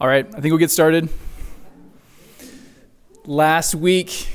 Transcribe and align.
All 0.00 0.06
right, 0.06 0.24
I 0.24 0.40
think 0.40 0.52
we'll 0.52 0.58
get 0.58 0.70
started. 0.70 1.08
Last 3.24 3.74
week, 3.74 4.28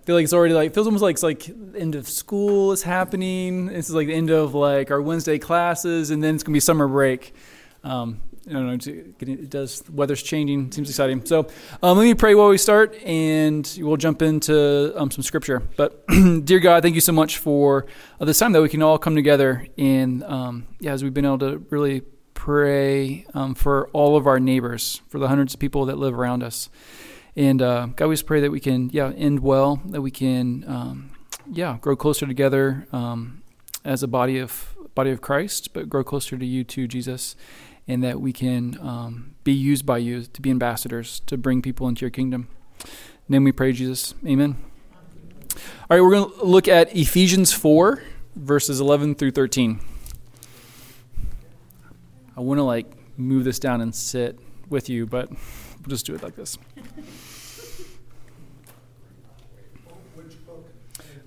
I 0.00 0.04
feel 0.06 0.16
like 0.16 0.24
it's 0.24 0.32
already 0.32 0.54
like 0.54 0.72
feels 0.72 0.86
almost 0.86 1.02
like 1.02 1.16
it's 1.16 1.22
like 1.22 1.50
end 1.76 1.96
of 1.96 2.08
school 2.08 2.72
is 2.72 2.82
happening. 2.82 3.66
This 3.66 3.90
is 3.90 3.94
like 3.94 4.06
the 4.06 4.14
end 4.14 4.30
of 4.30 4.54
like 4.54 4.90
our 4.90 5.02
Wednesday 5.02 5.38
classes, 5.38 6.10
and 6.10 6.24
then 6.24 6.34
it's 6.34 6.42
gonna 6.42 6.54
be 6.54 6.60
summer 6.60 6.88
break. 6.88 7.34
Um, 7.84 8.22
I 8.48 8.52
don't 8.54 8.66
know. 8.66 8.92
It 9.20 9.50
does. 9.50 9.82
Weather's 9.90 10.22
changing. 10.22 10.72
Seems 10.72 10.88
exciting. 10.88 11.26
So 11.26 11.46
um, 11.82 11.98
let 11.98 12.04
me 12.04 12.14
pray 12.14 12.34
while 12.34 12.48
we 12.48 12.56
start, 12.56 12.94
and 13.04 13.70
we'll 13.82 13.98
jump 13.98 14.22
into 14.22 14.98
um, 14.98 15.10
some 15.10 15.22
scripture. 15.22 15.60
But 15.76 16.06
dear 16.44 16.58
God, 16.58 16.82
thank 16.82 16.94
you 16.94 17.02
so 17.02 17.12
much 17.12 17.36
for 17.36 17.84
uh, 18.18 18.24
this 18.24 18.38
time 18.38 18.52
that 18.52 18.62
we 18.62 18.70
can 18.70 18.80
all 18.80 18.96
come 18.96 19.14
together 19.14 19.66
and 19.76 20.24
um, 20.24 20.68
yeah, 20.80 20.92
as 20.92 21.04
we've 21.04 21.12
been 21.12 21.26
able 21.26 21.38
to 21.40 21.58
really 21.68 22.00
pray 22.42 23.24
um, 23.34 23.54
for 23.54 23.88
all 23.92 24.16
of 24.16 24.26
our 24.26 24.40
neighbors, 24.40 25.00
for 25.08 25.20
the 25.20 25.28
hundreds 25.28 25.54
of 25.54 25.60
people 25.60 25.86
that 25.86 25.96
live 25.96 26.18
around 26.18 26.42
us. 26.42 26.68
And 27.36 27.62
uh, 27.62 27.86
God, 27.94 28.08
we 28.08 28.14
just 28.16 28.26
pray 28.26 28.40
that 28.40 28.50
we 28.50 28.58
can, 28.58 28.90
yeah, 28.92 29.12
end 29.16 29.38
well, 29.38 29.80
that 29.84 30.02
we 30.02 30.10
can, 30.10 30.64
um, 30.66 31.10
yeah, 31.48 31.78
grow 31.80 31.94
closer 31.94 32.26
together 32.26 32.88
um, 32.90 33.42
as 33.84 34.02
a 34.02 34.08
body 34.08 34.40
of 34.40 34.74
body 34.96 35.12
of 35.12 35.20
Christ, 35.20 35.72
but 35.72 35.88
grow 35.88 36.02
closer 36.02 36.36
to 36.36 36.44
you 36.44 36.64
too, 36.64 36.88
Jesus, 36.88 37.36
and 37.86 38.02
that 38.02 38.20
we 38.20 38.32
can 38.32 38.76
um, 38.80 39.36
be 39.44 39.52
used 39.52 39.86
by 39.86 39.98
you 39.98 40.24
to 40.24 40.42
be 40.42 40.50
ambassadors 40.50 41.20
to 41.26 41.38
bring 41.38 41.62
people 41.62 41.86
into 41.86 42.00
your 42.00 42.10
kingdom. 42.10 42.48
name 43.28 43.44
we 43.44 43.52
pray, 43.52 43.70
Jesus. 43.70 44.16
Amen. 44.26 44.56
All 45.88 45.96
right, 45.96 46.00
we're 46.00 46.10
going 46.10 46.28
to 46.28 46.44
look 46.44 46.66
at 46.66 46.94
Ephesians 46.94 47.52
4, 47.52 48.02
verses 48.34 48.80
11 48.80 49.14
through 49.14 49.30
13. 49.30 49.91
I 52.36 52.40
want 52.40 52.58
to 52.58 52.64
like 52.64 52.86
move 53.18 53.44
this 53.44 53.58
down 53.58 53.80
and 53.80 53.94
sit 53.94 54.38
with 54.68 54.88
you, 54.88 55.06
but 55.06 55.30
we'll 55.30 55.88
just 55.88 56.06
do 56.06 56.14
it 56.14 56.22
like 56.22 56.34
this. 56.34 56.56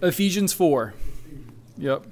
Ephesians 0.01 0.51
4. 0.53 0.93
Yep. 1.77 2.05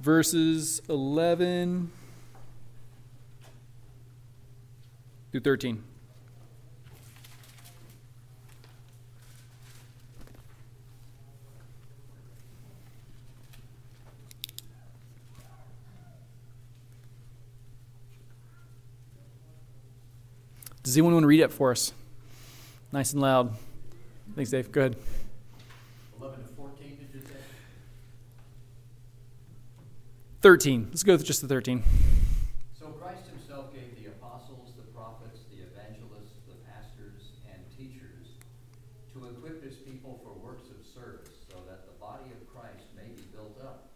Verses 0.00 0.80
11 0.88 1.90
through 5.30 5.40
13. 5.40 5.84
Does 20.82 20.96
anyone 20.96 21.12
want 21.12 21.24
to 21.24 21.28
read 21.28 21.40
it 21.40 21.52
for 21.52 21.70
us? 21.70 21.92
Nice 22.90 23.12
and 23.12 23.20
loud. 23.20 23.54
Thanks, 24.34 24.50
Dave. 24.50 24.72
Go 24.72 24.80
ahead. 24.80 24.96
11 26.18 26.42
to 26.42 26.48
14, 26.54 26.96
did 26.96 27.20
you 27.20 27.20
say? 27.20 27.36
13. 30.40 30.86
Let's 30.88 31.02
go 31.02 31.12
with 31.12 31.24
just 31.24 31.42
the 31.42 31.48
13. 31.48 31.82
So 32.78 32.86
Christ 32.96 33.28
himself 33.28 33.74
gave 33.74 33.92
the 34.02 34.08
apostles, 34.08 34.72
the 34.76 34.88
prophets, 34.96 35.40
the 35.52 35.60
evangelists, 35.68 36.40
the 36.48 36.56
pastors, 36.64 37.36
and 37.52 37.60
teachers 37.76 38.40
to 39.12 39.28
equip 39.28 39.62
his 39.62 39.76
people 39.84 40.18
for 40.24 40.32
works 40.40 40.70
of 40.72 40.80
service, 40.80 41.44
so 41.52 41.60
that 41.68 41.84
the 41.84 41.94
body 42.00 42.32
of 42.32 42.40
Christ 42.48 42.88
may 42.96 43.12
be 43.12 43.28
built 43.36 43.60
up, 43.60 43.92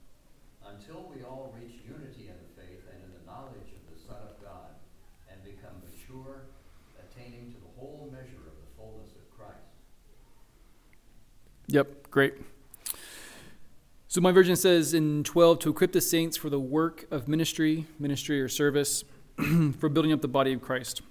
until 0.69 1.09
we 1.09 1.25
all 1.25 1.57
reach 1.57 1.81
unity 1.89 2.29
in 2.29 2.37
the 2.37 2.51
faith 2.61 2.85
and 2.93 3.01
in 3.09 3.11
the 3.17 3.25
knowledge 3.25 3.73
of 3.73 3.83
the 3.89 3.97
Son 4.05 4.21
of 4.21 4.37
God, 4.45 4.77
and 5.33 5.41
become 5.43 5.81
mature, 5.81 6.45
attaining 7.01 7.53
to 7.55 7.59
the 7.63 7.73
whole 7.79 8.11
measure 8.11 8.43
of 8.45 8.57
the 8.59 8.71
fullness 8.77 9.13
of 9.17 9.25
Christ. 9.39 9.71
Yep, 11.75 12.09
great. 12.13 12.35
So 14.07 14.21
my 14.21 14.31
version 14.31 14.55
says 14.55 14.95
in 14.95 15.25
12 15.25 15.59
to 15.59 15.71
equip 15.71 15.91
the 15.91 16.01
saints 16.01 16.37
for 16.37 16.49
the 16.49 16.61
work 16.61 17.05
of 17.11 17.27
ministry, 17.27 17.87
ministry 17.99 18.41
or 18.41 18.49
service, 18.49 19.03
for 19.81 19.89
building 19.89 20.13
up 20.13 20.21
the 20.23 20.29
body 20.29 20.53
of 20.53 20.63
Christ. 20.63 21.03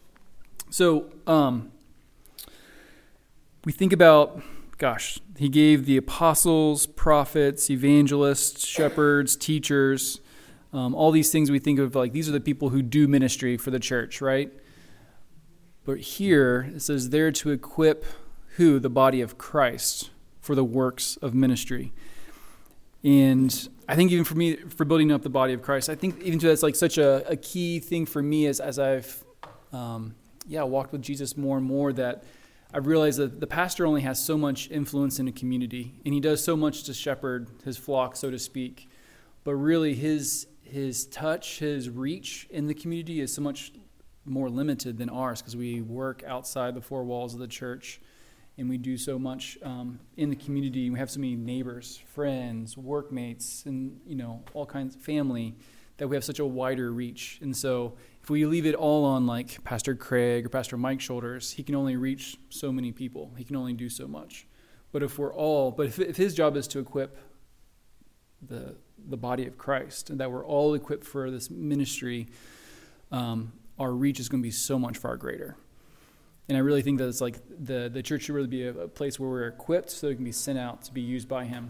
So 0.70 1.12
um, 1.28 1.74
we 3.66 3.74
think 3.74 3.92
about, 3.92 4.42
gosh, 4.78 5.20
he 5.38 5.50
gave 5.50 5.86
the 5.86 5.98
apostles, 5.98 6.86
prophets, 6.86 7.70
evangelists, 7.70 8.66
shepherds, 8.66 9.36
teachers, 9.36 10.22
um, 10.72 10.96
all 10.96 11.12
these 11.12 11.30
things 11.30 11.52
we 11.52 11.60
think 11.60 11.78
of 11.78 11.94
like 11.94 12.14
these 12.14 12.30
are 12.30 12.32
the 12.32 12.40
people 12.40 12.70
who 12.70 12.82
do 12.82 13.10
ministry 13.10 13.58
for 13.58 13.70
the 13.70 13.82
church, 13.82 14.22
right? 14.22 14.50
But 15.84 16.00
here 16.00 16.72
it 16.74 16.82
says 16.84 17.10
there 17.10 17.34
to 17.34 17.52
equip 17.52 18.06
who? 18.56 18.80
The 18.80 18.90
body 18.90 19.20
of 19.20 19.38
Christ 19.38 20.10
for 20.44 20.56
the 20.56 20.64
works 20.64 21.18
of 21.22 21.34
ministry. 21.34 21.94
And 23.04 23.70
I 23.88 23.96
think 23.96 24.12
even 24.12 24.26
for 24.26 24.36
me, 24.36 24.58
for 24.58 24.86
building 24.86 25.12
up 25.12 25.24
the 25.24 25.30
body 25.30 25.54
of 25.54 25.62
Christ, 25.62 25.90
I 25.90 25.96
think 25.96 26.22
even 26.22 26.38
to 26.40 26.48
that's 26.48 26.62
like 26.62 26.76
such 26.76 26.98
a, 26.98 27.28
a 27.28 27.38
key 27.38 27.80
thing 27.80 28.06
for 28.06 28.22
me 28.22 28.46
as, 28.48 28.60
as 28.60 28.78
I've, 28.78 29.24
um, 29.72 30.16
yeah, 30.46 30.64
walked 30.64 30.92
with 30.92 31.02
Jesus 31.02 31.38
more 31.38 31.58
and 31.58 31.66
more 31.66 31.94
that 31.94 32.26
I've 32.74 32.88
realized 32.88 33.20
that 33.20 33.40
the 33.40 33.48
pastor 33.48 33.86
only 33.86 34.02
has 34.02 34.24
so 34.24 34.38
much 34.38 34.70
influence 34.70 35.18
in 35.18 35.30
a 35.30 35.32
community 35.32 35.94
and 36.06 36.14
he 36.14 36.20
does 36.20 36.44
so 36.44 36.58
much 36.58 36.84
to 36.84 36.94
shepherd 36.94 37.48
his 37.64 37.78
flock, 37.78 38.18
so 38.18 38.30
to 38.30 38.40
speak. 38.40 38.90
But 39.46 39.56
really 39.56 39.96
his, 39.96 40.48
his 40.62 41.06
touch, 41.06 41.60
his 41.60 41.90
reach 41.90 42.48
in 42.50 42.68
the 42.68 42.74
community 42.74 43.22
is 43.22 43.34
so 43.34 43.42
much 43.42 43.72
more 44.26 44.50
limited 44.50 44.98
than 44.98 45.10
ours 45.10 45.42
because 45.42 45.56
we 45.56 45.82
work 45.82 46.22
outside 46.28 46.76
the 46.76 46.82
four 46.82 47.06
walls 47.06 47.34
of 47.34 47.40
the 47.40 47.48
church 47.48 48.02
and 48.58 48.70
we 48.70 48.78
do 48.78 48.98
so 48.98 49.18
much 49.18 49.58
um, 49.64 50.00
in 50.18 50.30
the 50.30 50.36
community. 50.36 50.90
We 50.90 51.00
have 51.00 51.10
so 51.10 51.20
many 51.20 51.36
neighbors, 51.36 52.00
friends, 52.08 52.78
workmates, 52.78 53.66
and 53.66 54.00
you 54.06 54.16
know 54.16 54.44
all 54.54 54.66
kinds 54.66 54.96
of 54.96 55.02
family 55.02 55.56
that 55.98 56.08
we 56.08 56.16
have 56.16 56.24
such 56.24 56.40
a 56.40 56.46
wider 56.46 56.92
reach. 56.92 57.40
And 57.42 57.56
so 57.56 57.96
if 58.22 58.30
we 58.30 58.46
leave 58.46 58.66
it 58.66 58.76
all 58.76 59.06
on 59.06 59.28
like 59.28 59.64
Pastor 59.64 59.96
Craig 59.96 60.46
or 60.46 60.50
Pastor 60.50 60.76
Mike's 60.76 61.04
shoulders, 61.04 61.52
he 61.52 61.64
can 61.64 61.76
only 61.76 61.96
reach 61.98 62.38
so 62.50 62.72
many 62.72 62.92
people. 62.92 63.32
He 63.38 63.44
can 63.44 63.56
only 63.56 63.74
do 63.74 63.90
so 63.90 64.08
much. 64.08 64.48
But 64.92 65.04
if 65.04 65.18
we're 65.20 65.34
all, 65.34 65.72
but 65.72 65.88
if, 65.88 66.00
if 66.00 66.18
his 66.18 66.34
job 66.34 66.56
is 66.56 66.68
to 66.70 66.80
equip 66.80 67.18
the 68.42 68.76
the 69.06 69.18
body 69.18 69.46
of 69.46 69.58
Christ 69.58 70.10
and 70.10 70.20
that 70.20 70.32
we're 70.32 70.46
all 70.46 70.74
equipped 70.74 71.06
for 71.06 71.30
this 71.30 71.50
ministry, 71.50 72.28
um, 73.12 73.52
our 73.78 73.92
reach 73.92 74.20
is 74.20 74.30
going 74.30 74.42
to 74.42 74.48
be 74.48 74.52
so 74.52 74.80
much 74.80 74.98
far 74.98 75.18
greater. 75.18 75.58
And 76.50 76.58
I 76.58 76.60
really 76.60 76.82
think 76.82 76.98
that 77.00 77.08
it's 77.08 77.22
like 77.22 77.38
the, 77.48 77.90
the 77.92 78.04
church 78.04 78.24
should 78.24 78.36
really 78.36 78.48
be 78.48 78.64
a, 78.64 78.74
a 78.74 78.88
place 78.88 79.20
where 79.20 79.30
we're 79.30 79.48
equipped 79.48 79.90
so 79.90 80.08
it 80.08 80.16
can 80.16 80.26
be 80.26 80.32
sent 80.32 80.60
out 80.60 80.84
to 80.84 80.94
be 80.94 81.02
used 81.02 81.30
by 81.30 81.46
Him. 81.46 81.70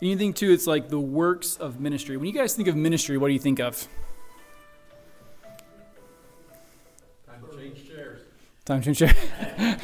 And 0.00 0.10
you 0.10 0.16
think, 0.16 0.36
too, 0.36 0.50
it's 0.50 0.66
like 0.66 0.88
the 0.88 1.00
works 1.00 1.56
of 1.56 1.80
ministry. 1.80 2.16
When 2.16 2.26
you 2.26 2.32
guys 2.32 2.54
think 2.54 2.68
of 2.68 2.76
ministry, 2.76 3.16
what 3.16 3.28
do 3.28 3.34
you 3.34 3.38
think 3.38 3.60
of? 3.60 3.86
Time 7.24 7.40
to 7.48 7.56
change 7.56 7.88
chairs. 7.88 8.20
Time 8.64 8.82
to 8.82 8.94
share. 8.94 9.14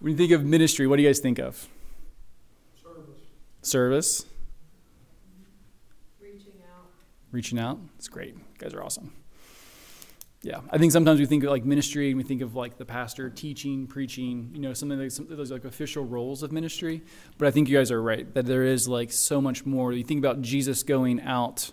when 0.00 0.10
you 0.12 0.16
think 0.16 0.32
of 0.32 0.44
ministry, 0.44 0.86
what 0.86 0.96
do 0.96 1.02
you 1.02 1.08
guys 1.08 1.20
think 1.20 1.38
of? 1.38 1.68
Service. 2.82 3.20
Service. 3.62 4.26
Reaching 6.20 6.60
out. 6.68 6.90
Reaching 7.30 7.58
out. 7.58 7.78
It's 7.96 8.08
great. 8.08 8.34
You 8.34 8.42
guys 8.58 8.74
are 8.74 8.82
awesome. 8.82 9.12
Yeah, 10.46 10.60
I 10.70 10.78
think 10.78 10.92
sometimes 10.92 11.18
we 11.18 11.26
think 11.26 11.42
of 11.42 11.50
like 11.50 11.64
ministry 11.64 12.10
and 12.10 12.16
we 12.16 12.22
think 12.22 12.40
of 12.40 12.54
like 12.54 12.78
the 12.78 12.84
pastor 12.84 13.28
teaching, 13.28 13.88
preaching, 13.88 14.50
you 14.52 14.60
know, 14.60 14.72
something 14.74 14.96
like 14.96 15.10
some 15.10 15.26
those 15.28 15.50
like 15.50 15.64
official 15.64 16.04
roles 16.04 16.44
of 16.44 16.52
ministry. 16.52 17.02
But 17.36 17.48
I 17.48 17.50
think 17.50 17.68
you 17.68 17.76
guys 17.76 17.90
are 17.90 18.00
right 18.00 18.32
that 18.34 18.46
there 18.46 18.62
is 18.62 18.86
like 18.86 19.10
so 19.10 19.40
much 19.40 19.66
more. 19.66 19.92
You 19.92 20.04
think 20.04 20.20
about 20.20 20.42
Jesus 20.42 20.84
going 20.84 21.20
out 21.20 21.72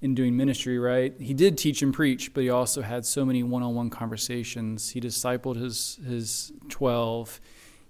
and 0.00 0.16
doing 0.16 0.34
ministry, 0.34 0.78
right? 0.78 1.14
He 1.20 1.34
did 1.34 1.58
teach 1.58 1.82
and 1.82 1.92
preach, 1.92 2.32
but 2.32 2.42
he 2.42 2.48
also 2.48 2.80
had 2.80 3.04
so 3.04 3.26
many 3.26 3.42
one-on-one 3.42 3.90
conversations. 3.90 4.88
He 4.88 4.98
discipled 4.98 5.56
his 5.56 6.00
his 6.06 6.52
12. 6.70 7.38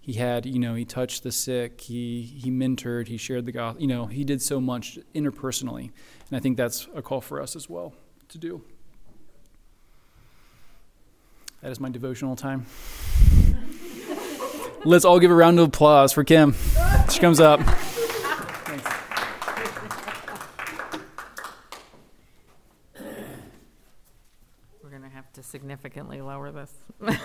He 0.00 0.14
had, 0.14 0.44
you 0.44 0.58
know, 0.58 0.75
he 0.75 0.84
touched 0.84 1.23
the 1.23 1.31
sick, 1.31 1.81
he 1.82 2.23
he 2.23 2.50
mentored, 2.50 3.06
he 3.06 3.17
shared 3.17 3.46
the 3.46 3.52
gospel. 3.52 3.81
You 3.81 3.87
know, 3.87 4.06
he 4.06 4.25
did 4.25 4.43
so 4.43 4.61
much 4.61 4.99
interpersonally. 5.14 5.93
And 6.28 6.37
I 6.37 6.40
think 6.40 6.56
that's 6.56 6.88
a 6.96 7.00
call 7.00 7.20
for 7.20 7.40
us 7.40 7.55
as 7.55 7.70
well 7.70 7.94
to 8.26 8.38
do. 8.38 8.64
That 11.66 11.72
is 11.72 11.80
my 11.80 11.90
devotional 11.90 12.36
time. 12.36 12.64
Let's 14.84 15.04
all 15.04 15.18
give 15.18 15.32
a 15.32 15.34
round 15.34 15.58
of 15.58 15.66
applause 15.66 16.12
for 16.12 16.22
Kim. 16.22 16.54
She 17.10 17.18
comes 17.18 17.40
up. 17.40 17.58
Thanks. 17.60 18.88
We're 24.80 24.90
gonna 24.90 25.08
have 25.08 25.32
to 25.32 25.42
significantly 25.42 26.20
lower 26.20 26.52
this 26.52 26.72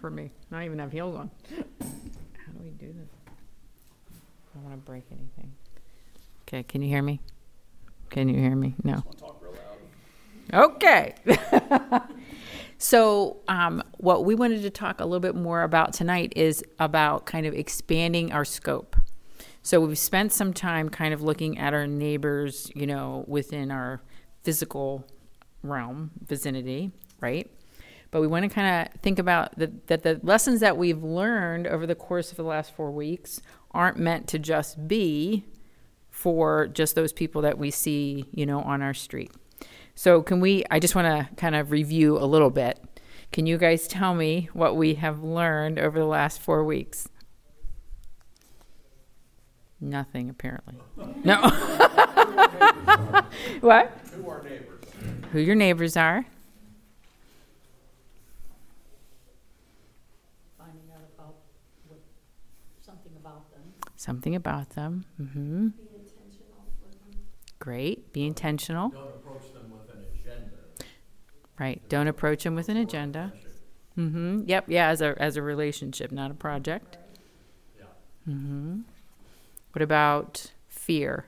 for 0.00 0.10
me. 0.10 0.32
Not 0.50 0.64
even 0.64 0.80
have 0.80 0.90
heels 0.90 1.14
on. 1.14 1.30
How 1.48 1.54
do 1.54 2.58
we 2.64 2.70
do 2.70 2.92
this? 2.92 3.10
I 3.28 4.54
don't 4.54 4.64
want 4.64 4.74
to 4.74 4.84
break 4.84 5.04
anything. 5.12 5.52
Okay, 6.48 6.64
can 6.64 6.82
you 6.82 6.88
hear 6.88 7.02
me? 7.02 7.20
Can 8.10 8.28
you 8.28 8.40
hear 8.40 8.56
me? 8.56 8.74
No. 8.82 9.04
Okay. 10.52 11.14
so, 12.82 13.36
um, 13.46 13.80
what 13.98 14.24
we 14.24 14.34
wanted 14.34 14.62
to 14.62 14.70
talk 14.70 15.00
a 15.00 15.04
little 15.04 15.20
bit 15.20 15.36
more 15.36 15.62
about 15.62 15.92
tonight 15.92 16.32
is 16.34 16.64
about 16.80 17.26
kind 17.26 17.46
of 17.46 17.54
expanding 17.54 18.32
our 18.32 18.44
scope. 18.44 18.96
So, 19.62 19.78
we've 19.78 19.96
spent 19.96 20.32
some 20.32 20.52
time 20.52 20.88
kind 20.88 21.14
of 21.14 21.22
looking 21.22 21.58
at 21.58 21.74
our 21.74 21.86
neighbors, 21.86 22.72
you 22.74 22.88
know, 22.88 23.24
within 23.28 23.70
our 23.70 24.02
physical 24.42 25.06
realm, 25.62 26.10
vicinity, 26.26 26.90
right? 27.20 27.48
But 28.10 28.20
we 28.20 28.26
want 28.26 28.42
to 28.42 28.48
kind 28.48 28.88
of 28.88 29.00
think 29.00 29.20
about 29.20 29.56
the, 29.56 29.70
that 29.86 30.02
the 30.02 30.18
lessons 30.24 30.58
that 30.58 30.76
we've 30.76 31.04
learned 31.04 31.68
over 31.68 31.86
the 31.86 31.94
course 31.94 32.32
of 32.32 32.36
the 32.36 32.42
last 32.42 32.74
four 32.74 32.90
weeks 32.90 33.40
aren't 33.70 33.96
meant 33.96 34.26
to 34.30 34.40
just 34.40 34.88
be 34.88 35.44
for 36.10 36.66
just 36.66 36.96
those 36.96 37.12
people 37.12 37.42
that 37.42 37.58
we 37.58 37.70
see, 37.70 38.24
you 38.32 38.44
know, 38.44 38.60
on 38.60 38.82
our 38.82 38.92
street. 38.92 39.30
So, 39.94 40.22
can 40.22 40.40
we? 40.40 40.64
I 40.70 40.78
just 40.78 40.94
want 40.94 41.06
to 41.06 41.34
kind 41.36 41.54
of 41.54 41.70
review 41.70 42.18
a 42.18 42.24
little 42.24 42.50
bit. 42.50 42.78
Can 43.30 43.46
you 43.46 43.58
guys 43.58 43.86
tell 43.86 44.14
me 44.14 44.48
what 44.52 44.76
we 44.76 44.94
have 44.94 45.22
learned 45.22 45.78
over 45.78 45.98
the 45.98 46.06
last 46.06 46.40
four 46.40 46.64
weeks? 46.64 47.08
Nothing, 49.80 50.30
apparently. 50.30 50.76
No. 51.24 51.40
what? 53.60 53.90
Who 54.14 54.28
are 54.28 54.42
neighbors? 54.42 54.84
Who 55.32 55.40
your 55.40 55.54
neighbors 55.56 55.96
are? 55.96 56.26
finding 60.58 60.82
out 60.94 61.02
about 61.16 61.34
what, 61.88 61.98
something 62.84 63.12
about 63.18 63.50
them. 63.50 63.62
Something 63.96 64.34
about 64.36 64.70
them. 64.70 65.04
Mm-hmm. 65.20 65.68
Be 65.68 65.82
intentional 65.82 66.64
with 66.82 66.92
them. 66.92 67.20
Great. 67.58 68.12
Be 68.12 68.24
intentional. 68.24 68.90
Don't 68.90 69.02
approach 69.08 69.52
them 69.52 69.72
with 69.72 69.92
an 69.94 70.04
agenda. 70.14 70.50
Right. 71.62 71.80
Don't 71.88 72.08
approach 72.08 72.42
them 72.42 72.56
with 72.56 72.68
an 72.68 72.76
agenda. 72.76 73.32
Mm-hmm. 73.96 74.42
Yep. 74.46 74.64
Yeah. 74.66 74.88
As 74.88 75.00
a 75.00 75.14
as 75.22 75.36
a 75.36 75.42
relationship, 75.42 76.10
not 76.10 76.32
a 76.32 76.34
project. 76.34 76.98
Mm-hmm. 78.28 78.80
What 79.70 79.80
about 79.80 80.50
fear? 80.66 81.26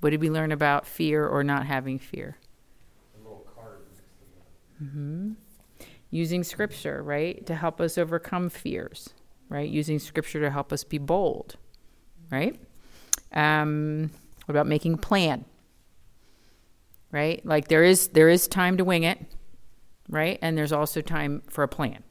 What 0.00 0.10
did 0.10 0.20
we 0.20 0.28
learn 0.28 0.52
about 0.52 0.86
fear 0.86 1.26
or 1.26 1.42
not 1.42 1.64
having 1.64 1.98
fear? 1.98 2.36
Mm-hmm. 4.82 5.32
Using 6.10 6.44
scripture, 6.44 7.02
right, 7.02 7.44
to 7.46 7.54
help 7.54 7.80
us 7.80 7.96
overcome 7.96 8.50
fears, 8.50 9.08
right? 9.48 9.68
Using 9.68 9.98
scripture 9.98 10.40
to 10.40 10.50
help 10.50 10.70
us 10.70 10.84
be 10.84 10.98
bold, 10.98 11.56
right? 12.30 12.60
Um, 13.32 14.10
what 14.44 14.52
about 14.52 14.66
making 14.66 14.98
plan? 14.98 15.46
Right? 17.10 17.44
Like 17.44 17.68
there 17.68 17.84
is 17.84 18.08
there 18.08 18.28
is 18.28 18.48
time 18.48 18.76
to 18.76 18.84
wing 18.84 19.04
it, 19.04 19.18
right? 20.08 20.38
And 20.42 20.56
there's 20.56 20.72
also 20.72 21.00
time 21.00 21.42
for 21.48 21.64
a 21.64 21.68
plan, 21.68 22.02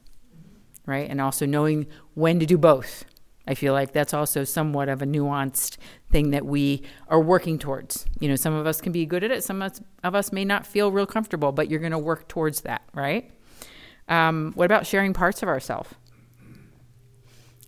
right? 0.85 1.09
And 1.09 1.21
also 1.21 1.45
knowing 1.45 1.87
when 2.15 2.39
to 2.39 2.45
do 2.45 2.57
both. 2.57 3.05
I 3.47 3.53
feel 3.53 3.71
like 3.71 3.93
that's 3.93 4.13
also 4.13 4.43
somewhat 4.43 4.89
of 4.89 5.01
a 5.01 5.05
nuanced 5.05 5.77
thing 6.11 6.31
that 6.31 6.45
we 6.45 6.83
are 7.07 7.21
working 7.21 7.57
towards. 7.57 8.05
You 8.19 8.27
know, 8.27 8.35
some 8.35 8.53
of 8.53 8.67
us 8.67 8.81
can 8.81 8.91
be 8.91 9.05
good 9.05 9.23
at 9.23 9.31
it, 9.31 9.43
some 9.43 9.61
of 9.61 10.15
us, 10.15 10.31
may 10.33 10.43
not 10.43 10.67
feel 10.67 10.91
real 10.91 11.05
comfortable, 11.05 11.53
but 11.53 11.69
you're 11.69 11.79
going 11.79 11.93
to 11.93 11.97
work 11.97 12.27
towards 12.27 12.61
that, 12.61 12.81
right? 12.93 13.31
Um, 14.09 14.51
what 14.55 14.65
about 14.65 14.85
sharing 14.85 15.13
parts 15.13 15.41
of 15.43 15.47
ourselves? 15.47 15.89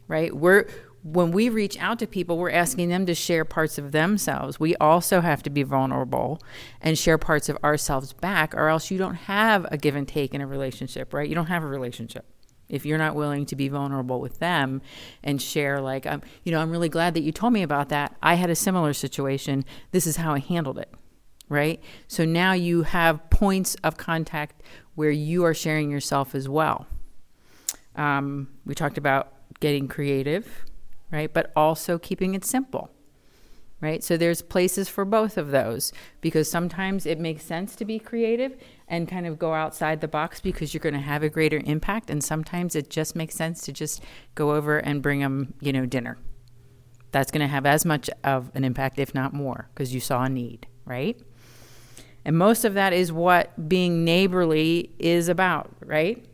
Right? 0.10 0.36
We're 0.36 0.68
when 1.04 1.32
we 1.32 1.50
reach 1.50 1.80
out 1.80 2.00
to 2.00 2.08
people, 2.08 2.38
we're 2.38 2.52
asking 2.52 2.90
them 2.90 3.06
to 3.06 3.16
share 3.16 3.46
parts 3.46 3.78
of 3.78 3.92
themselves. 3.92 4.60
We 4.60 4.76
also 4.78 5.22
have 5.22 5.42
to 5.44 5.50
be 5.50 5.64
vulnerable 5.64 6.42
and 6.82 6.98
share 6.98 7.18
parts 7.18 7.50
of 7.50 7.58
ourselves 7.64 8.14
back, 8.14 8.54
or 8.54 8.68
else 8.68 8.92
you 8.92 8.98
don't 8.98 9.16
have 9.16 9.66
a 9.72 9.78
give 9.78 9.96
and 9.96 10.08
take 10.08 10.34
in 10.34 10.42
a 10.42 10.48
relationship, 10.48 11.14
right? 11.14 11.28
You 11.28 11.36
don't 11.36 11.48
have 11.48 11.64
a 11.64 11.68
relationship 11.68 12.26
if 12.68 12.86
you're 12.86 12.98
not 12.98 13.16
willing 13.16 13.46
to 13.48 13.56
be 13.56 13.68
vulnerable 13.68 14.20
with 14.20 14.38
them 14.38 14.80
and 15.24 15.42
share 15.42 15.82
like 15.82 16.06
um, 16.06 16.22
you 16.44 16.52
know 16.52 16.60
i'm 16.60 16.70
really 16.70 16.88
glad 16.88 17.16
that 17.16 17.22
you 17.22 17.32
told 17.32 17.52
me 17.52 17.64
about 17.64 17.90
that. 17.90 18.16
I 18.22 18.36
had 18.36 18.52
a 18.52 18.56
similar 18.56 18.94
situation. 18.94 19.66
This 19.90 20.06
is 20.06 20.18
how 20.18 20.36
i 20.36 20.40
handled 20.40 20.78
it 20.78 20.94
right? 21.50 21.82
So 22.08 22.24
now 22.24 22.54
you 22.54 22.84
have 22.84 23.30
points 23.30 23.76
of 23.84 23.98
contact 23.98 24.62
where 24.96 25.10
you 25.10 25.44
are 25.44 25.54
sharing 25.54 25.92
yourself 25.92 26.36
as 26.36 26.48
well. 26.48 26.88
Um, 27.96 28.50
we 28.66 28.76
talked 28.76 28.98
about 28.98 29.34
getting 29.60 29.88
creative 29.88 30.66
right? 31.12 31.34
But 31.34 31.52
also 31.56 31.98
keeping 31.98 32.36
it 32.36 32.46
simple 32.46 32.92
right? 33.82 34.04
So 34.04 34.18
there's 34.18 34.42
places 34.42 34.90
for 34.90 35.06
both 35.06 35.38
of 35.38 35.52
those 35.52 35.94
because 36.22 36.50
sometimes 36.50 37.06
it 37.06 37.20
makes 37.20 37.44
sense 37.44 37.76
to 37.78 37.86
be 37.86 38.00
creative 38.00 38.58
and 38.88 39.08
kind 39.08 39.26
of 39.26 39.40
go 39.40 39.54
outside 39.54 40.02
the 40.02 40.08
box 40.08 40.42
because 40.42 40.74
you're 40.74 40.82
going 40.82 40.94
to 40.94 41.00
have 41.00 41.24
a 41.24 41.30
greater 41.30 41.62
impact 41.66 42.10
and 42.10 42.24
sometimes 42.24 42.76
it 42.76 42.90
just 42.90 43.16
makes 43.16 43.36
sense 43.36 43.62
to 43.62 43.72
just 43.72 44.04
go 44.36 44.56
over 44.56 44.78
and 44.78 45.02
bring 45.02 45.20
them 45.20 45.54
you 45.62 45.72
know 45.72 45.86
dinner. 45.86 46.18
That's 47.12 47.32
going 47.32 47.42
to 47.42 47.48
have 47.48 47.66
as 47.66 47.86
much 47.86 48.10
of 48.24 48.52
an 48.54 48.64
impact 48.64 49.00
if 49.00 49.16
not 49.16 49.34
more 49.34 49.70
because 49.74 49.94
you 49.94 50.00
saw 50.00 50.24
a 50.24 50.30
need 50.30 50.68
right? 50.86 51.20
And 52.26 52.38
most 52.38 52.66
of 52.66 52.74
that 52.74 52.94
is 52.94 53.12
what 53.14 53.70
being 53.70 54.04
neighborly 54.04 54.92
is 55.00 55.30
about 55.30 55.74
right 55.86 56.26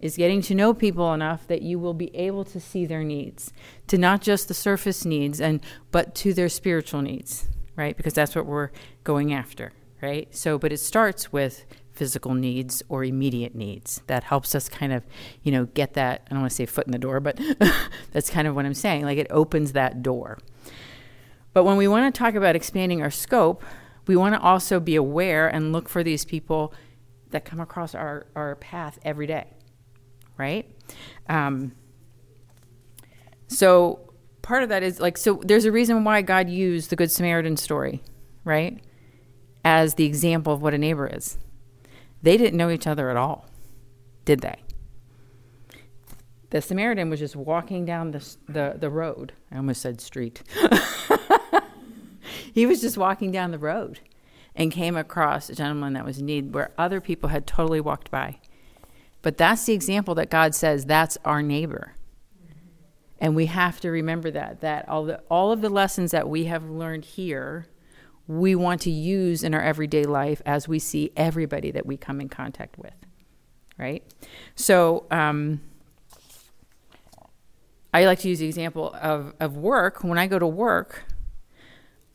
is 0.00 0.16
getting 0.16 0.40
to 0.42 0.54
know 0.54 0.72
people 0.72 1.12
enough 1.12 1.46
that 1.48 1.62
you 1.62 1.78
will 1.78 1.94
be 1.94 2.14
able 2.14 2.44
to 2.44 2.60
see 2.60 2.86
their 2.86 3.02
needs 3.02 3.52
to 3.86 3.98
not 3.98 4.20
just 4.20 4.48
the 4.48 4.54
surface 4.54 5.04
needs 5.04 5.40
and 5.40 5.60
but 5.90 6.14
to 6.14 6.32
their 6.32 6.48
spiritual 6.48 7.02
needs 7.02 7.48
right? 7.78 7.96
Because 7.96 8.12
that's 8.12 8.34
what 8.34 8.44
we're 8.44 8.70
going 9.04 9.32
after 9.32 9.72
right? 10.02 10.34
So 10.34 10.58
but 10.58 10.72
it 10.72 10.78
starts 10.78 11.32
with 11.32 11.64
physical 11.92 12.34
needs 12.34 12.82
or 12.88 13.02
immediate 13.02 13.54
needs. 13.54 14.02
That 14.06 14.24
helps 14.24 14.54
us 14.54 14.68
kind 14.68 14.92
of 14.92 15.04
you 15.42 15.50
know 15.50 15.66
get 15.66 15.94
that 15.94 16.22
i 16.26 16.30
don't 16.30 16.40
want 16.40 16.50
to 16.50 16.56
say 16.56 16.66
foot 16.66 16.86
in 16.86 16.92
the 16.92 16.98
door 16.98 17.18
but 17.18 17.40
that's 18.12 18.30
kind 18.30 18.46
of 18.46 18.54
what 18.54 18.64
i'm 18.64 18.74
saying 18.74 19.04
like 19.04 19.18
it 19.18 19.26
opens 19.30 19.72
that 19.72 20.02
door. 20.02 20.38
But 21.54 21.64
when 21.64 21.76
we 21.76 21.88
want 21.88 22.14
to 22.14 22.16
talk 22.16 22.34
about 22.34 22.54
expanding 22.54 23.02
our 23.02 23.10
scope 23.10 23.64
we 24.06 24.16
want 24.16 24.34
to 24.34 24.40
also 24.40 24.80
be 24.80 24.96
aware 24.96 25.48
and 25.48 25.72
look 25.72 25.88
for 25.88 26.02
these 26.02 26.24
people 26.24 26.72
that 27.30 27.44
come 27.44 27.60
across 27.60 27.94
our, 27.94 28.26
our 28.34 28.56
path 28.56 28.98
every 29.04 29.26
day 29.26 29.57
right? 30.38 30.70
Um, 31.28 31.72
so 33.48 34.08
part 34.40 34.62
of 34.62 34.70
that 34.70 34.82
is 34.82 35.00
like, 35.00 35.18
so 35.18 35.42
there's 35.44 35.66
a 35.66 35.72
reason 35.72 36.04
why 36.04 36.22
God 36.22 36.48
used 36.48 36.90
the 36.90 36.96
Good 36.96 37.10
Samaritan 37.10 37.56
story, 37.56 38.02
right? 38.44 38.80
As 39.64 39.94
the 39.94 40.04
example 40.04 40.52
of 40.52 40.62
what 40.62 40.72
a 40.72 40.78
neighbor 40.78 41.06
is. 41.06 41.36
They 42.22 42.36
didn't 42.36 42.56
know 42.56 42.70
each 42.70 42.86
other 42.86 43.10
at 43.10 43.16
all, 43.16 43.46
did 44.24 44.40
they? 44.40 44.62
The 46.50 46.62
Samaritan 46.62 47.10
was 47.10 47.20
just 47.20 47.36
walking 47.36 47.84
down 47.84 48.12
the, 48.12 48.36
the, 48.48 48.76
the 48.78 48.88
road. 48.88 49.34
I 49.52 49.56
almost 49.56 49.82
said 49.82 50.00
street. 50.00 50.42
he 52.54 52.64
was 52.64 52.80
just 52.80 52.96
walking 52.96 53.30
down 53.30 53.50
the 53.50 53.58
road 53.58 54.00
and 54.54 54.72
came 54.72 54.96
across 54.96 55.50
a 55.50 55.54
gentleman 55.54 55.92
that 55.92 56.04
was 56.04 56.18
in 56.18 56.26
need 56.26 56.54
where 56.54 56.72
other 56.78 57.00
people 57.00 57.28
had 57.28 57.46
totally 57.46 57.80
walked 57.80 58.10
by. 58.10 58.38
But 59.22 59.36
that's 59.36 59.64
the 59.64 59.72
example 59.72 60.14
that 60.16 60.30
God 60.30 60.54
says 60.54 60.84
that's 60.84 61.18
our 61.24 61.42
neighbor. 61.42 61.94
And 63.20 63.34
we 63.34 63.46
have 63.46 63.80
to 63.80 63.90
remember 63.90 64.30
that 64.30 64.60
that 64.60 64.88
all 64.88 65.04
the 65.04 65.20
all 65.28 65.50
of 65.50 65.60
the 65.60 65.68
lessons 65.68 66.12
that 66.12 66.28
we 66.28 66.44
have 66.44 66.70
learned 66.70 67.04
here, 67.04 67.66
we 68.28 68.54
want 68.54 68.80
to 68.82 68.90
use 68.90 69.42
in 69.42 69.54
our 69.54 69.60
everyday 69.60 70.04
life 70.04 70.40
as 70.46 70.68
we 70.68 70.78
see 70.78 71.10
everybody 71.16 71.72
that 71.72 71.84
we 71.84 71.96
come 71.96 72.20
in 72.20 72.28
contact 72.28 72.78
with. 72.78 72.94
Right? 73.76 74.04
So 74.54 75.06
um, 75.10 75.60
I 77.92 78.04
like 78.04 78.20
to 78.20 78.28
use 78.28 78.38
the 78.38 78.46
example 78.46 78.92
of, 79.00 79.34
of 79.40 79.56
work. 79.56 80.04
When 80.04 80.18
I 80.18 80.26
go 80.26 80.38
to 80.38 80.46
work, 80.46 81.04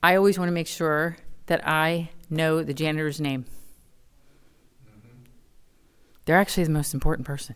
I 0.01 0.15
always 0.15 0.37
want 0.37 0.49
to 0.49 0.53
make 0.53 0.67
sure 0.67 1.17
that 1.47 1.67
I 1.67 2.11
know 2.29 2.63
the 2.63 2.73
janitor's 2.73 3.19
name 3.19 3.45
they're 6.25 6.37
actually 6.37 6.63
the 6.63 6.71
most 6.71 6.93
important 6.93 7.25
person 7.27 7.55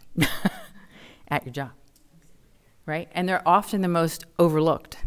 at 1.29 1.45
your 1.45 1.53
job, 1.53 1.71
right? 2.85 3.07
And 3.13 3.27
they're 3.27 3.47
often 3.47 3.81
the 3.81 3.87
most 3.87 4.25
overlooked. 4.37 4.97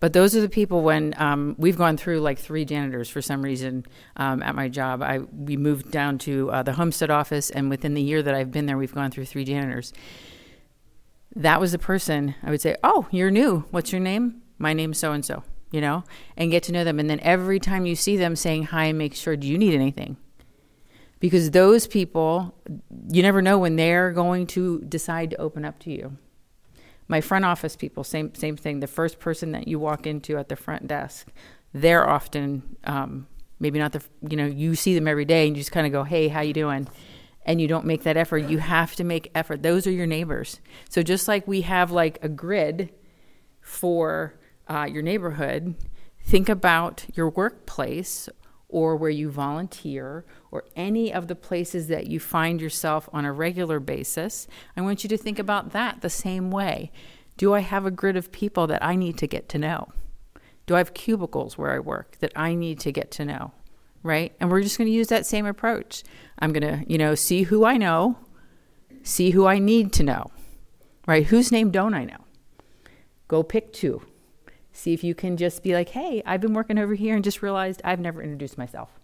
But 0.00 0.14
those 0.14 0.34
are 0.34 0.40
the 0.40 0.48
people 0.48 0.80
when 0.80 1.14
um, 1.18 1.54
we've 1.58 1.76
gone 1.76 1.98
through 1.98 2.20
like 2.20 2.38
three 2.38 2.64
janitors 2.64 3.10
for 3.10 3.20
some 3.20 3.42
reason 3.42 3.84
um, 4.16 4.42
at 4.42 4.54
my 4.54 4.68
job. 4.68 5.02
I 5.02 5.18
we 5.18 5.58
moved 5.58 5.90
down 5.90 6.16
to 6.20 6.50
uh, 6.50 6.62
the 6.62 6.72
homestead 6.72 7.10
office, 7.10 7.50
and 7.50 7.68
within 7.68 7.92
the 7.92 8.00
year 8.00 8.22
that 8.22 8.34
I've 8.34 8.50
been 8.50 8.64
there, 8.64 8.78
we've 8.78 8.94
gone 8.94 9.10
through 9.10 9.26
three 9.26 9.44
janitors. 9.44 9.92
That 11.36 11.60
was 11.60 11.72
the 11.72 11.78
person 11.78 12.34
I 12.42 12.50
would 12.50 12.62
say, 12.62 12.76
"Oh, 12.82 13.08
you're 13.10 13.30
new. 13.30 13.66
What's 13.70 13.92
your 13.92 14.00
name? 14.00 14.40
My 14.58 14.72
name's 14.72 14.98
so 14.98 15.12
and 15.12 15.24
so." 15.24 15.44
You 15.70 15.82
know, 15.82 16.02
and 16.36 16.50
get 16.50 16.64
to 16.64 16.72
know 16.72 16.82
them. 16.82 16.98
And 16.98 17.08
then 17.08 17.20
every 17.20 17.60
time 17.60 17.86
you 17.86 17.94
see 17.94 18.16
them, 18.16 18.34
saying 18.34 18.64
hi, 18.64 18.90
make 18.92 19.14
sure, 19.14 19.36
"Do 19.36 19.46
you 19.46 19.58
need 19.58 19.74
anything?" 19.74 20.16
Because 21.20 21.50
those 21.50 21.86
people 21.86 22.54
you 23.08 23.22
never 23.22 23.40
know 23.40 23.58
when 23.58 23.76
they're 23.76 24.12
going 24.12 24.46
to 24.48 24.80
decide 24.80 25.30
to 25.30 25.36
open 25.36 25.64
up 25.64 25.78
to 25.80 25.92
you. 25.92 26.16
My 27.08 27.20
front 27.20 27.44
office 27.44 27.76
people 27.76 28.04
same 28.04 28.34
same 28.34 28.56
thing. 28.56 28.80
The 28.80 28.86
first 28.86 29.20
person 29.20 29.52
that 29.52 29.68
you 29.68 29.78
walk 29.78 30.06
into 30.06 30.36
at 30.36 30.48
the 30.48 30.56
front 30.56 30.88
desk 30.88 31.28
they're 31.72 32.08
often 32.08 32.76
um, 32.82 33.28
maybe 33.60 33.78
not 33.78 33.92
the 33.92 34.02
you 34.28 34.36
know 34.36 34.46
you 34.46 34.74
see 34.74 34.94
them 34.94 35.06
every 35.06 35.24
day 35.24 35.46
and 35.46 35.56
you 35.56 35.60
just 35.60 35.72
kind 35.72 35.86
of 35.86 35.92
go 35.92 36.02
hey 36.02 36.28
how 36.28 36.40
you 36.40 36.52
doing? 36.52 36.88
And 37.46 37.60
you 37.60 37.68
don't 37.68 37.86
make 37.86 38.02
that 38.02 38.18
effort. 38.18 38.50
You 38.50 38.58
have 38.58 38.94
to 38.96 39.02
make 39.02 39.30
effort. 39.34 39.62
Those 39.62 39.86
are 39.86 39.90
your 39.90 40.06
neighbors. 40.06 40.60
So 40.90 41.02
just 41.02 41.26
like 41.26 41.48
we 41.48 41.62
have 41.62 41.90
like 41.90 42.18
a 42.22 42.28
grid 42.28 42.90
for 43.62 44.38
uh, 44.68 44.86
your 44.90 45.02
neighborhood 45.02 45.74
think 46.24 46.48
about 46.48 47.06
your 47.14 47.28
workplace 47.30 48.28
or 48.70 48.96
where 48.96 49.10
you 49.10 49.30
volunteer 49.30 50.24
or 50.50 50.64
any 50.76 51.12
of 51.12 51.28
the 51.28 51.34
places 51.34 51.88
that 51.88 52.06
you 52.06 52.18
find 52.18 52.60
yourself 52.60 53.08
on 53.12 53.24
a 53.24 53.32
regular 53.32 53.80
basis 53.80 54.46
i 54.76 54.80
want 54.80 55.02
you 55.02 55.08
to 55.08 55.16
think 55.16 55.38
about 55.38 55.72
that 55.72 56.00
the 56.00 56.10
same 56.10 56.50
way 56.50 56.90
do 57.36 57.54
i 57.54 57.60
have 57.60 57.84
a 57.84 57.90
grid 57.90 58.16
of 58.16 58.32
people 58.32 58.66
that 58.66 58.82
i 58.82 58.94
need 58.94 59.18
to 59.18 59.26
get 59.26 59.48
to 59.48 59.58
know 59.58 59.92
do 60.70 60.76
I 60.76 60.78
have 60.78 60.94
cubicles 60.94 61.58
where 61.58 61.72
I 61.72 61.80
work 61.80 62.16
that 62.20 62.30
I 62.36 62.54
need 62.54 62.78
to 62.78 62.92
get 62.92 63.10
to 63.12 63.24
know? 63.24 63.50
Right? 64.04 64.32
And 64.38 64.48
we're 64.48 64.62
just 64.62 64.78
going 64.78 64.86
to 64.86 64.94
use 64.94 65.08
that 65.08 65.26
same 65.26 65.44
approach. 65.44 66.04
I'm 66.38 66.52
going 66.52 66.62
to, 66.62 66.88
you 66.88 66.96
know, 66.96 67.16
see 67.16 67.42
who 67.42 67.64
I 67.64 67.76
know, 67.76 68.16
see 69.02 69.30
who 69.30 69.46
I 69.46 69.58
need 69.58 69.92
to 69.94 70.04
know. 70.04 70.30
Right? 71.08 71.26
Whose 71.26 71.50
name 71.50 71.72
don't 71.72 71.92
I 71.92 72.04
know? 72.04 72.24
Go 73.26 73.42
pick 73.42 73.72
two. 73.72 74.00
See 74.80 74.94
if 74.94 75.04
you 75.04 75.14
can 75.14 75.36
just 75.36 75.62
be 75.62 75.74
like, 75.74 75.90
hey, 75.90 76.22
I've 76.24 76.40
been 76.40 76.54
working 76.54 76.78
over 76.78 76.94
here 76.94 77.14
and 77.14 77.22
just 77.22 77.42
realized 77.42 77.82
I've 77.84 78.00
never 78.00 78.22
introduced 78.22 78.56
myself. 78.56 78.98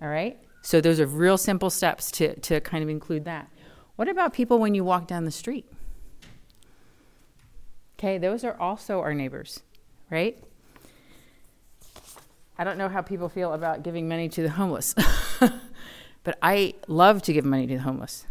All 0.00 0.08
right? 0.08 0.38
So 0.62 0.80
those 0.80 1.00
are 1.00 1.06
real 1.06 1.36
simple 1.36 1.70
steps 1.70 2.08
to, 2.12 2.38
to 2.38 2.60
kind 2.60 2.84
of 2.84 2.88
include 2.88 3.24
that. 3.24 3.50
What 3.96 4.08
about 4.08 4.32
people 4.32 4.60
when 4.60 4.76
you 4.76 4.84
walk 4.84 5.08
down 5.08 5.24
the 5.24 5.32
street? 5.32 5.66
Okay, 7.98 8.16
those 8.18 8.44
are 8.44 8.56
also 8.60 9.00
our 9.00 9.12
neighbors, 9.12 9.60
right? 10.08 10.40
I 12.56 12.62
don't 12.62 12.78
know 12.78 12.88
how 12.88 13.02
people 13.02 13.28
feel 13.28 13.54
about 13.54 13.82
giving 13.82 14.08
money 14.08 14.28
to 14.28 14.42
the 14.42 14.50
homeless, 14.50 14.94
but 16.22 16.38
I 16.40 16.74
love 16.86 17.22
to 17.22 17.32
give 17.32 17.44
money 17.44 17.66
to 17.66 17.74
the 17.74 17.82
homeless. 17.82 18.24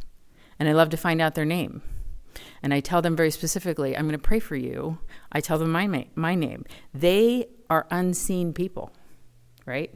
And 0.58 0.70
I 0.70 0.72
love 0.72 0.90
to 0.92 0.98
find 0.98 1.20
out 1.20 1.36
their 1.36 1.44
name. 1.44 1.82
And 2.64 2.74
I 2.74 2.80
tell 2.80 3.02
them 3.02 3.18
very 3.18 3.32
specifically, 3.32 3.98
I'm 3.98 4.06
going 4.06 4.14
to 4.14 4.20
pray 4.20 4.40
for 4.40 4.56
you. 4.56 5.00
I 5.36 5.42
tell 5.42 5.58
them 5.58 5.70
my, 5.70 6.08
my 6.15 6.34
name. 6.34 6.63
They 6.94 7.50
are 7.70 7.86
unseen 7.92 8.54
people, 8.54 8.94
right? 9.65 9.94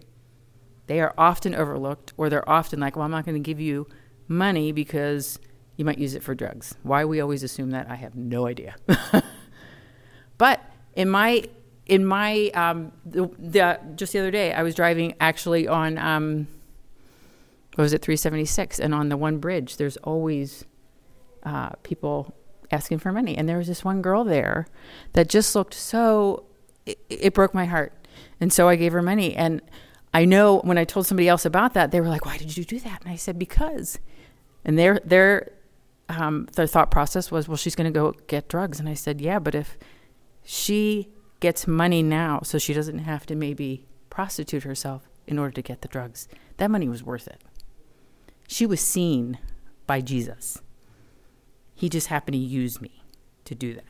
They 0.88 1.00
are 1.00 1.14
often 1.18 1.56
overlooked, 1.56 2.12
or 2.18 2.30
they're 2.30 2.48
often 2.48 2.82
like, 2.82 2.98
well, 2.98 3.06
I'm 3.06 3.12
not 3.12 3.24
going 3.26 3.42
to 3.42 3.48
give 3.48 3.62
you 3.62 3.88
money 4.28 4.74
because 4.74 5.40
you 5.78 5.86
might 5.86 5.98
use 5.98 6.14
it 6.14 6.24
for 6.24 6.36
drugs. 6.36 6.76
Why 6.84 7.06
we 7.06 7.22
always 7.22 7.42
assume 7.42 7.72
that, 7.72 7.90
I 7.90 7.96
have 7.96 8.16
no 8.16 8.48
idea. 8.48 8.76
but 10.38 10.62
in 10.96 11.10
my 11.10 11.46
in 11.86 12.06
my 12.06 12.50
um, 12.54 12.92
the, 13.06 13.32
the, 13.40 13.80
just 13.96 14.12
the 14.12 14.20
other 14.20 14.32
day, 14.32 14.52
I 14.52 14.62
was 14.62 14.76
driving 14.76 15.16
actually 15.22 15.70
on 15.70 15.98
um, 15.98 16.48
what 17.76 17.84
was 17.84 17.94
it 17.94 18.02
376, 18.02 18.78
and 18.78 18.94
on 18.94 19.08
the 19.08 19.16
one 19.16 19.38
bridge, 19.38 19.78
there's 19.78 19.96
always 19.98 20.66
uh, 21.44 21.70
people 21.84 22.36
asking 22.72 23.00
for 23.00 23.12
money, 23.12 23.38
and 23.38 23.48
there 23.48 23.58
was 23.58 23.68
this 23.68 23.84
one 23.84 24.02
girl 24.02 24.24
there 24.24 24.68
that 25.14 25.30
just 25.30 25.56
looked 25.56 25.74
so 25.74 26.44
it, 26.86 27.00
it 27.10 27.34
broke 27.34 27.54
my 27.54 27.66
heart, 27.66 27.94
and 28.40 28.52
so 28.52 28.68
I 28.68 28.76
gave 28.76 28.94
her 28.94 29.02
money, 29.02 29.36
and 29.36 29.62
I 30.14 30.26
know 30.26 30.60
when 30.60 30.78
I 30.78 30.86
told 30.86 31.06
somebody 31.06 31.28
else 31.28 31.46
about 31.46 31.74
that, 31.74 31.92
they 31.92 32.02
were 32.02 32.08
like, 32.08 32.26
"Why 32.26 32.38
did 32.38 32.58
you 32.58 32.64
do 32.64 32.80
that?" 32.80 33.02
And 33.04 33.12
I 33.12 33.16
said, 33.16 33.38
"Because," 33.38 34.00
and 34.66 34.78
their 34.78 35.00
their 35.04 35.52
um, 36.10 36.48
their 36.56 36.68
thought 36.68 36.92
process 36.92 37.32
was, 37.32 37.48
"Well, 37.48 37.58
she's 37.58 37.76
going 37.76 37.92
to 37.92 37.98
go 37.98 38.14
get 38.28 38.48
drugs," 38.48 38.80
and 38.80 38.90
I 38.90 38.94
said, 38.94 39.22
"Yeah, 39.22 39.40
but 39.40 39.56
if 39.56 39.78
she 40.44 41.10
gets 41.40 41.68
money 41.68 42.04
now 42.04 42.42
so 42.44 42.58
she 42.58 42.74
doesn't 42.74 43.00
have 43.00 43.26
to 43.28 43.36
maybe 43.36 43.86
prostitute 44.10 44.64
herself 44.64 45.08
in 45.28 45.38
order 45.38 45.52
to 45.52 45.62
get 45.62 45.82
the 45.82 45.88
drugs. 45.88 46.28
That 46.58 46.72
money 46.72 46.90
was 46.90 47.04
worth 47.04 47.28
it. 47.28 47.42
She 48.48 48.66
was 48.66 48.82
seen 48.82 49.38
by 49.88 50.02
Jesus. 50.02 50.62
He 51.80 51.90
just 51.90 52.08
happened 52.08 52.34
to 52.34 52.40
use 52.40 52.82
me 52.82 53.04
to 53.46 53.56
do 53.56 53.74
that. 53.74 53.86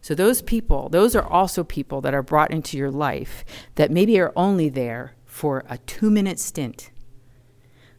So, 0.00 0.14
those 0.14 0.42
people, 0.42 0.88
those 0.88 1.16
are 1.16 1.26
also 1.26 1.64
people 1.64 2.00
that 2.02 2.14
are 2.14 2.22
brought 2.22 2.52
into 2.52 2.76
your 2.76 2.90
life 2.90 3.44
that 3.74 3.90
maybe 3.90 4.20
are 4.20 4.32
only 4.36 4.68
there 4.68 5.14
for 5.24 5.64
a 5.68 5.78
two 5.78 6.10
minute 6.10 6.38
stint. 6.38 6.90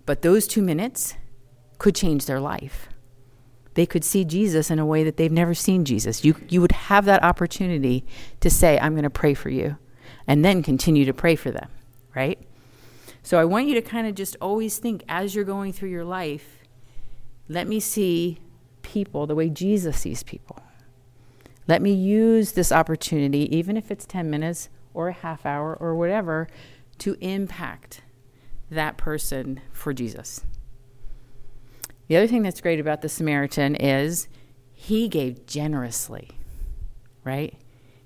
But 0.05 0.21
those 0.21 0.47
two 0.47 0.61
minutes 0.61 1.15
could 1.77 1.95
change 1.95 2.25
their 2.25 2.39
life 2.39 2.89
they 3.79 3.85
could 3.85 4.03
see 4.03 4.25
Jesus 4.25 4.69
in 4.69 4.77
a 4.77 4.85
way 4.85 5.05
that 5.05 5.15
they've 5.15 5.31
never 5.31 5.53
seen 5.53 5.85
Jesus. 5.85 6.25
You, 6.25 6.35
you 6.49 6.59
would 6.59 6.73
have 6.73 7.05
that 7.05 7.23
opportunity 7.23 8.05
to 8.41 8.49
say, 8.49 8.77
I'm 8.77 8.91
going 8.91 9.03
to 9.03 9.09
pray 9.09 9.33
for 9.33 9.49
you, 9.49 9.77
and 10.27 10.43
then 10.43 10.63
continue 10.63 11.05
to 11.05 11.13
pray 11.13 11.37
for 11.37 11.49
them, 11.49 11.69
right? 12.13 12.37
So 13.23 13.39
I 13.39 13.45
want 13.45 13.67
you 13.67 13.75
to 13.75 13.81
kind 13.81 14.05
of 14.05 14.15
just 14.15 14.35
always 14.41 14.79
think 14.79 15.05
as 15.07 15.33
you're 15.33 15.45
going 15.45 15.71
through 15.71 15.91
your 15.91 16.03
life, 16.03 16.65
let 17.47 17.69
me 17.69 17.79
see 17.79 18.39
people 18.89 19.27
the 19.27 19.35
way 19.35 19.49
Jesus 19.49 19.99
sees 19.99 20.23
people. 20.23 20.59
Let 21.67 21.81
me 21.81 21.91
use 21.91 22.53
this 22.53 22.71
opportunity, 22.71 23.55
even 23.55 23.77
if 23.77 23.91
it's 23.91 24.05
10 24.05 24.29
minutes 24.29 24.69
or 24.93 25.09
a 25.09 25.13
half 25.13 25.45
hour 25.45 25.75
or 25.75 25.95
whatever, 25.95 26.47
to 26.99 27.15
impact 27.21 28.01
that 28.71 28.97
person 28.97 29.61
for 29.71 29.93
Jesus. 29.93 30.43
The 32.07 32.17
other 32.17 32.27
thing 32.27 32.41
that's 32.41 32.61
great 32.61 32.79
about 32.79 33.01
the 33.01 33.09
Samaritan 33.09 33.75
is 33.75 34.27
he 34.73 35.07
gave 35.07 35.45
generously, 35.45 36.29
right? 37.23 37.53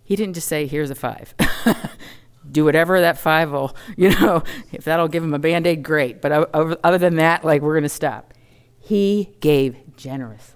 He 0.04 0.18
didn't 0.18 0.34
just 0.34 0.50
say, 0.50 0.68
here's 0.68 0.90
a 0.90 0.96
five. 0.96 1.34
Do 2.52 2.66
whatever 2.66 3.00
that 3.00 3.18
five 3.18 3.52
will, 3.52 3.74
you 3.96 4.10
know, 4.10 4.44
if 4.74 4.84
that'll 4.84 5.08
give 5.08 5.24
him 5.24 5.34
a 5.34 5.40
band 5.40 5.66
aid, 5.66 5.84
great. 5.84 6.22
But 6.22 6.54
other 6.54 6.98
than 6.98 7.16
that, 7.16 7.46
like, 7.46 7.62
we're 7.62 7.76
going 7.76 7.84
to 7.84 7.90
stop. 7.90 8.34
He 8.78 9.38
gave 9.40 9.96
generously. 9.96 10.53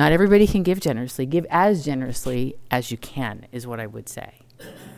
Not 0.00 0.12
everybody 0.12 0.46
can 0.46 0.62
give 0.62 0.80
generously. 0.80 1.26
Give 1.26 1.44
as 1.50 1.84
generously 1.84 2.54
as 2.70 2.90
you 2.90 2.96
can, 2.96 3.46
is 3.52 3.66
what 3.66 3.80
I 3.80 3.86
would 3.86 4.08
say. 4.08 4.32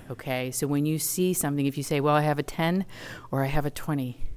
Okay? 0.09 0.53
So 0.53 0.69
when 0.69 0.87
you 0.87 1.01
see 1.01 1.35
something, 1.35 1.67
if 1.67 1.77
you 1.77 1.83
say, 1.83 1.99
well, 1.99 2.15
I 2.15 2.21
have 2.21 2.39
a 2.39 2.45
10 2.45 2.87
or 3.33 3.43
I 3.43 3.49
have 3.49 3.67
a 3.67 3.71
20, 3.71 4.31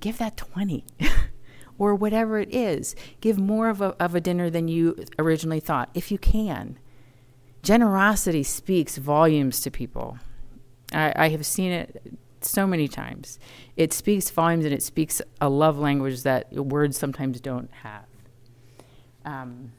give 0.00 0.18
that 0.18 0.36
20. 0.36 0.84
or 1.78 1.94
whatever 1.94 2.40
it 2.40 2.52
is. 2.52 2.96
Give 3.20 3.38
more 3.38 3.68
of 3.68 3.80
a, 3.80 3.94
of 4.02 4.16
a 4.16 4.20
dinner 4.20 4.50
than 4.50 4.66
you 4.66 5.04
originally 5.20 5.60
thought, 5.60 5.88
if 5.94 6.10
you 6.10 6.18
can. 6.18 6.76
Generosity 7.62 8.42
speaks 8.42 8.96
volumes 8.96 9.60
to 9.60 9.70
people. 9.70 10.18
I, 10.92 11.12
I 11.14 11.28
have 11.28 11.46
seen 11.46 11.70
it 11.70 12.02
so 12.40 12.66
many 12.66 12.88
times. 12.88 13.38
It 13.76 13.92
speaks 13.92 14.30
volumes 14.30 14.64
and 14.64 14.74
it 14.74 14.82
speaks 14.82 15.22
a 15.40 15.48
love 15.48 15.78
language 15.78 16.24
that 16.24 16.52
words 16.52 16.98
sometimes 16.98 17.40
don't 17.40 17.70
have. 17.84 18.09
Um, 19.24 19.72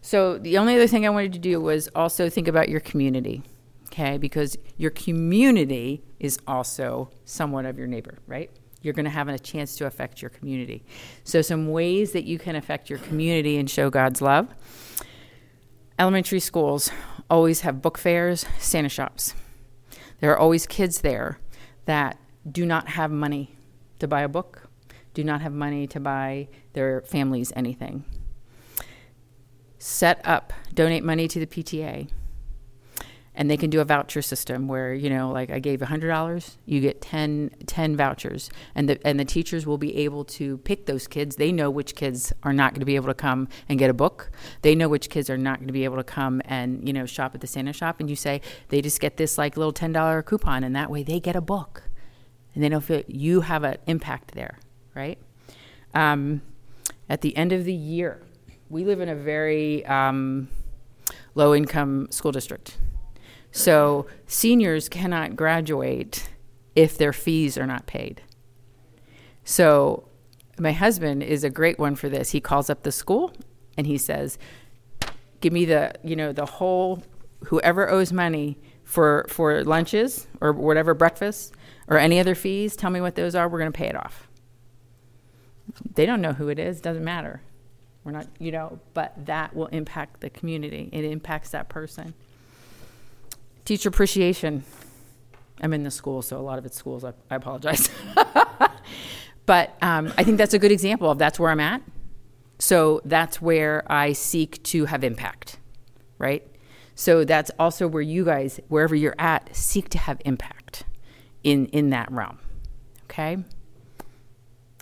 so, 0.00 0.38
the 0.38 0.58
only 0.58 0.74
other 0.74 0.86
thing 0.86 1.06
I 1.06 1.10
wanted 1.10 1.32
to 1.34 1.38
do 1.38 1.60
was 1.60 1.88
also 1.94 2.28
think 2.28 2.48
about 2.48 2.68
your 2.68 2.80
community, 2.80 3.42
okay? 3.86 4.18
Because 4.18 4.56
your 4.76 4.90
community 4.90 6.02
is 6.18 6.38
also 6.46 7.10
somewhat 7.24 7.64
of 7.64 7.78
your 7.78 7.86
neighbor, 7.86 8.18
right? 8.26 8.50
you're 8.82 8.94
going 8.94 9.04
to 9.04 9.10
have 9.10 9.28
a 9.28 9.38
chance 9.38 9.76
to 9.76 9.86
affect 9.86 10.20
your 10.20 10.28
community. 10.28 10.84
So, 11.24 11.40
some 11.40 11.70
ways 11.70 12.12
that 12.12 12.24
you 12.24 12.38
can 12.38 12.56
affect 12.56 12.90
your 12.90 12.98
community 12.98 13.56
and 13.56 13.70
show 13.70 13.90
God's 13.90 14.20
love. 14.20 14.48
Elementary 15.98 16.40
schools 16.40 16.90
always 17.30 17.60
have 17.60 17.80
book 17.80 17.96
fairs, 17.96 18.44
Santa 18.58 18.88
shops. 18.88 19.34
There 20.20 20.32
are 20.32 20.38
always 20.38 20.66
kids 20.66 21.00
there 21.00 21.38
that 21.84 22.18
do 22.50 22.66
not 22.66 22.90
have 22.90 23.10
money 23.10 23.56
to 24.00 24.08
buy 24.08 24.22
a 24.22 24.28
book, 24.28 24.68
do 25.14 25.24
not 25.24 25.40
have 25.40 25.52
money 25.52 25.86
to 25.88 26.00
buy 26.00 26.48
their 26.72 27.02
families 27.02 27.52
anything. 27.54 28.04
Set 29.78 30.20
up, 30.24 30.52
donate 30.74 31.04
money 31.04 31.28
to 31.28 31.40
the 31.40 31.46
PTA 31.46 32.08
and 33.34 33.50
they 33.50 33.56
can 33.56 33.70
do 33.70 33.80
a 33.80 33.84
voucher 33.84 34.22
system 34.22 34.68
where 34.68 34.92
you 34.92 35.08
know 35.08 35.30
like 35.30 35.50
i 35.50 35.58
gave 35.58 35.80
$100 35.80 36.56
you 36.66 36.80
get 36.80 37.00
10, 37.00 37.50
10 37.66 37.96
vouchers. 37.96 38.50
And 38.74 38.88
the, 38.88 39.06
and 39.06 39.18
the 39.18 39.24
teachers 39.24 39.66
will 39.66 39.78
be 39.78 39.96
able 39.96 40.24
to 40.24 40.58
pick 40.58 40.86
those 40.86 41.06
kids. 41.06 41.36
They 41.36 41.52
know 41.52 41.70
which 41.70 41.94
kids 41.94 42.32
are 42.42 42.52
not 42.52 42.72
going 42.72 42.80
to 42.80 42.86
be 42.86 42.96
able 42.96 43.08
to 43.08 43.14
come 43.14 43.48
and 43.68 43.78
get 43.78 43.90
a 43.90 43.94
book. 43.94 44.30
They 44.62 44.74
know 44.74 44.88
which 44.88 45.10
kids 45.10 45.30
are 45.30 45.38
not 45.38 45.58
going 45.58 45.66
to 45.66 45.72
be 45.72 45.84
able 45.84 45.96
to 45.96 46.04
come 46.04 46.42
and 46.44 46.86
you 46.86 46.92
know 46.92 47.06
shop 47.06 47.34
at 47.34 47.40
the 47.40 47.46
santa 47.46 47.72
shop. 47.72 48.00
And 48.00 48.08
you 48.08 48.16
say 48.16 48.40
they 48.68 48.82
just 48.82 49.00
get 49.00 49.16
this 49.16 49.38
like 49.38 49.56
little 49.56 49.72
$10 49.72 50.24
coupon 50.24 50.64
and 50.64 50.76
that 50.76 50.90
way 50.90 51.02
they 51.02 51.20
get 51.20 51.36
a 51.36 51.40
book. 51.40 51.84
And 52.54 52.62
they 52.62 52.80
feel 52.80 53.02
you 53.06 53.42
have 53.42 53.64
an 53.64 53.78
impact 53.86 54.32
there 54.34 54.58
right 54.94 55.18
um, 55.94 56.42
at 57.08 57.20
the 57.20 57.36
end 57.36 57.52
of 57.52 57.64
the 57.64 57.74
year 57.74 58.22
we 58.68 58.84
live 58.84 59.00
in 59.00 59.08
a 59.08 59.14
very 59.14 59.84
um, 59.86 60.48
low 61.34 61.54
income 61.54 62.08
school 62.10 62.32
district 62.32 62.78
so 63.52 64.06
seniors 64.26 64.88
cannot 64.88 65.36
graduate 65.36 66.30
if 66.74 66.96
their 66.96 67.12
fees 67.12 67.58
are 67.58 67.66
not 67.66 67.86
paid. 67.86 68.22
So 69.44 70.08
my 70.58 70.72
husband 70.72 71.22
is 71.22 71.44
a 71.44 71.50
great 71.50 71.78
one 71.78 71.94
for 71.94 72.08
this. 72.08 72.30
He 72.30 72.40
calls 72.40 72.70
up 72.70 72.82
the 72.82 72.92
school 72.92 73.32
and 73.76 73.86
he 73.86 73.98
says, 73.98 74.38
"Give 75.40 75.52
me 75.52 75.66
the, 75.66 75.92
you 76.02 76.16
know, 76.16 76.32
the 76.32 76.46
whole 76.46 77.02
whoever 77.46 77.90
owes 77.90 78.12
money 78.12 78.58
for 78.84 79.26
for 79.28 79.62
lunches 79.64 80.26
or 80.40 80.52
whatever 80.52 80.94
breakfast 80.94 81.54
or 81.88 81.98
any 81.98 82.18
other 82.18 82.34
fees, 82.34 82.74
tell 82.74 82.90
me 82.90 83.00
what 83.00 83.16
those 83.16 83.34
are. 83.34 83.48
We're 83.48 83.58
going 83.58 83.72
to 83.72 83.76
pay 83.76 83.88
it 83.88 83.96
off. 83.96 84.28
They 85.94 86.06
don't 86.06 86.20
know 86.20 86.32
who 86.32 86.48
it 86.48 86.58
is. 86.58 86.80
Doesn't 86.80 87.04
matter. 87.04 87.40
We're 88.04 88.12
not, 88.12 88.26
you 88.38 88.50
know, 88.50 88.80
but 88.94 89.14
that 89.26 89.54
will 89.54 89.66
impact 89.66 90.20
the 90.20 90.30
community. 90.30 90.88
It 90.92 91.04
impacts 91.04 91.50
that 91.50 91.68
person. 91.68 92.14
Teacher 93.64 93.88
appreciation. 93.88 94.64
I'm 95.60 95.72
in 95.72 95.84
the 95.84 95.90
school, 95.90 96.22
so 96.22 96.38
a 96.38 96.42
lot 96.42 96.58
of 96.58 96.66
it's 96.66 96.76
schools. 96.76 97.04
I, 97.04 97.12
I 97.30 97.36
apologize. 97.36 97.88
but 99.46 99.76
um, 99.80 100.12
I 100.18 100.24
think 100.24 100.38
that's 100.38 100.54
a 100.54 100.58
good 100.58 100.72
example 100.72 101.10
of 101.10 101.18
that's 101.18 101.38
where 101.38 101.50
I'm 101.50 101.60
at. 101.60 101.82
So 102.58 103.00
that's 103.04 103.40
where 103.40 103.84
I 103.90 104.12
seek 104.12 104.62
to 104.64 104.86
have 104.86 105.04
impact, 105.04 105.58
right? 106.18 106.46
So 106.94 107.24
that's 107.24 107.50
also 107.58 107.86
where 107.86 108.02
you 108.02 108.24
guys, 108.24 108.60
wherever 108.68 108.94
you're 108.94 109.14
at, 109.18 109.54
seek 109.54 109.88
to 109.90 109.98
have 109.98 110.20
impact 110.24 110.84
in 111.42 111.66
in 111.66 111.90
that 111.90 112.10
realm. 112.10 112.38
Okay. 113.04 113.38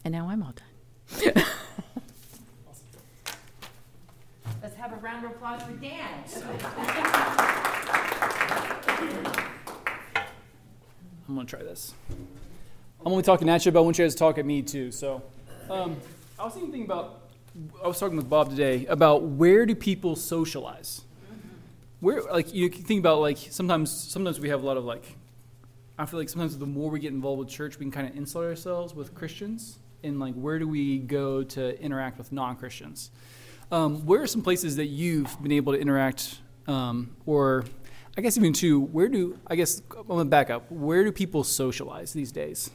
And 0.05 0.13
now 0.13 0.29
I'm 0.29 0.43
all 0.43 0.53
done. 0.53 0.70
Let's 4.63 4.77
have 4.77 4.93
a 4.93 4.97
round 4.97 5.25
of 5.25 5.33
applause 5.33 5.63
for 5.63 5.73
Dan. 5.73 6.25
I'm 11.29 11.37
gonna 11.37 11.47
try 11.47 11.63
this. 11.63 11.95
I'm 13.05 13.13
only 13.13 13.23
talking 13.23 13.49
at 13.49 13.65
you, 13.65 13.73
but 13.73 13.79
I 13.79 13.83
want 13.83 13.99
you 13.99 14.05
guys 14.05 14.15
to 14.15 14.19
talk 14.19 14.39
at 14.39 14.45
me 14.45 14.63
too. 14.63 14.91
So, 14.91 15.23
um, 15.71 15.97
I 16.39 16.45
was 16.45 16.55
thinking 16.55 16.85
about. 16.85 17.21
I 17.83 17.89
was 17.89 17.99
talking 17.99 18.17
with 18.17 18.29
Bob 18.29 18.51
today 18.51 18.87
about 18.87 19.23
where 19.23 19.67
do 19.67 19.75
people 19.75 20.17
socialize. 20.17 21.03
Where, 22.01 22.23
like, 22.23 22.55
you 22.55 22.71
can 22.71 22.83
think 22.83 23.01
about 23.01 23.21
like 23.21 23.39
sometimes. 23.39 23.91
Sometimes 23.91 24.41
we 24.41 24.49
have 24.49 24.63
a 24.63 24.67
lot 24.67 24.77
of 24.77 24.85
like. 24.85 25.17
I 25.99 26.07
feel 26.07 26.19
like 26.19 26.29
sometimes 26.29 26.57
the 26.59 26.67
more 26.67 26.91
we 26.91 26.99
get 26.99 27.13
involved 27.13 27.41
with 27.41 27.49
church, 27.49 27.79
we 27.79 27.85
can 27.85 27.93
kind 27.93 28.09
of 28.09 28.17
insulate 28.17 28.49
ourselves 28.49 28.95
with 28.95 29.15
Christians, 29.15 29.79
and 30.03 30.19
like 30.21 30.35
where 30.35 30.59
do 30.59 30.69
we 30.69 30.99
go 30.99 31.43
to 31.43 31.81
interact 31.81 32.19
with 32.19 32.33
non-Christians? 32.33 33.11
Um, 33.73 34.05
where 34.07 34.23
are 34.23 34.27
some 34.27 34.43
places 34.43 34.77
that 34.77 34.87
you've 34.87 35.41
been 35.43 35.53
able 35.53 35.73
to 35.73 35.79
interact, 35.79 36.41
um, 36.67 37.15
or 37.27 37.65
I 38.19 38.21
guess 38.21 38.37
even 38.37 38.53
too, 38.53 38.81
where 38.81 39.09
do 39.09 39.39
I 39.47 39.57
guess 39.57 39.83
I'm 39.97 40.07
gonna 40.07 40.25
back 40.25 40.51
up. 40.51 40.71
Where 40.71 41.05
do 41.05 41.13
people 41.13 41.45
socialize 41.45 42.13
these 42.13 42.33
days? 42.33 42.71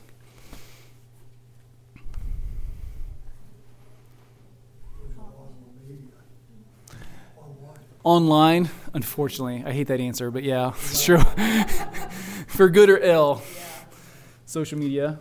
Online, 8.06 8.70
unfortunately, 8.94 9.64
I 9.66 9.72
hate 9.72 9.88
that 9.88 10.00
answer, 10.00 10.30
but 10.30 10.44
yeah, 10.44 10.70
it's 10.76 11.04
true. 11.04 11.18
For 12.48 12.70
good 12.70 12.90
or 12.90 13.00
ill, 13.00 13.42
social 14.46 14.78
media. 14.78 15.20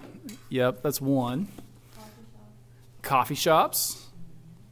Yep, 0.51 0.83
that's 0.83 1.01
one. 1.01 1.49
Coffee 3.05 3.35
shops. 3.35 4.09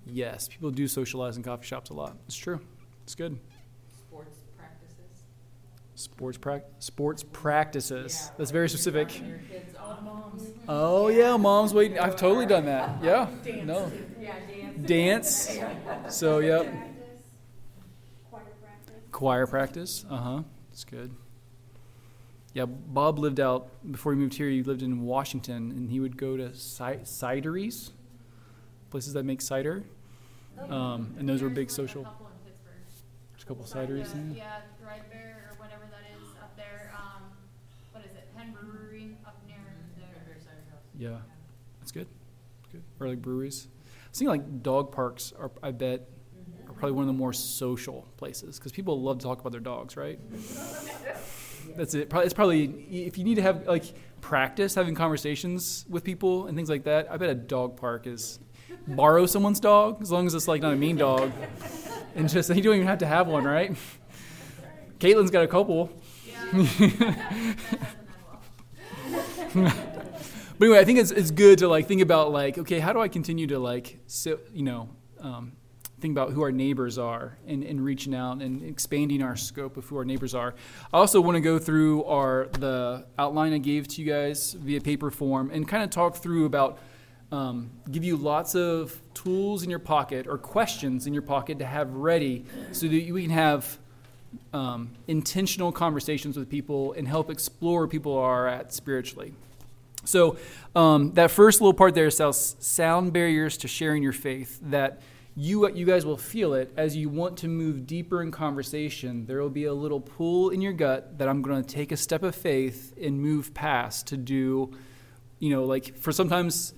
Yes, 0.06 0.48
people 0.48 0.70
do 0.70 0.88
socialize 0.88 1.36
in 1.36 1.42
coffee 1.42 1.66
shops 1.66 1.90
a 1.90 1.94
lot. 1.94 2.16
It's 2.26 2.34
true. 2.36 2.60
It's 3.04 3.14
good. 3.14 3.38
Sports 3.94 4.38
practices. 4.56 5.22
Sports 5.94 6.38
prac 6.38 6.64
sports 6.78 7.22
practices. 7.30 8.32
That's 8.38 8.50
very 8.50 8.68
specific. 8.70 9.20
Your 9.20 9.38
kids, 9.50 9.74
all 9.78 10.00
moms. 10.02 10.50
Oh 10.66 11.08
yeah, 11.08 11.36
mom's 11.36 11.74
waiting. 11.74 11.98
I've 11.98 12.16
totally 12.16 12.46
done 12.46 12.64
that. 12.64 12.96
Yeah. 13.02 13.28
No. 13.64 13.92
Yeah, 14.18 14.34
dance. 14.86 15.48
Dance. 15.48 15.58
So 16.16 16.38
yep. 16.38 16.64
Practice, 16.64 16.96
choir 18.30 18.44
practice. 18.62 18.94
Choir 19.12 19.46
practice. 19.46 20.04
Uh 20.10 20.16
huh. 20.16 20.42
That's 20.70 20.84
good. 20.84 21.14
Yeah, 22.54 22.64
Bob 22.66 23.18
lived 23.18 23.40
out 23.40 23.68
before 23.92 24.12
he 24.12 24.18
moved 24.18 24.34
here. 24.34 24.48
He 24.48 24.62
lived 24.62 24.82
in 24.82 25.02
Washington, 25.02 25.70
and 25.70 25.90
he 25.90 26.00
would 26.00 26.16
go 26.16 26.36
to 26.36 26.50
ci- 26.50 27.00
cideries, 27.04 27.92
places 28.92 29.14
that 29.14 29.24
make 29.24 29.40
cider, 29.40 29.82
um, 30.68 31.14
and 31.18 31.28
those 31.28 31.42
were 31.42 31.48
big 31.48 31.70
social. 31.70 32.02
A 32.02 32.04
couple. 32.04 32.28
There's 33.32 33.42
a 33.42 33.46
couple 33.46 33.64
cideries. 33.64 34.12
The, 34.12 34.18
in 34.18 34.28
there. 34.28 34.38
yeah, 34.38 34.60
Threadbare 34.80 35.50
or 35.50 35.56
whatever 35.58 35.82
that 35.90 36.04
is 36.14 36.28
up 36.40 36.56
there. 36.56 36.94
Um, 36.96 37.22
what 37.90 38.04
is 38.04 38.12
it? 38.12 38.28
Hen 38.36 38.52
Brewery 38.52 39.16
up 39.26 39.36
near 39.48 39.56
there. 39.96 40.36
Yeah, 40.96 41.16
that's 41.80 41.90
good. 41.90 42.06
Good. 42.70 42.82
Or 43.00 43.08
like 43.08 43.20
breweries. 43.20 43.66
I 43.66 44.08
was 44.10 44.18
thinking 44.18 44.28
like 44.28 44.62
dog 44.62 44.92
parks 44.92 45.32
are, 45.38 45.50
I 45.62 45.72
bet, 45.72 46.08
are 46.68 46.74
probably 46.74 46.92
one 46.92 47.02
of 47.02 47.08
the 47.08 47.18
more 47.18 47.32
social 47.32 48.06
places 48.18 48.58
because 48.58 48.70
people 48.70 49.00
love 49.00 49.18
to 49.18 49.24
talk 49.24 49.40
about 49.40 49.52
their 49.52 49.60
dogs, 49.60 49.96
right? 49.96 50.20
That's 51.76 51.94
it. 51.94 52.10
Probably, 52.10 52.26
it's 52.26 52.34
probably 52.34 52.64
if 52.90 53.16
you 53.16 53.24
need 53.24 53.36
to 53.36 53.42
have 53.42 53.66
like 53.66 53.84
practice 54.20 54.74
having 54.74 54.94
conversations 54.94 55.84
with 55.88 56.04
people 56.04 56.46
and 56.46 56.56
things 56.56 56.68
like 56.68 56.84
that. 56.84 57.10
I 57.10 57.16
bet 57.16 57.30
a 57.30 57.34
dog 57.34 57.76
park 57.76 58.06
is 58.06 58.38
borrow 58.86 59.26
someone's 59.26 59.60
dog 59.60 60.02
as 60.02 60.10
long 60.10 60.26
as 60.26 60.34
it's 60.34 60.48
like 60.48 60.62
not 60.62 60.72
a 60.72 60.76
mean 60.76 60.96
dog, 60.96 61.32
and 62.14 62.28
just 62.28 62.48
you 62.48 62.62
don't 62.62 62.74
even 62.74 62.86
have 62.86 62.98
to 62.98 63.06
have 63.06 63.26
one, 63.26 63.44
right? 63.44 63.76
Caitlin's 64.98 65.30
got 65.30 65.44
a 65.44 65.48
couple. 65.48 65.90
But 70.62 70.66
anyway, 70.66 70.78
I 70.78 70.84
think 70.84 71.00
it's, 71.00 71.10
it's 71.10 71.32
good 71.32 71.58
to 71.58 71.66
like 71.66 71.88
think 71.88 72.02
about 72.02 72.30
like, 72.30 72.56
okay, 72.56 72.78
how 72.78 72.92
do 72.92 73.00
I 73.00 73.08
continue 73.08 73.48
to 73.48 73.58
like, 73.58 73.98
so, 74.06 74.38
you 74.54 74.62
know, 74.62 74.90
um, 75.20 75.54
think 75.98 76.12
about 76.12 76.30
who 76.30 76.42
our 76.42 76.52
neighbors 76.52 76.98
are 76.98 77.36
and, 77.48 77.64
and 77.64 77.84
reaching 77.84 78.14
out 78.14 78.40
and 78.42 78.62
expanding 78.62 79.22
our 79.22 79.34
scope 79.34 79.76
of 79.76 79.86
who 79.86 79.96
our 79.96 80.04
neighbors 80.04 80.36
are. 80.36 80.54
I 80.92 80.98
also 80.98 81.20
want 81.20 81.34
to 81.34 81.40
go 81.40 81.58
through 81.58 82.04
our 82.04 82.46
the 82.60 83.04
outline 83.18 83.52
I 83.52 83.58
gave 83.58 83.88
to 83.88 84.02
you 84.02 84.08
guys 84.08 84.52
via 84.52 84.80
paper 84.80 85.10
form 85.10 85.50
and 85.50 85.66
kind 85.66 85.82
of 85.82 85.90
talk 85.90 86.14
through 86.14 86.44
about 86.44 86.78
um, 87.32 87.70
give 87.90 88.04
you 88.04 88.16
lots 88.16 88.54
of 88.54 89.00
tools 89.14 89.62
in 89.62 89.70
your 89.70 89.78
pocket 89.78 90.26
or 90.28 90.36
questions 90.36 91.06
in 91.06 91.14
your 91.14 91.22
pocket 91.22 91.58
to 91.58 91.64
have 91.64 91.92
ready 91.94 92.44
so 92.72 92.86
that 92.86 93.10
we 93.10 93.22
can 93.22 93.30
have 93.30 93.78
um, 94.52 94.90
intentional 95.08 95.72
conversations 95.72 96.36
with 96.36 96.48
people 96.48 96.92
and 96.92 97.08
help 97.08 97.30
explore 97.30 97.88
people 97.88 98.16
are 98.16 98.46
at 98.46 98.72
spiritually. 98.72 99.34
So 100.04 100.36
um, 100.76 101.12
that 101.12 101.30
first 101.30 101.60
little 101.60 101.74
part 101.74 101.94
there 101.94 102.10
says 102.10 102.56
sound 102.58 103.12
barriers 103.12 103.56
to 103.58 103.68
sharing 103.68 104.02
your 104.02 104.12
faith. 104.12 104.58
That 104.62 105.00
you 105.34 105.66
you 105.70 105.86
guys 105.86 106.04
will 106.04 106.18
feel 106.18 106.52
it 106.54 106.72
as 106.76 106.96
you 106.96 107.08
want 107.08 107.38
to 107.38 107.48
move 107.48 107.86
deeper 107.86 108.20
in 108.20 108.30
conversation. 108.30 109.24
There 109.26 109.40
will 109.40 109.48
be 109.48 109.64
a 109.64 109.72
little 109.72 110.00
pull 110.00 110.50
in 110.50 110.60
your 110.60 110.72
gut 110.72 111.18
that 111.18 111.28
I'm 111.28 111.40
going 111.40 111.62
to 111.62 111.74
take 111.74 111.92
a 111.92 111.96
step 111.96 112.22
of 112.22 112.34
faith 112.34 112.92
and 113.00 113.20
move 113.20 113.54
past 113.54 114.08
to 114.08 114.16
do. 114.16 114.72
You 115.38 115.50
know, 115.50 115.64
like 115.64 115.96
for 115.96 116.12
sometimes 116.12 116.74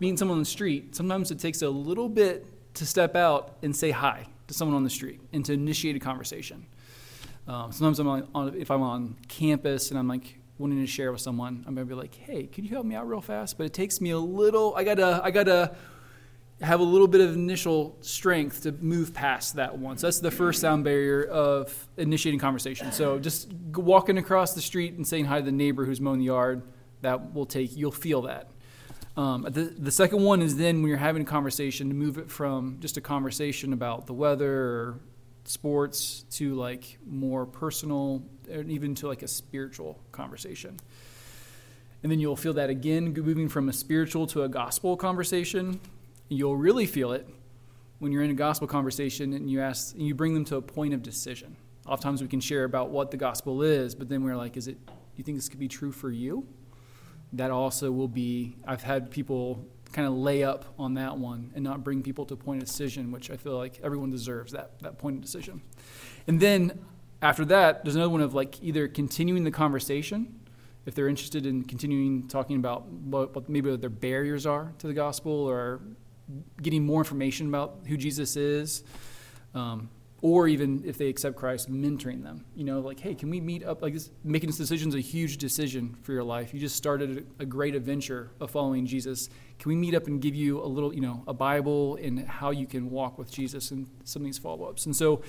meeting 0.00 0.16
someone 0.16 0.36
on 0.36 0.42
the 0.42 0.48
street. 0.48 0.94
Sometimes 0.94 1.30
it 1.30 1.38
takes 1.38 1.62
a 1.62 1.68
little 1.68 2.08
bit 2.08 2.46
to 2.74 2.86
step 2.86 3.16
out 3.16 3.56
and 3.62 3.74
say 3.74 3.90
hi 3.90 4.26
to 4.46 4.54
someone 4.54 4.76
on 4.76 4.84
the 4.84 4.90
street 4.90 5.20
and 5.32 5.44
to 5.44 5.52
initiate 5.52 5.96
a 5.96 5.98
conversation. 5.98 6.66
Um, 7.46 7.72
sometimes 7.72 7.98
I'm 7.98 8.08
on, 8.08 8.28
on, 8.34 8.54
if 8.54 8.70
I'm 8.70 8.82
on 8.82 9.16
campus 9.28 9.90
and 9.90 9.98
I'm 9.98 10.08
like 10.08 10.38
wanting 10.58 10.80
to 10.80 10.86
share 10.86 11.12
with 11.12 11.20
someone, 11.20 11.64
I'm 11.66 11.74
gonna 11.74 11.86
be 11.86 11.94
like, 11.94 12.14
"Hey, 12.14 12.46
could 12.46 12.64
you 12.64 12.70
help 12.70 12.84
me 12.84 12.94
out 12.94 13.08
real 13.08 13.20
fast?" 13.20 13.56
But 13.56 13.64
it 13.64 13.72
takes 13.72 14.00
me 14.00 14.10
a 14.10 14.18
little. 14.18 14.74
I 14.76 14.84
gotta. 14.84 15.20
I 15.24 15.30
gotta 15.30 15.74
have 16.60 16.80
a 16.80 16.84
little 16.84 17.06
bit 17.06 17.20
of 17.20 17.34
initial 17.34 17.96
strength 18.00 18.62
to 18.64 18.72
move 18.72 19.14
past 19.14 19.54
that 19.54 19.78
one. 19.78 19.96
So 19.96 20.08
that's 20.08 20.18
the 20.18 20.30
first 20.30 20.60
sound 20.60 20.82
barrier 20.82 21.22
of 21.22 21.88
initiating 21.96 22.40
conversation. 22.40 22.90
So 22.90 23.20
just 23.20 23.52
walking 23.74 24.18
across 24.18 24.54
the 24.54 24.60
street 24.60 24.94
and 24.94 25.06
saying 25.06 25.26
hi 25.26 25.38
to 25.38 25.44
the 25.44 25.52
neighbor 25.52 25.84
who's 25.84 26.00
mowing 26.00 26.18
the 26.18 26.24
yard, 26.24 26.62
that 27.02 27.32
will 27.32 27.46
take. 27.46 27.76
You'll 27.76 27.92
feel 27.92 28.22
that. 28.22 28.50
Um, 29.18 29.42
the, 29.50 29.62
the 29.76 29.90
second 29.90 30.22
one 30.22 30.42
is 30.42 30.56
then 30.56 30.80
when 30.80 30.88
you're 30.88 30.96
having 30.96 31.22
a 31.22 31.24
conversation 31.24 31.88
to 31.88 31.94
move 31.94 32.18
it 32.18 32.30
from 32.30 32.76
just 32.78 32.96
a 32.98 33.00
conversation 33.00 33.72
about 33.72 34.06
the 34.06 34.12
weather 34.12 34.52
or 34.52 35.00
sports 35.42 36.24
to 36.30 36.54
like 36.54 36.98
more 37.04 37.44
personal 37.44 38.22
and 38.48 38.70
even 38.70 38.94
to 38.94 39.08
like 39.08 39.24
a 39.24 39.26
spiritual 39.26 39.98
conversation. 40.12 40.76
And 42.04 42.12
then 42.12 42.20
you'll 42.20 42.36
feel 42.36 42.52
that 42.52 42.70
again 42.70 43.12
moving 43.12 43.48
from 43.48 43.68
a 43.68 43.72
spiritual 43.72 44.28
to 44.28 44.44
a 44.44 44.48
gospel 44.48 44.96
conversation. 44.96 45.80
You'll 46.28 46.56
really 46.56 46.86
feel 46.86 47.10
it 47.10 47.28
when 47.98 48.12
you're 48.12 48.22
in 48.22 48.30
a 48.30 48.34
gospel 48.34 48.68
conversation 48.68 49.32
and 49.32 49.50
you 49.50 49.60
ask 49.60 49.96
and 49.96 50.06
you 50.06 50.14
bring 50.14 50.32
them 50.32 50.44
to 50.44 50.56
a 50.58 50.62
point 50.62 50.94
of 50.94 51.02
decision. 51.02 51.56
Oftentimes 51.88 52.22
we 52.22 52.28
can 52.28 52.38
share 52.40 52.62
about 52.62 52.90
what 52.90 53.10
the 53.10 53.16
gospel 53.16 53.62
is, 53.62 53.96
but 53.96 54.08
then 54.08 54.22
we're 54.22 54.36
like, 54.36 54.56
is 54.56 54.68
it 54.68 54.86
do 54.86 54.92
you 55.16 55.24
think 55.24 55.38
this 55.38 55.48
could 55.48 55.58
be 55.58 55.66
true 55.66 55.90
for 55.90 56.12
you? 56.12 56.46
That 57.32 57.50
also 57.50 57.90
will 57.92 58.08
be 58.08 58.56
I've 58.66 58.82
had 58.82 59.10
people 59.10 59.66
kind 59.92 60.06
of 60.06 60.14
lay 60.14 60.42
up 60.44 60.64
on 60.78 60.94
that 60.94 61.16
one 61.18 61.50
and 61.54 61.64
not 61.64 61.82
bring 61.82 62.02
people 62.02 62.24
to 62.26 62.36
point 62.36 62.62
of 62.62 62.68
decision, 62.68 63.10
which 63.10 63.30
I 63.30 63.36
feel 63.36 63.56
like 63.56 63.80
everyone 63.82 64.10
deserves 64.10 64.52
that, 64.52 64.80
that 64.82 64.98
point 64.98 65.16
of 65.16 65.22
decision. 65.22 65.62
And 66.26 66.40
then 66.40 66.78
after 67.22 67.44
that, 67.46 67.84
there's 67.84 67.96
another 67.96 68.10
one 68.10 68.20
of 68.20 68.34
like 68.34 68.62
either 68.62 68.86
continuing 68.88 69.44
the 69.44 69.50
conversation, 69.50 70.40
if 70.86 70.94
they're 70.94 71.08
interested 71.08 71.46
in 71.46 71.64
continuing 71.64 72.28
talking 72.28 72.56
about 72.56 72.86
what, 72.86 73.34
what 73.34 73.48
maybe 73.48 73.70
what 73.70 73.80
their 73.80 73.90
barriers 73.90 74.46
are 74.46 74.72
to 74.78 74.86
the 74.86 74.94
gospel 74.94 75.32
or 75.32 75.80
getting 76.62 76.84
more 76.84 77.00
information 77.00 77.48
about 77.48 77.80
who 77.86 77.96
Jesus 77.96 78.36
is. 78.36 78.84
Um, 79.54 79.88
or 80.20 80.48
even 80.48 80.82
if 80.84 80.98
they 80.98 81.08
accept 81.08 81.36
Christ, 81.36 81.70
mentoring 81.70 82.22
them. 82.24 82.44
You 82.56 82.64
know, 82.64 82.80
like, 82.80 82.98
hey, 82.98 83.14
can 83.14 83.30
we 83.30 83.40
meet 83.40 83.64
up? 83.64 83.82
Like, 83.82 83.94
this, 83.94 84.10
making 84.24 84.48
this 84.48 84.56
decision 84.56 84.88
is 84.88 84.96
a 84.96 85.00
huge 85.00 85.38
decision 85.38 85.96
for 86.02 86.12
your 86.12 86.24
life. 86.24 86.52
You 86.52 86.58
just 86.58 86.76
started 86.76 87.26
a, 87.38 87.46
great 87.46 87.74
adventure 87.74 88.30
of 88.40 88.50
following 88.50 88.84
Jesus. 88.84 89.28
Can 89.58 89.68
we 89.68 89.76
meet 89.76 89.94
up 89.94 90.06
and 90.06 90.20
give 90.20 90.34
you 90.34 90.60
a 90.60 90.66
little, 90.66 90.92
you 90.92 91.00
know, 91.00 91.22
a 91.28 91.32
Bible 91.32 91.96
and 91.96 92.26
how 92.26 92.50
you 92.50 92.66
can 92.66 92.90
walk 92.90 93.16
with 93.16 93.30
Jesus 93.30 93.70
and 93.70 93.86
some 94.04 94.22
of 94.22 94.26
these 94.26 94.38
follow 94.38 94.64
ups? 94.64 94.86
And 94.86 94.94
so, 94.94 95.22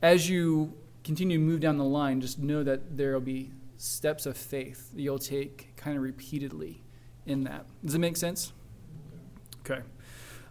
as 0.00 0.28
you 0.28 0.74
continue 1.04 1.38
to 1.38 1.42
move 1.42 1.60
down 1.60 1.78
the 1.78 1.84
line, 1.84 2.20
just 2.20 2.38
know 2.38 2.64
that 2.64 2.96
there 2.96 3.12
will 3.12 3.20
be 3.20 3.52
steps 3.76 4.26
of 4.26 4.36
faith 4.36 4.92
that 4.92 5.02
you'll 5.02 5.18
take 5.18 5.74
kind 5.76 5.96
of 5.96 6.02
repeatedly 6.02 6.82
in 7.26 7.44
that. 7.44 7.66
Does 7.84 7.94
it 7.94 7.98
make 7.98 8.16
sense? 8.16 8.52
Okay. 9.60 9.82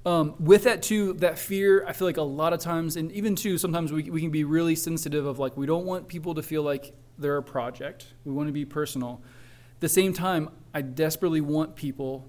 Um, 0.06 0.34
with 0.40 0.64
that 0.64 0.82
too, 0.82 1.14
that 1.14 1.38
fear, 1.38 1.86
I 1.88 1.94
feel 1.94 2.08
like 2.08 2.18
a 2.18 2.24
lot 2.24 2.54
of 2.54 2.60
times, 2.60 2.96
and 2.96 3.12
even 3.12 3.36
too, 3.36 3.58
sometimes 3.58 3.92
we, 3.92 4.10
we 4.10 4.22
can 4.22 4.32
be 4.32 4.44
really 4.44 4.76
sensitive 4.76 5.26
of 5.26 5.38
like 5.38 5.56
we 5.56 5.68
don't 5.68 5.86
want 5.86 6.08
people 6.08 6.34
to 6.36 6.42
feel 6.42 6.64
like 6.64 6.94
they're 7.20 7.38
a 7.38 7.44
project. 7.44 8.08
We 8.26 8.32
want 8.32 8.48
to 8.48 8.54
be 8.54 8.66
personal. 8.66 9.22
At 9.76 9.82
the 9.82 9.90
same 9.90 10.14
time, 10.14 10.50
I 10.74 10.82
desperately 10.82 11.42
want 11.42 11.76
people 11.76 12.28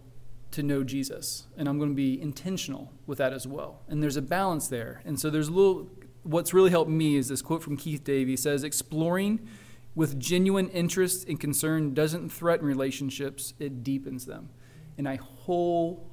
to 0.50 0.62
know 0.62 0.84
Jesus, 0.84 1.46
and 1.56 1.66
I'm 1.66 1.78
going 1.78 1.90
to 1.90 1.96
be 1.96 2.20
intentional 2.20 2.92
with 3.06 3.16
that 3.18 3.32
as 3.32 3.46
well. 3.46 3.80
And 3.88 4.02
there's 4.02 4.18
a 4.18 4.22
balance 4.22 4.68
there, 4.68 5.00
and 5.06 5.18
so 5.18 5.30
there's 5.30 5.48
a 5.48 5.52
little. 5.52 5.90
What's 6.24 6.54
really 6.54 6.70
helped 6.70 6.90
me 6.90 7.16
is 7.16 7.28
this 7.28 7.42
quote 7.42 7.62
from 7.62 7.78
Keith 7.78 8.04
Davy 8.04 8.36
says, 8.36 8.64
"Exploring 8.64 9.48
with 9.94 10.20
genuine 10.20 10.68
interest 10.68 11.26
and 11.26 11.40
concern 11.40 11.94
doesn't 11.94 12.28
threaten 12.28 12.66
relationships; 12.66 13.54
it 13.58 13.82
deepens 13.82 14.26
them." 14.26 14.50
And 14.98 15.08
I 15.08 15.16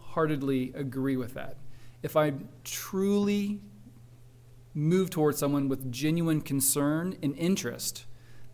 wholeheartedly 0.09 0.73
agree 0.75 1.17
with 1.17 1.33
that. 1.35 1.57
If 2.01 2.15
I 2.15 2.33
truly 2.63 3.59
move 4.73 5.09
towards 5.09 5.37
someone 5.37 5.67
with 5.67 5.91
genuine 5.91 6.41
concern 6.41 7.17
and 7.21 7.35
interest, 7.37 8.05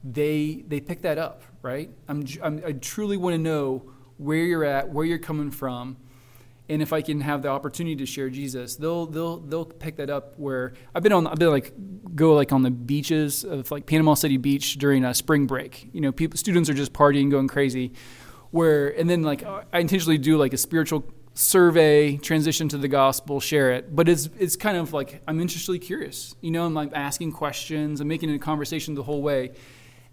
they 0.04 0.64
they 0.68 0.80
pick 0.80 1.02
that 1.02 1.18
up, 1.18 1.44
right? 1.62 1.90
I'm, 2.08 2.26
I'm 2.44 2.62
I 2.66 2.74
truly 2.74 3.18
want 3.18 3.36
to 3.36 3.38
know 3.38 3.92
where 4.18 4.38
you're 4.38 4.64
at, 4.64 4.90
where 4.90 5.06
you're 5.06 5.18
coming 5.18 5.52
from, 5.52 5.98
and 6.70 6.82
if 6.82 6.94
I 6.94 7.02
can 7.02 7.22
have 7.22 7.42
the 7.42 7.50
opportunity 7.50 7.96
to 7.98 8.06
share 8.06 8.30
Jesus, 8.30 8.76
they'll 8.76 9.06
they'll 9.06 9.38
they'll 9.38 9.66
pick 9.66 9.98
that 9.98 10.10
up. 10.10 10.38
Where 10.38 10.74
I've 10.94 11.04
been 11.04 11.14
on, 11.14 11.28
I've 11.28 11.40
been 11.40 11.52
like 11.52 11.74
go 12.16 12.34
like 12.34 12.52
on 12.52 12.64
the 12.64 12.72
beaches 12.72 13.44
of 13.44 13.72
like 13.72 13.86
Panama 13.86 14.16
City 14.16 14.38
Beach 14.38 14.78
during 14.78 15.04
a 15.04 15.14
spring 15.14 15.48
break. 15.48 15.90
You 15.94 16.02
know, 16.02 16.12
people 16.12 16.38
students 16.38 16.70
are 16.70 16.74
just 16.74 16.94
partying, 16.94 17.30
going 17.30 17.48
crazy. 17.48 17.94
Where 18.52 18.88
and 18.98 19.10
then 19.10 19.24
like 19.24 19.44
I 19.44 19.80
intentionally 19.80 20.18
do 20.18 20.38
like 20.38 20.54
a 20.54 20.58
spiritual 20.58 21.04
survey, 21.36 22.18
transition 22.18 22.70
to 22.70 22.78
the 22.78 22.88
gospel, 22.88 23.40
share 23.40 23.74
it. 23.74 23.96
But 23.96 24.10
it's 24.10 24.30
it's 24.40 24.56
kind 24.56 24.78
of 24.78 24.94
like 24.94 25.22
I'm 25.28 25.40
interestingly 25.40 25.80
curious. 25.80 26.36
You 26.42 26.50
know, 26.50 26.66
I'm 26.66 26.74
like 26.74 26.92
asking 26.94 27.34
questions, 27.34 28.02
I'm 28.02 28.08
making 28.08 28.32
it 28.32 28.36
a 28.36 28.40
conversation 28.40 28.96
the 28.96 29.04
whole 29.04 29.22
way. 29.22 29.52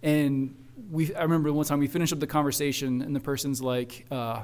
And 0.03 0.57
we 0.91 1.15
I 1.15 1.23
remember 1.23 1.51
one 1.53 1.65
time 1.65 1.79
we 1.79 1.87
finished 1.87 2.13
up 2.13 2.21
the 2.21 2.27
conversation 2.27 3.01
and 3.01 3.17
the 3.17 3.21
person's 3.21 3.63
like, 3.63 4.05
uh, 4.11 4.43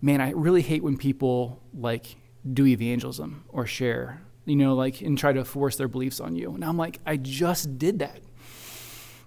man, 0.00 0.20
I 0.20 0.30
really 0.30 0.62
hate 0.62 0.84
when 0.84 0.96
people 0.96 1.60
like 1.74 2.16
do 2.52 2.66
evangelism 2.66 3.44
or 3.48 3.66
share, 3.66 4.22
you 4.44 4.56
know, 4.56 4.74
like 4.74 5.00
and 5.00 5.18
try 5.18 5.32
to 5.32 5.44
force 5.44 5.76
their 5.76 5.88
beliefs 5.88 6.20
on 6.20 6.36
you. 6.36 6.54
And 6.54 6.64
I'm 6.64 6.76
like, 6.76 7.00
I 7.06 7.16
just 7.16 7.78
did 7.78 7.98
that. 8.00 8.20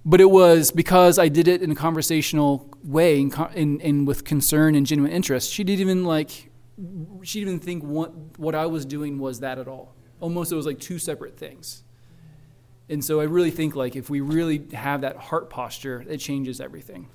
But 0.06 0.22
it 0.22 0.30
was 0.30 0.72
because 0.72 1.20
I 1.20 1.28
did 1.28 1.48
it 1.48 1.62
in 1.62 1.72
a 1.72 1.76
conversational 1.76 2.70
way 2.84 3.30
and, 3.56 4.08
with 4.08 4.24
concern 4.24 4.76
and 4.76 4.86
genuine 4.86 5.12
interest. 5.12 5.52
She 5.52 5.64
didn't 5.64 5.82
even 5.82 6.06
like, 6.06 6.50
she 7.24 7.40
didn't 7.40 7.56
even 7.56 7.60
think 7.60 7.84
what, 7.84 8.40
what 8.40 8.56
I 8.56 8.66
was 8.66 8.86
doing 8.86 9.20
was 9.20 9.42
that 9.42 9.60
at 9.60 9.68
all. 9.68 9.96
Almost 10.22 10.52
it 10.52 10.56
was 10.56 10.66
like 10.66 10.80
two 10.80 11.00
separate 11.00 11.38
things. 11.38 11.84
And 12.90 13.04
so 13.06 13.20
I 13.20 13.26
really 13.26 13.52
think 13.52 13.76
like 13.76 13.96
if 13.96 14.10
we 14.10 14.22
really 14.22 14.66
have 14.74 15.02
that 15.02 15.18
heart 15.18 15.50
posture, 15.50 16.04
it 16.10 16.18
changes 16.18 16.60
everything. 16.60 17.08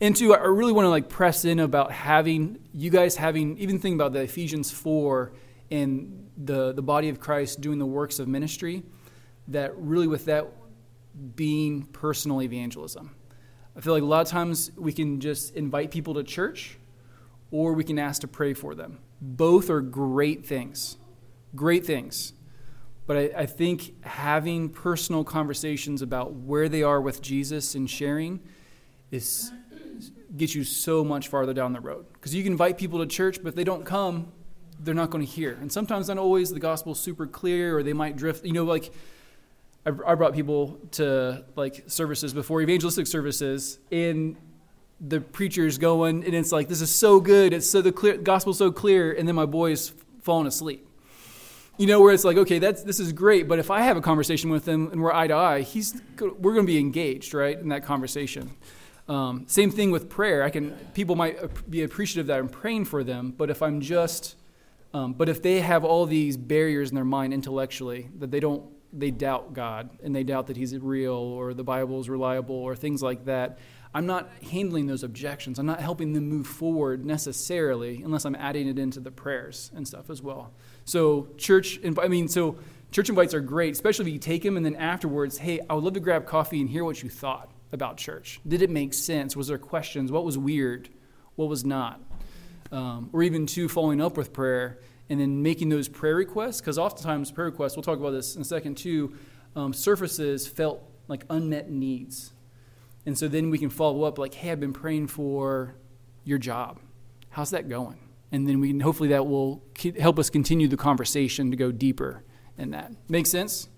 And 0.00 0.16
two, 0.16 0.34
I 0.34 0.38
really 0.38 0.72
want 0.72 0.86
to 0.86 0.90
like 0.90 1.08
press 1.08 1.44
in 1.44 1.58
about 1.58 1.92
having 1.92 2.58
you 2.72 2.90
guys 2.90 3.16
having 3.16 3.58
even 3.58 3.78
think 3.78 3.94
about 3.94 4.12
the 4.12 4.20
Ephesians 4.20 4.70
four 4.70 5.32
and 5.70 6.28
the 6.36 6.72
the 6.72 6.82
body 6.82 7.08
of 7.08 7.20
Christ 7.20 7.60
doing 7.60 7.78
the 7.78 7.86
works 7.86 8.18
of 8.18 8.26
ministry. 8.26 8.82
That 9.48 9.76
really 9.76 10.06
with 10.06 10.24
that 10.24 10.50
being 11.34 11.84
personal 11.86 12.42
evangelism. 12.42 13.14
I 13.76 13.80
feel 13.80 13.92
like 13.92 14.02
a 14.02 14.06
lot 14.06 14.20
of 14.20 14.28
times 14.28 14.70
we 14.76 14.92
can 14.92 15.20
just 15.20 15.54
invite 15.54 15.90
people 15.90 16.14
to 16.14 16.22
church 16.22 16.78
or 17.50 17.72
we 17.72 17.84
can 17.84 17.98
ask 17.98 18.20
to 18.22 18.28
pray 18.28 18.54
for 18.54 18.74
them. 18.74 18.98
Both 19.20 19.70
are 19.70 19.80
great 19.80 20.46
things. 20.46 20.96
Great 21.54 21.84
things. 21.84 22.32
But 23.06 23.16
I, 23.16 23.30
I 23.42 23.46
think 23.46 24.04
having 24.04 24.70
personal 24.70 25.24
conversations 25.24 26.02
about 26.02 26.32
where 26.32 26.68
they 26.68 26.82
are 26.82 27.00
with 27.00 27.20
Jesus 27.20 27.74
and 27.74 27.88
sharing 27.88 28.40
is 29.10 29.52
gets 30.36 30.54
you 30.54 30.64
so 30.64 31.04
much 31.04 31.28
farther 31.28 31.54
down 31.54 31.72
the 31.72 31.80
road. 31.80 32.06
Because 32.12 32.34
you 32.34 32.42
can 32.42 32.52
invite 32.52 32.76
people 32.76 32.98
to 32.98 33.06
church, 33.06 33.38
but 33.42 33.50
if 33.50 33.54
they 33.54 33.62
don't 33.62 33.84
come, 33.84 34.32
they're 34.80 34.94
not 34.94 35.10
going 35.10 35.24
to 35.24 35.30
hear. 35.30 35.52
And 35.60 35.70
sometimes 35.70 36.08
not 36.08 36.18
always 36.18 36.50
the 36.50 36.58
gospel's 36.58 36.98
super 36.98 37.26
clear, 37.26 37.78
or 37.78 37.82
they 37.82 37.92
might 37.92 38.16
drift. 38.16 38.44
You 38.44 38.52
know, 38.52 38.64
like 38.64 38.92
I, 39.86 40.14
brought 40.14 40.34
people 40.34 40.78
to 40.92 41.44
like 41.56 41.84
services 41.86 42.32
before 42.32 42.62
evangelistic 42.62 43.06
services, 43.06 43.78
and 43.92 44.36
the 45.00 45.20
preacher's 45.20 45.76
going, 45.78 46.24
and 46.24 46.34
it's 46.34 46.52
like 46.52 46.68
this 46.68 46.80
is 46.80 46.94
so 46.94 47.20
good. 47.20 47.52
It's 47.52 47.68
so 47.68 47.82
the 47.82 47.92
clear 47.92 48.16
gospel's 48.16 48.58
so 48.58 48.72
clear, 48.72 49.12
and 49.12 49.28
then 49.28 49.34
my 49.34 49.46
boy's 49.46 49.92
falling 50.22 50.46
asleep. 50.46 50.88
You 51.76 51.86
know, 51.86 52.00
where 52.00 52.14
it's 52.14 52.24
like, 52.24 52.36
okay, 52.36 52.58
that's 52.58 52.82
this 52.82 53.00
is 53.00 53.12
great, 53.12 53.48
but 53.48 53.58
if 53.58 53.70
I 53.70 53.82
have 53.82 53.96
a 53.96 54.00
conversation 54.00 54.48
with 54.48 54.66
him 54.66 54.90
and 54.92 55.02
we're 55.02 55.12
eye 55.12 55.26
to 55.26 55.34
eye, 55.34 55.60
he's 55.60 56.00
we're 56.18 56.54
going 56.54 56.66
to 56.66 56.72
be 56.72 56.78
engaged, 56.78 57.34
right, 57.34 57.58
in 57.58 57.68
that 57.68 57.84
conversation. 57.84 58.52
Um, 59.06 59.44
same 59.48 59.70
thing 59.70 59.90
with 59.90 60.08
prayer. 60.08 60.42
I 60.42 60.50
can 60.50 60.70
people 60.94 61.14
might 61.14 61.70
be 61.70 61.82
appreciative 61.82 62.28
that 62.28 62.38
I'm 62.38 62.48
praying 62.48 62.86
for 62.86 63.04
them, 63.04 63.34
but 63.36 63.50
if 63.50 63.60
I'm 63.60 63.80
just, 63.80 64.36
um, 64.94 65.12
but 65.12 65.28
if 65.28 65.42
they 65.42 65.60
have 65.60 65.84
all 65.84 66.06
these 66.06 66.36
barriers 66.36 66.88
in 66.90 66.94
their 66.94 67.04
mind 67.04 67.34
intellectually 67.34 68.08
that 68.18 68.30
they 68.30 68.40
don't, 68.40 68.64
they 68.96 69.10
doubt 69.10 69.54
God 69.54 69.90
and 70.02 70.14
they 70.14 70.22
doubt 70.22 70.46
that 70.46 70.56
He's 70.56 70.76
real 70.78 71.12
or 71.14 71.52
the 71.54 71.64
Bible 71.64 72.00
is 72.00 72.08
reliable 72.08 72.56
or 72.56 72.76
things 72.76 73.02
like 73.02 73.24
that. 73.26 73.58
I'm 73.94 74.06
not 74.06 74.28
handling 74.50 74.86
those 74.86 75.04
objections. 75.04 75.58
I'm 75.58 75.66
not 75.66 75.80
helping 75.80 76.14
them 76.14 76.28
move 76.28 76.48
forward 76.48 77.04
necessarily 77.04 78.02
unless 78.02 78.24
I'm 78.24 78.34
adding 78.34 78.66
it 78.66 78.78
into 78.78 78.98
the 78.98 79.12
prayers 79.12 79.70
and 79.74 79.86
stuff 79.86 80.10
as 80.10 80.20
well. 80.20 80.52
So 80.84 81.28
church, 81.38 81.78
I 81.84 82.08
mean, 82.08 82.26
so 82.26 82.58
church 82.90 83.08
invites 83.08 83.34
are 83.34 83.40
great, 83.40 83.72
especially 83.72 84.06
if 84.06 84.12
you 84.12 84.18
take 84.18 84.42
them 84.42 84.56
and 84.56 84.66
then 84.66 84.74
afterwards, 84.74 85.38
hey, 85.38 85.60
I 85.70 85.74
would 85.74 85.84
love 85.84 85.94
to 85.94 86.00
grab 86.00 86.26
coffee 86.26 86.60
and 86.60 86.68
hear 86.68 86.84
what 86.84 87.04
you 87.04 87.08
thought 87.08 87.52
about 87.70 87.96
church. 87.96 88.40
Did 88.46 88.62
it 88.62 88.70
make 88.70 88.94
sense? 88.94 89.36
Was 89.36 89.46
there 89.46 89.58
questions? 89.58 90.10
What 90.10 90.24
was 90.24 90.36
weird? 90.36 90.88
What 91.36 91.48
was 91.48 91.64
not? 91.64 92.00
Um, 92.72 93.10
or 93.12 93.22
even 93.22 93.46
two, 93.46 93.68
following 93.68 94.00
up 94.00 94.16
with 94.16 94.32
prayer 94.32 94.80
and 95.08 95.20
then 95.20 95.42
making 95.42 95.68
those 95.68 95.88
prayer 95.88 96.16
requests, 96.16 96.60
because 96.60 96.78
oftentimes 96.78 97.30
prayer 97.30 97.46
requests, 97.46 97.76
we'll 97.76 97.82
talk 97.82 97.98
about 97.98 98.10
this 98.10 98.36
in 98.36 98.42
a 98.42 98.44
second 98.44 98.76
too, 98.76 99.14
um, 99.54 99.72
surfaces 99.72 100.46
felt 100.46 100.82
like 101.08 101.24
unmet 101.30 101.70
needs. 101.70 102.32
And 103.06 103.16
so 103.16 103.28
then 103.28 103.50
we 103.50 103.58
can 103.58 103.68
follow 103.68 104.04
up 104.04 104.18
like, 104.18 104.34
hey, 104.34 104.50
I've 104.50 104.60
been 104.60 104.72
praying 104.72 105.08
for 105.08 105.76
your 106.24 106.38
job. 106.38 106.80
How's 107.30 107.50
that 107.50 107.68
going? 107.68 107.98
And 108.32 108.48
then 108.48 108.60
we 108.60 108.68
can, 108.68 108.80
hopefully 108.80 109.10
that 109.10 109.26
will 109.26 109.62
help 110.00 110.18
us 110.18 110.30
continue 110.30 110.68
the 110.68 110.76
conversation 110.76 111.50
to 111.50 111.56
go 111.56 111.70
deeper 111.70 112.24
in 112.56 112.70
that. 112.70 112.92
Make 113.08 113.26
sense? 113.26 113.68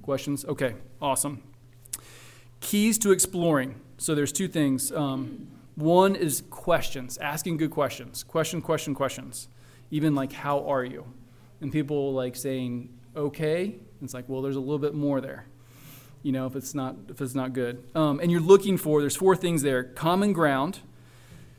Questions? 0.00 0.44
Okay, 0.46 0.74
awesome. 1.00 1.42
Keys 2.60 2.98
to 2.98 3.12
exploring. 3.12 3.80
So 3.98 4.14
there's 4.14 4.32
two 4.32 4.48
things. 4.48 4.90
Um, 4.90 5.48
one 5.74 6.16
is 6.16 6.42
questions, 6.50 7.18
asking 7.18 7.58
good 7.58 7.70
questions. 7.70 8.24
Question, 8.24 8.62
question, 8.62 8.94
questions. 8.94 9.48
Even 9.92 10.16
like, 10.16 10.32
how 10.32 10.68
are 10.68 10.84
you? 10.84 11.04
And 11.60 11.70
people 11.70 12.12
like 12.12 12.34
saying, 12.34 12.88
okay. 13.14 13.76
It's 14.02 14.12
like, 14.12 14.28
well, 14.28 14.42
there's 14.42 14.56
a 14.56 14.60
little 14.60 14.80
bit 14.80 14.94
more 14.94 15.20
there. 15.20 15.46
You 16.24 16.32
know, 16.32 16.46
if 16.46 16.56
it's 16.56 16.74
not 16.74 16.96
if 17.08 17.20
it's 17.20 17.36
not 17.36 17.52
good. 17.52 17.84
Um, 17.94 18.18
and 18.18 18.30
you're 18.30 18.40
looking 18.40 18.76
for 18.76 19.00
there's 19.00 19.16
four 19.16 19.36
things 19.36 19.62
there: 19.62 19.84
common 19.84 20.32
ground. 20.32 20.80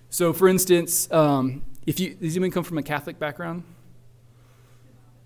So, 0.10 0.34
for 0.34 0.48
instance, 0.48 1.12
um, 1.12 1.64
if 1.86 2.00
you 2.00 2.16
does 2.16 2.36
anyone 2.36 2.52
come 2.52 2.64
from 2.64 2.78
a 2.78 2.84
Catholic 2.84 3.20
background? 3.20 3.64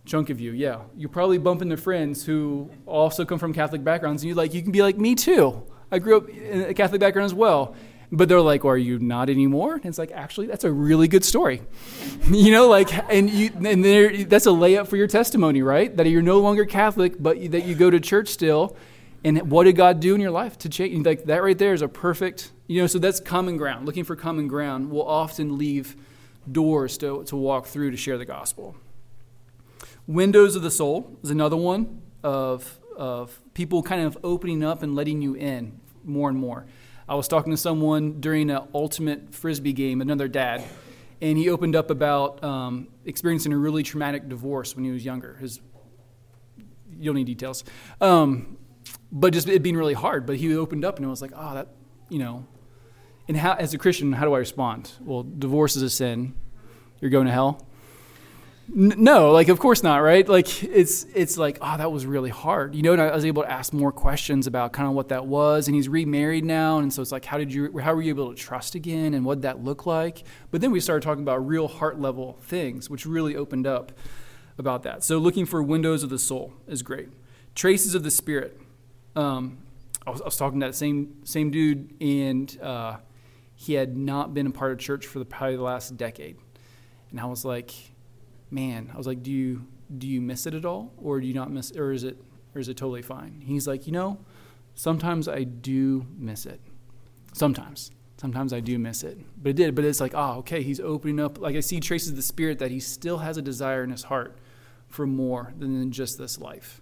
chunk 0.08 0.30
of 0.30 0.40
you, 0.40 0.54
yeah. 0.54 0.80
You 0.96 1.08
probably 1.08 1.38
bump 1.38 1.62
into 1.62 1.78
friends 1.78 2.26
who 2.26 2.72
also 2.86 3.26
come 3.26 3.38
from 3.38 3.54
Catholic 3.54 3.84
backgrounds, 3.84 4.24
and 4.24 4.30
you 4.30 4.36
like 4.36 4.54
you 4.54 4.64
can 4.64 4.72
be 4.72 4.82
like 4.82 4.98
me 4.98 5.14
too. 5.14 5.62
I 5.92 6.00
grew 6.00 6.18
up 6.18 6.30
in 6.30 6.62
a 6.64 6.74
Catholic 6.74 7.00
background 7.00 7.26
as 7.26 7.34
well. 7.34 7.76
But 8.10 8.30
they're 8.30 8.40
like, 8.42 8.64
well, 8.64 8.74
"Are 8.74 8.78
you 8.78 9.00
not 9.00 9.30
anymore?" 9.30 9.76
And 9.76 9.86
it's 9.86 9.98
like, 9.98 10.12
actually, 10.12 10.48
that's 10.48 10.64
a 10.64 10.72
really 10.72 11.10
good 11.10 11.26
story, 11.26 11.62
you 12.32 12.52
know. 12.52 12.70
Like, 12.70 12.90
and 13.12 13.30
you, 13.30 13.52
and 13.66 13.84
there, 13.84 14.24
that's 14.24 14.46
a 14.46 14.50
layup 14.50 14.88
for 14.88 14.96
your 14.96 15.08
testimony, 15.08 15.62
right? 15.62 15.96
That 15.96 16.08
you're 16.08 16.22
no 16.22 16.40
longer 16.40 16.66
Catholic, 16.66 17.16
but 17.22 17.52
that 17.52 17.66
you 17.66 17.76
go 17.76 17.90
to 17.90 18.00
church 18.00 18.30
still. 18.30 18.78
And 19.24 19.52
what 19.52 19.66
did 19.66 19.76
God 19.76 20.00
do 20.00 20.16
in 20.16 20.22
your 20.22 20.32
life 20.32 20.58
to 20.60 20.70
change? 20.70 21.06
Like 21.06 21.26
that 21.26 21.44
right 21.44 21.58
there 21.58 21.74
is 21.74 21.82
a 21.82 21.90
perfect, 21.90 22.52
you 22.68 22.82
know. 22.82 22.88
So 22.88 22.98
that's 22.98 23.20
common 23.20 23.58
ground. 23.58 23.86
Looking 23.86 24.06
for 24.06 24.16
common 24.16 24.48
ground 24.48 24.90
will 24.90 25.06
often 25.06 25.58
leave 25.58 25.98
doors 26.50 26.98
to 27.00 27.24
to 27.26 27.36
walk 27.36 27.66
through 27.66 27.92
to 27.92 27.98
share 27.98 28.18
the 28.18 28.26
gospel. 28.26 28.76
Windows 30.06 30.56
of 30.56 30.62
the 30.62 30.72
soul 30.72 31.18
is 31.24 31.30
another 31.30 31.58
one. 31.58 32.02
of 32.24 32.80
of 32.98 33.40
people 33.54 33.84
kind 33.84 34.02
of 34.02 34.18
opening 34.24 34.64
up 34.64 34.82
and 34.82 34.96
letting 34.96 35.22
you 35.22 35.36
in 35.36 35.80
more 36.04 36.30
and 36.30 36.38
more. 36.38 36.66
I 37.10 37.16
was 37.16 37.28
talking 37.28 37.52
to 37.52 37.58
someone 37.58 38.20
during 38.20 38.50
an 38.50 38.68
ultimate 38.74 39.34
frisbee 39.34 39.74
game, 39.74 40.02
another 40.02 40.28
dad, 40.28 40.64
and 41.22 41.38
he 41.38 41.50
opened 41.50 41.76
up 41.76 41.90
about 41.90 42.44
um, 42.44 42.90
experiencing 43.06 43.54
a 43.54 43.58
really 43.58 43.84
traumatic 43.84 44.28
divorce 44.28 44.76
when 44.76 44.84
he 44.84 44.92
was 44.92 45.06
younger. 45.06 45.36
His 45.36 45.62
you 47.00 47.06
don't 47.06 47.16
need 47.16 47.28
details, 47.28 47.64
um, 48.02 48.58
but 49.12 49.32
just 49.32 49.48
it 49.48 49.62
being 49.62 49.78
really 49.78 49.94
hard. 49.94 50.26
But 50.26 50.38
he 50.38 50.56
opened 50.56 50.84
up 50.84 50.98
and 50.98 51.06
it 51.06 51.10
was 51.10 51.22
like, 51.22 51.32
oh, 51.36 51.54
that 51.54 51.70
you 52.10 52.20
know. 52.20 52.46
And 53.28 53.36
how, 53.36 53.54
as 53.54 53.74
a 53.74 53.78
Christian, 53.78 54.14
how 54.14 54.26
do 54.26 54.34
I 54.34 54.40
respond? 54.40 54.92
Well, 55.02 55.24
divorce 55.24 55.76
is 55.76 55.84
a 55.84 55.90
sin. 55.90 56.34
You're 57.02 57.12
going 57.12 57.26
to 57.26 57.32
hell. 57.32 57.67
No, 58.70 59.32
like 59.32 59.48
of 59.48 59.60
course 59.60 59.82
not, 59.82 59.98
right? 60.00 60.28
Like 60.28 60.62
it's 60.64 61.06
it's 61.16 61.38
like 61.38 61.58
oh 61.62 61.78
that 61.78 61.92
was 61.92 62.06
really 62.06 62.30
hard, 62.30 62.76
you 62.76 62.82
know. 62.82 62.94
And 62.94 63.02
I 63.02 63.16
was 63.16 63.24
able 63.24 63.44
to 63.44 63.52
ask 63.52 63.72
more 63.72 63.94
questions 63.94 64.46
about 64.46 64.74
kind 64.74 64.90
of 64.90 64.94
what 64.94 65.08
that 65.10 65.26
was. 65.26 65.68
And 65.68 65.76
he's 65.76 65.88
remarried 65.88 66.44
now, 66.44 66.80
and 66.80 66.94
so 66.94 67.02
it's 67.02 67.12
like 67.12 67.24
how 67.24 67.38
did 67.38 67.54
you 67.54 67.78
how 67.80 67.94
were 67.94 68.02
you 68.02 68.10
able 68.10 68.30
to 68.30 68.36
trust 68.36 68.76
again, 68.76 69.14
and 69.14 69.24
what 69.24 69.36
did 69.36 69.42
that 69.44 69.64
look 69.64 69.86
like? 69.86 70.24
But 70.52 70.60
then 70.60 70.72
we 70.72 70.82
started 70.82 71.02
talking 71.02 71.24
about 71.24 71.48
real 71.48 71.70
heart 71.70 72.00
level 72.00 72.38
things, 72.42 72.90
which 72.90 73.06
really 73.06 73.38
opened 73.38 73.66
up 73.66 73.94
about 74.58 74.84
that. 74.84 75.04
So 75.04 75.18
looking 75.18 75.46
for 75.46 75.64
windows 75.64 76.04
of 76.04 76.10
the 76.10 76.20
soul 76.20 76.54
is 76.68 76.82
great. 76.82 77.08
Traces 77.56 77.96
of 77.96 78.04
the 78.04 78.12
spirit. 78.12 78.60
Um, 79.16 79.60
I, 80.06 80.12
was, 80.12 80.22
I 80.22 80.26
was 80.26 80.36
talking 80.36 80.60
to 80.60 80.68
that 80.68 80.76
same 80.76 81.16
same 81.24 81.52
dude, 81.52 81.94
and 82.02 82.60
uh, 82.62 82.98
he 83.56 83.74
had 83.74 83.96
not 83.96 84.34
been 84.34 84.46
a 84.46 84.52
part 84.52 84.74
of 84.74 84.80
church 84.80 85.08
for 85.08 85.20
the, 85.20 85.26
probably 85.26 85.56
the 85.56 85.64
last 85.64 85.96
decade, 85.96 86.38
and 87.12 87.20
I 87.22 87.26
was 87.26 87.46
like 87.46 87.72
man, 88.50 88.92
I 88.94 88.98
was 88.98 89.08
like, 89.08 89.24
do 89.24 89.32
you 89.32 89.66
do 89.98 90.08
you 90.08 90.20
miss 90.20 90.46
it 90.46 90.54
at 90.54 90.66
all, 90.66 90.94
or 90.98 91.22
do 91.22 91.28
you 91.28 91.34
not 91.34 91.52
miss, 91.52 91.72
or 91.72 91.92
is 91.92 92.04
it 92.04 92.18
or 92.54 92.60
is 92.60 92.68
it 92.68 92.78
totally 92.78 93.02
fine? 93.02 93.42
He's 93.46 93.68
like, 93.68 93.88
you 93.88 93.94
know, 93.94 94.20
sometimes 94.76 95.28
I 95.28 95.44
do 95.44 96.06
miss 96.18 96.46
it. 96.46 96.60
Sometimes, 97.34 97.92
sometimes 98.18 98.52
I 98.52 98.60
do 98.60 98.80
miss 98.80 99.04
it, 99.04 99.18
but 99.42 99.50
it 99.50 99.56
did. 99.56 99.76
But 99.76 99.86
it's 99.86 100.02
like, 100.02 100.14
oh, 100.16 100.40
okay, 100.40 100.62
he's 100.62 100.80
opening 100.80 101.20
up. 101.20 101.40
Like 101.40 101.56
I 101.56 101.60
see 101.62 101.80
traces 101.80 102.10
of 102.10 102.16
the 102.16 102.22
spirit 102.22 102.60
that 102.60 102.72
he 102.72 102.80
still 102.80 103.20
has 103.20 103.38
a 103.38 103.42
desire 103.42 103.84
in 103.84 103.92
his 103.92 104.04
heart 104.04 104.38
for 104.88 105.06
more 105.06 105.54
than 105.58 105.92
just 105.92 106.18
this 106.18 106.40
life. 106.40 106.82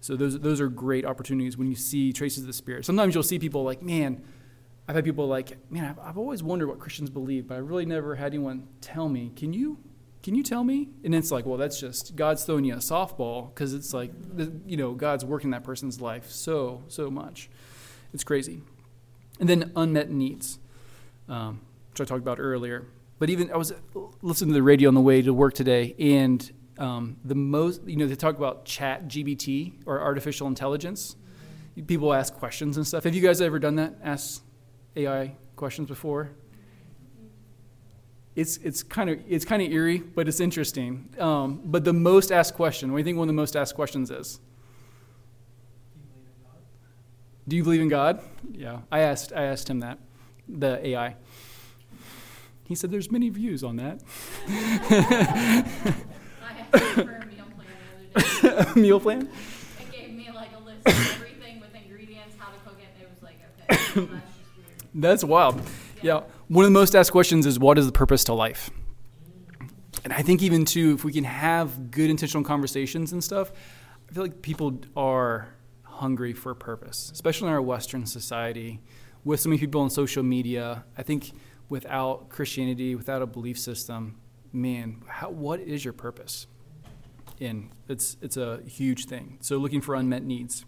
So 0.00 0.16
those 0.16 0.38
those 0.40 0.60
are 0.60 0.68
great 0.68 1.04
opportunities 1.04 1.56
when 1.56 1.68
you 1.68 1.74
see 1.74 2.12
traces 2.12 2.44
of 2.44 2.46
the 2.46 2.52
spirit. 2.52 2.84
Sometimes 2.84 3.14
you'll 3.14 3.22
see 3.22 3.38
people 3.38 3.62
like, 3.64 3.82
man. 3.82 4.22
I've 4.90 4.94
had 4.94 5.04
people 5.04 5.26
like, 5.26 5.70
man, 5.70 5.84
I've, 5.84 5.98
I've 5.98 6.16
always 6.16 6.42
wondered 6.42 6.68
what 6.68 6.78
Christians 6.78 7.10
believe, 7.10 7.46
but 7.46 7.56
I 7.56 7.58
really 7.58 7.84
never 7.84 8.14
had 8.14 8.28
anyone 8.32 8.68
tell 8.80 9.10
me. 9.10 9.30
Can 9.36 9.52
you 9.52 9.76
can 10.28 10.34
you 10.34 10.42
tell 10.42 10.62
me? 10.62 10.90
And 11.04 11.14
it's 11.14 11.30
like, 11.30 11.46
well, 11.46 11.56
that's 11.56 11.80
just 11.80 12.14
God's 12.14 12.44
throwing 12.44 12.66
you 12.66 12.74
a 12.74 12.78
softball 12.80 13.48
because 13.48 13.72
it's 13.72 13.94
like, 13.94 14.12
you 14.66 14.76
know, 14.76 14.92
God's 14.92 15.24
working 15.24 15.52
that 15.52 15.64
person's 15.64 16.02
life 16.02 16.30
so, 16.30 16.82
so 16.88 17.10
much. 17.10 17.48
It's 18.12 18.24
crazy. 18.24 18.60
And 19.40 19.48
then 19.48 19.72
unmet 19.74 20.10
needs, 20.10 20.58
um, 21.30 21.62
which 21.92 22.02
I 22.02 22.04
talked 22.04 22.20
about 22.20 22.38
earlier. 22.40 22.84
But 23.18 23.30
even 23.30 23.50
I 23.50 23.56
was 23.56 23.72
listening 24.20 24.50
to 24.50 24.54
the 24.54 24.62
radio 24.62 24.88
on 24.90 24.94
the 24.94 25.00
way 25.00 25.22
to 25.22 25.32
work 25.32 25.54
today, 25.54 25.94
and 25.98 26.52
um, 26.76 27.16
the 27.24 27.34
most, 27.34 27.88
you 27.88 27.96
know, 27.96 28.06
they 28.06 28.14
talk 28.14 28.36
about 28.36 28.66
chat 28.66 29.08
GBT 29.08 29.80
or 29.86 29.98
artificial 29.98 30.46
intelligence. 30.46 31.16
People 31.86 32.12
ask 32.12 32.34
questions 32.34 32.76
and 32.76 32.86
stuff. 32.86 33.04
Have 33.04 33.14
you 33.14 33.22
guys 33.22 33.40
ever 33.40 33.58
done 33.58 33.76
that? 33.76 33.94
Ask 34.04 34.42
AI 34.94 35.36
questions 35.56 35.88
before? 35.88 36.32
It's 38.38 38.56
it's 38.58 38.84
kind 38.84 39.10
of 39.10 39.18
it's 39.28 39.44
kind 39.44 39.60
of 39.60 39.72
eerie, 39.72 39.98
but 39.98 40.28
it's 40.28 40.38
interesting. 40.38 41.08
Um, 41.18 41.60
but 41.64 41.84
the 41.84 41.92
most 41.92 42.30
asked 42.30 42.54
question, 42.54 42.92
what 42.92 42.98
do 42.98 43.00
you 43.00 43.04
think 43.04 43.18
one 43.18 43.28
of 43.28 43.34
the 43.34 43.40
most 43.40 43.56
asked 43.56 43.74
questions 43.74 44.12
is? 44.12 44.38
Do 47.48 47.56
you 47.56 47.64
believe 47.64 47.80
in 47.80 47.88
God? 47.88 48.20
Yeah, 48.52 48.78
I 48.92 49.00
asked 49.00 49.32
I 49.32 49.42
asked 49.42 49.68
him 49.68 49.80
that, 49.80 49.98
the 50.48 50.86
AI. 50.86 51.16
He 52.62 52.76
said 52.76 52.92
there's 52.92 53.10
many 53.10 53.28
views 53.28 53.64
on 53.64 53.76
that. 53.76 54.02
I 54.46 55.64
asked 56.72 56.94
for 56.94 57.00
a 57.00 57.26
meal 57.26 57.46
plan 57.56 57.66
the 58.12 58.20
other 58.20 58.64
day. 58.64 58.70
A 58.76 58.78
meal 58.78 59.00
plan? 59.00 59.28
It 59.80 59.90
gave 59.90 60.10
me 60.14 60.30
like 60.32 60.50
a 60.54 60.60
list 60.60 60.86
of 60.86 61.14
everything 61.14 61.60
with 61.60 61.74
ingredients, 61.74 62.36
how 62.38 62.52
to 62.52 62.58
cook 62.60 62.76
it, 62.78 62.88
and 62.94 63.02
it 63.02 63.10
was 63.10 63.22
like, 63.22 63.38
okay, 63.62 64.00
well, 64.00 64.06
that's 64.12 64.36
just 64.36 64.56
weird. 64.56 64.90
That's 64.94 65.24
wild. 65.24 65.62
Yeah. 66.02 66.20
One 66.48 66.64
of 66.64 66.70
the 66.70 66.78
most 66.78 66.96
asked 66.96 67.12
questions 67.12 67.44
is 67.44 67.58
what 67.58 67.76
is 67.76 67.84
the 67.84 67.92
purpose 67.92 68.24
to 68.24 68.32
life? 68.32 68.70
And 70.02 70.14
I 70.14 70.22
think 70.22 70.42
even 70.42 70.64
too, 70.64 70.94
if 70.94 71.04
we 71.04 71.12
can 71.12 71.24
have 71.24 71.90
good 71.90 72.08
intentional 72.08 72.42
conversations 72.42 73.12
and 73.12 73.22
stuff, 73.22 73.52
I 74.08 74.14
feel 74.14 74.22
like 74.22 74.40
people 74.40 74.80
are 74.96 75.48
hungry 75.82 76.32
for 76.32 76.54
purpose, 76.54 77.10
especially 77.12 77.48
in 77.48 77.52
our 77.52 77.60
Western 77.60 78.06
society, 78.06 78.80
with 79.24 79.40
so 79.40 79.50
many 79.50 79.60
people 79.60 79.82
on 79.82 79.90
social 79.90 80.22
media. 80.22 80.84
I 80.96 81.02
think 81.02 81.32
without 81.68 82.30
Christianity, 82.30 82.94
without 82.94 83.20
a 83.20 83.26
belief 83.26 83.58
system, 83.58 84.18
man, 84.50 85.02
how, 85.06 85.28
what 85.28 85.60
is 85.60 85.84
your 85.84 85.92
purpose? 85.92 86.46
And 87.42 87.68
it's 87.90 88.16
it's 88.22 88.38
a 88.38 88.62
huge 88.66 89.04
thing. 89.04 89.36
So 89.42 89.58
looking 89.58 89.82
for 89.82 89.94
unmet 89.94 90.24
needs. 90.24 90.64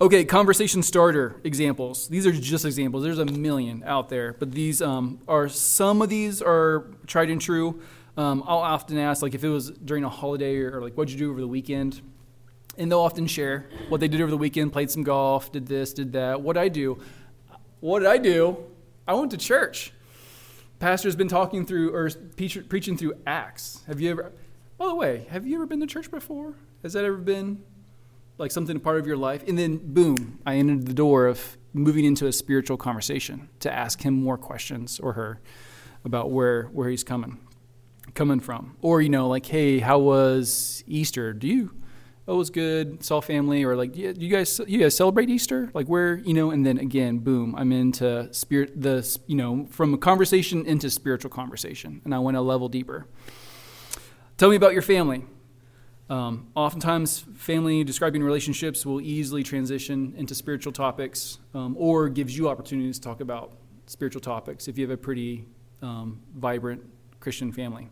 Okay, 0.00 0.24
conversation 0.24 0.82
starter 0.82 1.36
examples. 1.44 2.08
These 2.08 2.26
are 2.26 2.32
just 2.32 2.64
examples. 2.64 3.04
There's 3.04 3.18
a 3.18 3.24
million 3.24 3.84
out 3.86 4.08
there, 4.08 4.32
but 4.32 4.50
these 4.50 4.82
um, 4.82 5.20
are 5.28 5.48
some 5.48 6.02
of 6.02 6.08
these 6.08 6.42
are 6.42 6.86
tried 7.06 7.30
and 7.30 7.40
true. 7.40 7.80
Um, 8.16 8.42
I'll 8.46 8.58
often 8.58 8.98
ask, 8.98 9.22
like, 9.22 9.34
if 9.34 9.44
it 9.44 9.48
was 9.48 9.70
during 9.70 10.04
a 10.04 10.08
holiday 10.08 10.58
or, 10.58 10.78
or 10.78 10.82
like, 10.82 10.94
what'd 10.94 11.12
you 11.12 11.18
do 11.18 11.30
over 11.30 11.40
the 11.40 11.46
weekend? 11.46 12.00
And 12.76 12.90
they'll 12.90 13.00
often 13.00 13.26
share 13.26 13.68
what 13.88 14.00
they 14.00 14.08
did 14.08 14.20
over 14.20 14.30
the 14.30 14.36
weekend. 14.36 14.72
Played 14.72 14.90
some 14.90 15.02
golf, 15.02 15.52
did 15.52 15.66
this, 15.66 15.92
did 15.92 16.12
that. 16.14 16.40
What'd 16.40 16.60
I 16.60 16.68
do? 16.68 16.98
What 17.80 18.00
did 18.00 18.08
I 18.08 18.18
do? 18.18 18.56
I 19.06 19.14
went 19.14 19.30
to 19.32 19.36
church. 19.36 19.92
Pastor's 20.78 21.14
been 21.14 21.28
talking 21.28 21.64
through 21.64 21.94
or 21.94 22.10
preach, 22.36 22.58
preaching 22.68 22.96
through 22.96 23.14
Acts. 23.26 23.82
Have 23.86 24.00
you 24.00 24.10
ever? 24.10 24.32
By 24.78 24.86
the 24.86 24.94
way, 24.94 25.26
have 25.30 25.46
you 25.46 25.54
ever 25.56 25.66
been 25.66 25.80
to 25.80 25.86
church 25.86 26.10
before? 26.10 26.54
Has 26.82 26.94
that 26.94 27.04
ever 27.04 27.18
been 27.18 27.62
like 28.42 28.50
something 28.50 28.78
part 28.80 28.98
of 28.98 29.06
your 29.06 29.16
life. 29.16 29.42
And 29.46 29.56
then, 29.56 29.78
boom, 29.78 30.40
I 30.44 30.56
entered 30.56 30.86
the 30.86 30.92
door 30.92 31.26
of 31.26 31.56
moving 31.72 32.04
into 32.04 32.26
a 32.26 32.32
spiritual 32.32 32.76
conversation 32.76 33.48
to 33.60 33.72
ask 33.72 34.02
him 34.02 34.14
more 34.14 34.36
questions 34.36 35.00
or 35.00 35.12
her 35.14 35.40
about 36.04 36.30
where 36.30 36.64
where 36.64 36.88
he's 36.90 37.04
coming 37.04 37.38
coming 38.14 38.40
from. 38.40 38.76
Or, 38.82 39.00
you 39.00 39.08
know, 39.08 39.28
like, 39.28 39.46
hey, 39.46 39.78
how 39.78 40.00
was 40.00 40.82
Easter? 40.86 41.32
Do 41.32 41.46
you 41.46 41.82
oh, 42.28 42.34
it 42.34 42.36
was 42.36 42.50
good, 42.50 43.02
saw 43.04 43.20
family, 43.20 43.64
or 43.64 43.76
like, 43.76 43.96
yeah, 43.96 44.12
you 44.16 44.28
guys, 44.28 44.60
you 44.66 44.78
guys 44.78 44.96
celebrate 44.96 45.28
Easter? 45.28 45.70
Like, 45.74 45.86
where, 45.86 46.16
you 46.16 46.34
know, 46.34 46.50
and 46.50 46.64
then 46.64 46.78
again, 46.78 47.18
boom, 47.18 47.54
I'm 47.56 47.72
into 47.72 48.32
spirit, 48.32 48.80
the, 48.80 49.18
you 49.26 49.36
know, 49.36 49.66
from 49.70 49.94
a 49.94 49.98
conversation 49.98 50.64
into 50.66 50.88
spiritual 50.90 51.30
conversation, 51.30 52.00
and 52.04 52.14
I 52.14 52.18
went 52.18 52.36
a 52.36 52.40
level 52.40 52.68
deeper. 52.68 53.06
Tell 54.36 54.50
me 54.50 54.56
about 54.56 54.72
your 54.72 54.82
family. 54.82 55.24
Um, 56.12 56.48
oftentimes, 56.54 57.24
family 57.36 57.84
describing 57.84 58.22
relationships 58.22 58.84
will 58.84 59.00
easily 59.00 59.42
transition 59.42 60.12
into 60.18 60.34
spiritual 60.34 60.74
topics 60.74 61.38
um, 61.54 61.74
or 61.78 62.10
gives 62.10 62.36
you 62.36 62.50
opportunities 62.50 62.98
to 62.98 63.02
talk 63.08 63.22
about 63.22 63.54
spiritual 63.86 64.20
topics 64.20 64.68
if 64.68 64.76
you 64.76 64.84
have 64.84 64.90
a 64.90 64.98
pretty 64.98 65.46
um, 65.80 66.20
vibrant 66.36 66.82
Christian 67.18 67.50
family. 67.50 67.88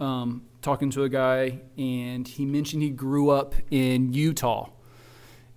Um, 0.00 0.44
talking 0.62 0.88
to 0.92 1.04
a 1.04 1.10
guy, 1.10 1.60
and 1.76 2.26
he 2.26 2.46
mentioned 2.46 2.82
he 2.82 2.88
grew 2.88 3.28
up 3.28 3.54
in 3.70 4.14
Utah. 4.14 4.70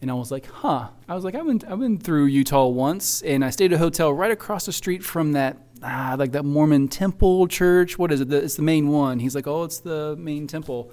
And 0.01 0.11
I 0.11 0.15
was 0.15 0.31
like, 0.31 0.47
huh. 0.47 0.89
I 1.07 1.15
was 1.15 1.23
like, 1.23 1.33
I've 1.33 1.45
been, 1.45 1.61
I've 1.65 1.79
been 1.79 1.97
through 1.97 2.25
Utah 2.25 2.67
once, 2.67 3.21
and 3.21 3.43
I 3.43 3.51
stayed 3.51 3.71
at 3.71 3.77
a 3.77 3.79
hotel 3.79 4.11
right 4.11 4.31
across 4.31 4.65
the 4.65 4.73
street 4.73 5.01
from 5.01 5.31
that, 5.31 5.59
ah, 5.81 6.17
like 6.19 6.33
that 6.33 6.43
Mormon 6.43 6.89
temple 6.89 7.47
church. 7.47 7.97
What 7.97 8.11
is 8.11 8.19
it? 8.19 8.33
It's 8.33 8.55
the 8.55 8.63
main 8.63 8.89
one. 8.89 9.19
He's 9.19 9.33
like, 9.33 9.47
oh, 9.47 9.63
it's 9.63 9.79
the 9.79 10.17
main 10.17 10.45
temple 10.45 10.91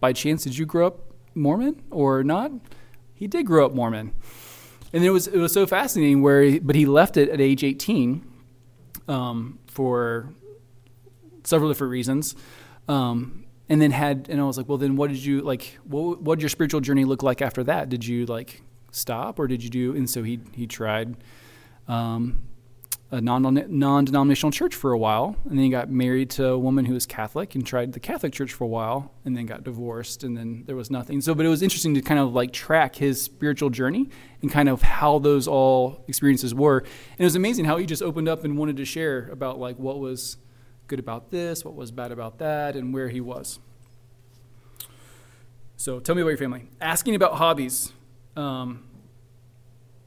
by 0.00 0.12
chance 0.12 0.44
did 0.44 0.56
you 0.58 0.66
grow 0.66 0.86
up 0.86 1.12
Mormon 1.34 1.82
or 1.90 2.22
not? 2.22 2.52
He 3.14 3.26
did 3.26 3.46
grow 3.46 3.66
up 3.66 3.74
Mormon, 3.74 4.14
and 4.92 5.04
it 5.04 5.10
was 5.10 5.26
it 5.26 5.38
was 5.38 5.52
so 5.52 5.66
fascinating. 5.66 6.22
Where 6.22 6.42
he, 6.42 6.58
but 6.58 6.76
he 6.76 6.86
left 6.86 7.16
it 7.16 7.28
at 7.28 7.40
age 7.40 7.64
eighteen 7.64 8.24
um, 9.08 9.58
for 9.66 10.32
several 11.44 11.70
different 11.70 11.90
reasons. 11.90 12.36
Um, 12.88 13.44
and 13.68 13.82
then 13.82 13.90
had 13.90 14.28
and 14.30 14.40
I 14.40 14.44
was 14.44 14.56
like, 14.56 14.68
well, 14.68 14.78
then 14.78 14.96
what 14.96 15.10
did 15.10 15.24
you 15.24 15.42
like? 15.42 15.78
What 15.84 16.22
what 16.22 16.36
did 16.36 16.42
your 16.42 16.48
spiritual 16.48 16.80
journey 16.80 17.04
look 17.04 17.22
like 17.22 17.42
after 17.42 17.64
that? 17.64 17.88
Did 17.88 18.06
you 18.06 18.26
like 18.26 18.62
stop 18.90 19.38
or 19.38 19.46
did 19.46 19.62
you 19.62 19.70
do? 19.70 19.94
And 19.94 20.08
so 20.08 20.22
he 20.22 20.40
he 20.54 20.66
tried 20.66 21.16
um, 21.86 22.47
a 23.10 23.20
non 23.20 23.42
denominational 24.04 24.52
church 24.52 24.74
for 24.74 24.92
a 24.92 24.98
while, 24.98 25.36
and 25.44 25.52
then 25.52 25.64
he 25.64 25.70
got 25.70 25.90
married 25.90 26.28
to 26.30 26.46
a 26.48 26.58
woman 26.58 26.84
who 26.84 26.92
was 26.92 27.06
Catholic 27.06 27.54
and 27.54 27.66
tried 27.66 27.92
the 27.94 28.00
Catholic 28.00 28.34
church 28.34 28.52
for 28.52 28.64
a 28.64 28.68
while, 28.68 29.12
and 29.24 29.36
then 29.36 29.46
got 29.46 29.64
divorced, 29.64 30.24
and 30.24 30.36
then 30.36 30.64
there 30.66 30.76
was 30.76 30.90
nothing. 30.90 31.20
So, 31.22 31.34
but 31.34 31.46
it 31.46 31.48
was 31.48 31.62
interesting 31.62 31.94
to 31.94 32.02
kind 32.02 32.20
of 32.20 32.34
like 32.34 32.52
track 32.52 32.96
his 32.96 33.22
spiritual 33.22 33.70
journey 33.70 34.10
and 34.42 34.50
kind 34.50 34.68
of 34.68 34.82
how 34.82 35.18
those 35.18 35.48
all 35.48 36.04
experiences 36.06 36.54
were. 36.54 36.78
And 36.78 37.20
it 37.20 37.24
was 37.24 37.36
amazing 37.36 37.64
how 37.64 37.78
he 37.78 37.86
just 37.86 38.02
opened 38.02 38.28
up 38.28 38.44
and 38.44 38.58
wanted 38.58 38.76
to 38.76 38.84
share 38.84 39.28
about 39.32 39.58
like 39.58 39.78
what 39.78 40.00
was 40.00 40.36
good 40.86 40.98
about 40.98 41.30
this, 41.30 41.64
what 41.64 41.74
was 41.74 41.90
bad 41.90 42.12
about 42.12 42.38
that, 42.38 42.76
and 42.76 42.92
where 42.92 43.08
he 43.08 43.22
was. 43.22 43.58
So 45.76 46.00
tell 46.00 46.14
me 46.14 46.22
about 46.22 46.30
your 46.30 46.38
family. 46.38 46.68
Asking 46.80 47.14
about 47.14 47.34
hobbies. 47.36 47.92
Um, 48.36 48.84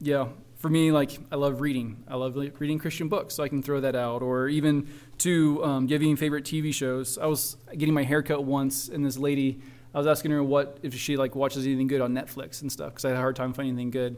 yeah, 0.00 0.28
for 0.62 0.68
me, 0.68 0.92
like 0.92 1.18
I 1.32 1.34
love 1.34 1.60
reading. 1.60 2.04
I 2.06 2.14
love 2.14 2.36
reading 2.36 2.78
Christian 2.78 3.08
books, 3.08 3.34
so 3.34 3.42
I 3.42 3.48
can 3.48 3.64
throw 3.64 3.80
that 3.80 3.96
out. 3.96 4.22
Or 4.22 4.48
even 4.48 4.88
to 5.18 5.62
um, 5.64 5.88
any 5.90 6.14
favorite 6.14 6.44
TV 6.44 6.72
shows? 6.72 7.18
I 7.18 7.26
was 7.26 7.56
getting 7.76 7.92
my 7.92 8.04
haircut 8.04 8.44
once, 8.44 8.88
and 8.88 9.04
this 9.04 9.18
lady, 9.18 9.60
I 9.92 9.98
was 9.98 10.06
asking 10.06 10.30
her 10.30 10.42
what 10.42 10.78
if 10.84 10.94
she 10.94 11.16
like 11.16 11.34
watches 11.34 11.66
anything 11.66 11.88
good 11.88 12.00
on 12.00 12.14
Netflix 12.14 12.62
and 12.62 12.70
stuff 12.70 12.90
because 12.90 13.04
I 13.04 13.08
had 13.08 13.16
a 13.16 13.20
hard 13.20 13.34
time 13.34 13.52
finding 13.52 13.74
anything 13.74 13.90
good. 13.90 14.16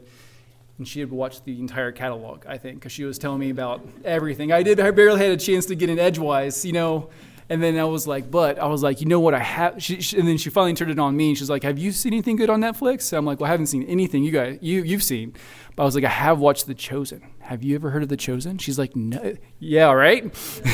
And 0.77 0.87
she 0.87 0.99
had 0.99 1.09
watched 1.09 1.45
the 1.45 1.57
entire 1.59 1.91
catalog, 1.91 2.45
I 2.45 2.57
think, 2.59 2.79
because 2.79 2.91
she 2.91 3.05
was 3.05 3.17
telling 3.17 3.39
me 3.39 3.49
about 3.49 3.81
everything. 4.03 4.51
I 4.51 4.61
did. 4.61 4.79
I 4.79 4.91
barely 4.91 5.21
had 5.21 5.31
a 5.31 5.37
chance 5.37 5.65
to 5.67 5.75
get 5.75 5.89
in 5.89 5.97
edgewise, 5.97 6.63
you 6.63 6.73
know. 6.73 7.09
And 7.49 7.61
then 7.61 7.77
I 7.77 7.83
was 7.83 8.07
like, 8.07 8.31
but 8.31 8.57
I 8.57 8.65
was 8.65 8.81
like, 8.81 9.01
you 9.01 9.07
know 9.07 9.19
what? 9.19 9.35
I 9.35 9.39
have. 9.39 9.81
She, 9.81 10.01
she, 10.01 10.17
and 10.17 10.27
then 10.27 10.37
she 10.37 10.49
finally 10.49 10.73
turned 10.73 10.91
it 10.91 10.97
on 10.97 11.15
me. 11.15 11.29
And 11.29 11.37
she's 11.37 11.49
like, 11.49 11.63
have 11.63 11.77
you 11.77 11.91
seen 11.91 12.13
anything 12.13 12.37
good 12.37 12.49
on 12.49 12.59
Netflix? 12.61 13.15
I'm 13.15 13.25
like, 13.25 13.39
well, 13.39 13.47
I 13.47 13.51
haven't 13.51 13.67
seen 13.67 13.83
anything 13.83 14.23
you 14.23 14.31
guys 14.31 14.57
you 14.61 14.81
you've 14.81 15.03
seen. 15.03 15.33
But 15.75 15.83
I 15.83 15.85
was 15.85 15.95
like, 15.95 16.05
I 16.05 16.09
have 16.09 16.39
watched 16.39 16.65
The 16.65 16.73
Chosen. 16.73 17.21
Have 17.41 17.63
you 17.63 17.75
ever 17.75 17.91
heard 17.91 18.01
of 18.01 18.09
The 18.09 18.17
Chosen? 18.17 18.57
She's 18.57 18.79
like, 18.79 18.95
no. 18.95 19.35
Yeah, 19.59 19.91
right. 19.91 20.23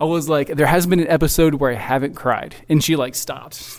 I 0.00 0.04
was 0.04 0.28
like, 0.28 0.48
there 0.48 0.66
has 0.66 0.86
been 0.86 1.00
an 1.00 1.08
episode 1.08 1.54
where 1.54 1.70
I 1.70 1.74
haven't 1.74 2.14
cried, 2.14 2.56
and 2.68 2.82
she 2.82 2.96
like 2.96 3.14
stopped 3.14 3.78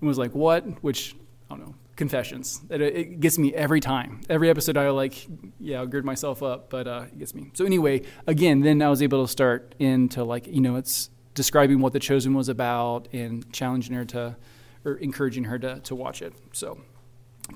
and 0.00 0.08
was 0.08 0.18
like, 0.18 0.34
what? 0.34 0.64
Which 0.82 1.16
I 1.50 1.56
don't 1.56 1.66
know. 1.66 1.74
Confessions. 1.96 2.60
It, 2.70 2.80
it 2.80 3.20
gets 3.20 3.38
me 3.38 3.54
every 3.54 3.80
time. 3.80 4.20
Every 4.28 4.50
episode, 4.50 4.76
I 4.76 4.90
like, 4.90 5.26
yeah, 5.60 5.78
I'll 5.78 5.86
gird 5.86 6.04
myself 6.04 6.42
up, 6.42 6.70
but 6.70 6.86
uh, 6.86 7.04
it 7.06 7.18
gets 7.18 7.34
me. 7.34 7.50
So 7.54 7.64
anyway, 7.64 8.02
again, 8.26 8.60
then 8.60 8.82
I 8.82 8.88
was 8.88 9.02
able 9.02 9.24
to 9.24 9.30
start 9.30 9.74
into 9.78 10.24
like, 10.24 10.46
you 10.46 10.60
know, 10.60 10.76
it's 10.76 11.10
describing 11.34 11.80
what 11.80 11.92
The 11.92 12.00
Chosen 12.00 12.34
was 12.34 12.48
about 12.48 13.08
and 13.12 13.50
challenging 13.52 13.94
her 13.94 14.04
to, 14.06 14.36
or 14.84 14.94
encouraging 14.96 15.44
her 15.44 15.58
to, 15.58 15.80
to 15.80 15.94
watch 15.94 16.20
it. 16.20 16.32
So 16.52 16.80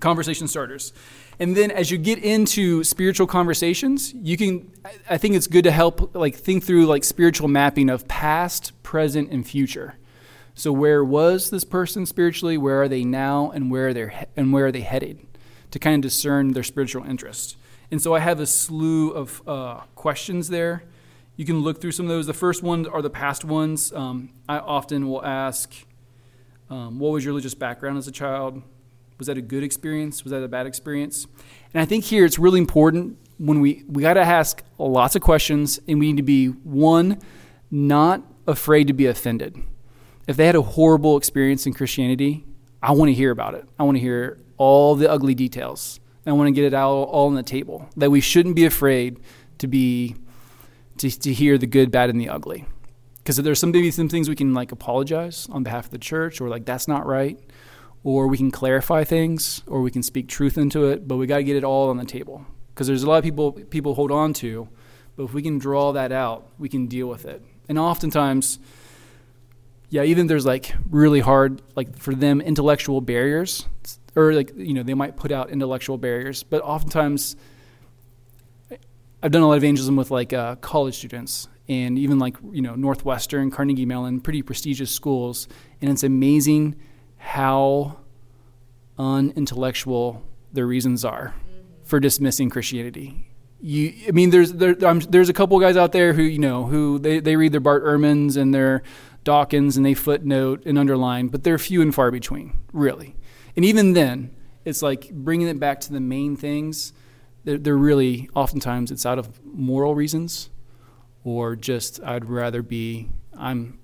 conversation 0.00 0.48
starters. 0.48 0.92
And 1.40 1.56
then 1.56 1.70
as 1.70 1.90
you 1.90 1.98
get 1.98 2.18
into 2.18 2.84
spiritual 2.84 3.26
conversations, 3.26 4.12
you 4.14 4.36
can 4.36 4.70
I 5.08 5.18
think 5.18 5.34
it's 5.34 5.46
good 5.46 5.64
to 5.64 5.70
help 5.70 6.14
like 6.14 6.34
think 6.34 6.64
through 6.64 6.86
like 6.86 7.04
spiritual 7.04 7.48
mapping 7.48 7.88
of 7.90 8.06
past, 8.08 8.80
present 8.82 9.30
and 9.30 9.46
future. 9.46 9.97
So 10.58 10.72
where 10.72 11.04
was 11.04 11.50
this 11.50 11.62
person 11.62 12.04
spiritually? 12.04 12.58
Where 12.58 12.82
are 12.82 12.88
they 12.88 13.04
now 13.04 13.52
and 13.52 13.70
where 13.70 13.88
are 13.88 13.94
they 13.94 14.26
and 14.36 14.52
where 14.52 14.66
are 14.66 14.72
they 14.72 14.80
headed? 14.80 15.24
To 15.70 15.78
kind 15.78 15.94
of 15.94 16.10
discern 16.10 16.52
their 16.52 16.64
spiritual 16.64 17.04
interest. 17.04 17.56
And 17.92 18.02
so 18.02 18.12
I 18.12 18.18
have 18.18 18.40
a 18.40 18.46
slew 18.46 19.10
of 19.10 19.40
uh, 19.46 19.82
questions 19.94 20.48
there. 20.48 20.82
You 21.36 21.44
can 21.44 21.60
look 21.60 21.80
through 21.80 21.92
some 21.92 22.06
of 22.06 22.10
those. 22.10 22.26
The 22.26 22.34
first 22.34 22.64
ones 22.64 22.88
are 22.88 23.00
the 23.02 23.08
past 23.08 23.44
ones. 23.44 23.92
Um, 23.92 24.30
I 24.48 24.58
often 24.58 25.08
will 25.08 25.24
ask, 25.24 25.72
um, 26.68 26.98
"What 26.98 27.12
was 27.12 27.24
your 27.24 27.30
religious 27.30 27.54
background 27.54 27.96
as 27.96 28.08
a 28.08 28.12
child? 28.12 28.60
Was 29.18 29.28
that 29.28 29.38
a 29.38 29.42
good 29.42 29.62
experience? 29.62 30.24
Was 30.24 30.32
that 30.32 30.42
a 30.42 30.48
bad 30.48 30.66
experience? 30.66 31.28
And 31.72 31.80
I 31.80 31.84
think 31.84 32.02
here 32.02 32.24
it's 32.24 32.38
really 32.38 32.58
important 32.58 33.16
when 33.38 33.60
we 33.60 33.84
we 33.86 34.02
got 34.02 34.14
to 34.14 34.22
ask 34.22 34.64
lots 34.76 35.14
of 35.14 35.22
questions, 35.22 35.78
and 35.86 36.00
we 36.00 36.08
need 36.08 36.16
to 36.16 36.24
be 36.24 36.48
one, 36.48 37.20
not 37.70 38.24
afraid 38.48 38.88
to 38.88 38.92
be 38.92 39.06
offended. 39.06 39.62
If 40.28 40.36
they 40.36 40.46
had 40.46 40.54
a 40.54 40.62
horrible 40.62 41.16
experience 41.16 41.66
in 41.66 41.72
Christianity, 41.72 42.44
I 42.80 42.92
want 42.92 43.08
to 43.08 43.14
hear 43.14 43.32
about 43.32 43.54
it. 43.54 43.64
I 43.78 43.82
want 43.82 43.96
to 43.96 44.00
hear 44.00 44.38
all 44.56 44.94
the 44.94 45.10
ugly 45.10 45.34
details. 45.34 45.98
I 46.26 46.32
want 46.32 46.46
to 46.48 46.52
get 46.52 46.64
it 46.64 46.74
out 46.74 46.92
all 46.92 47.26
on 47.28 47.34
the 47.34 47.42
table. 47.42 47.88
That 47.96 48.10
we 48.10 48.20
shouldn't 48.20 48.54
be 48.54 48.66
afraid 48.66 49.18
to 49.58 49.66
be 49.66 50.14
to, 50.98 51.10
to 51.10 51.32
hear 51.32 51.56
the 51.58 51.66
good, 51.66 51.90
bad, 51.90 52.10
and 52.10 52.20
the 52.20 52.28
ugly. 52.28 52.66
Because 53.16 53.38
there's 53.38 53.58
some 53.58 53.72
maybe 53.72 53.90
some 53.90 54.08
things 54.08 54.28
we 54.28 54.36
can 54.36 54.54
like 54.54 54.70
apologize 54.70 55.48
on 55.50 55.64
behalf 55.64 55.86
of 55.86 55.90
the 55.90 55.98
church, 55.98 56.40
or 56.40 56.48
like 56.48 56.66
that's 56.66 56.86
not 56.86 57.06
right 57.06 57.40
or 58.04 58.26
we 58.28 58.36
can 58.36 58.50
clarify 58.50 59.04
things 59.04 59.62
or 59.66 59.82
we 59.82 59.90
can 59.90 60.02
speak 60.02 60.28
truth 60.28 60.56
into 60.56 60.86
it 60.86 61.08
but 61.08 61.16
we 61.16 61.26
got 61.26 61.38
to 61.38 61.44
get 61.44 61.56
it 61.56 61.64
all 61.64 61.90
on 61.90 61.96
the 61.96 62.04
table 62.04 62.46
because 62.68 62.86
there's 62.86 63.02
a 63.02 63.08
lot 63.08 63.18
of 63.18 63.24
people 63.24 63.52
people 63.52 63.94
hold 63.94 64.10
on 64.10 64.32
to 64.32 64.68
but 65.16 65.24
if 65.24 65.34
we 65.34 65.42
can 65.42 65.58
draw 65.58 65.92
that 65.92 66.12
out 66.12 66.48
we 66.58 66.68
can 66.68 66.86
deal 66.86 67.06
with 67.06 67.24
it 67.24 67.42
and 67.68 67.78
oftentimes 67.78 68.58
yeah 69.88 70.02
even 70.02 70.26
there's 70.26 70.46
like 70.46 70.74
really 70.90 71.20
hard 71.20 71.62
like 71.76 71.96
for 71.98 72.14
them 72.14 72.40
intellectual 72.40 73.00
barriers 73.00 73.66
or 74.16 74.32
like 74.34 74.52
you 74.56 74.74
know 74.74 74.82
they 74.82 74.94
might 74.94 75.16
put 75.16 75.30
out 75.30 75.50
intellectual 75.50 75.96
barriers. 75.96 76.42
But 76.42 76.62
oftentimes 76.62 77.36
i've 79.22 79.32
done 79.32 79.42
a 79.42 79.46
lot 79.46 79.54
of 79.54 79.64
evangelism 79.64 79.96
with 79.96 80.12
like 80.12 80.32
uh, 80.32 80.54
college 80.56 80.96
students 80.96 81.48
and 81.68 81.98
even 81.98 82.18
like 82.18 82.36
you 82.52 82.62
know 82.62 82.74
northwestern 82.74 83.50
carnegie 83.50 83.86
mellon 83.86 84.20
pretty 84.20 84.42
prestigious 84.42 84.90
schools. 84.90 85.48
And 85.80 85.90
it's 85.90 86.02
amazing 86.02 86.76
how 87.16 88.00
unintellectual 88.98 90.22
their 90.52 90.66
reasons 90.66 91.04
are 91.04 91.34
for 91.84 92.00
dismissing 92.00 92.50
Christianity. 92.50 93.27
You, 93.60 93.92
I 94.06 94.12
mean, 94.12 94.30
there's 94.30 94.52
there, 94.52 94.74
there's 94.74 95.28
a 95.28 95.32
couple 95.32 95.58
guys 95.58 95.76
out 95.76 95.92
there 95.92 96.12
who 96.12 96.22
you 96.22 96.38
know 96.38 96.64
who 96.64 96.98
they, 96.98 97.20
they 97.20 97.36
read 97.36 97.52
their 97.52 97.60
Bart 97.60 97.84
Ehrmans 97.84 98.36
and 98.36 98.54
their 98.54 98.82
Dawkins 99.24 99.76
and 99.76 99.84
they 99.84 99.94
footnote 99.94 100.62
and 100.64 100.78
underline, 100.78 101.28
but 101.28 101.42
they're 101.42 101.58
few 101.58 101.82
and 101.82 101.94
far 101.94 102.10
between, 102.10 102.58
really. 102.72 103.16
And 103.56 103.64
even 103.64 103.94
then, 103.94 104.30
it's 104.64 104.80
like 104.80 105.10
bringing 105.10 105.48
it 105.48 105.58
back 105.58 105.80
to 105.80 105.92
the 105.92 106.00
main 106.00 106.36
things. 106.36 106.92
They're, 107.44 107.58
they're 107.58 107.76
really 107.76 108.30
oftentimes 108.34 108.90
it's 108.90 109.04
out 109.04 109.18
of 109.18 109.44
moral 109.44 109.94
reasons, 109.94 110.50
or 111.24 111.56
just 111.56 112.00
I'd 112.02 112.26
rather 112.26 112.62
be 112.62 113.08
I'm 113.36 113.78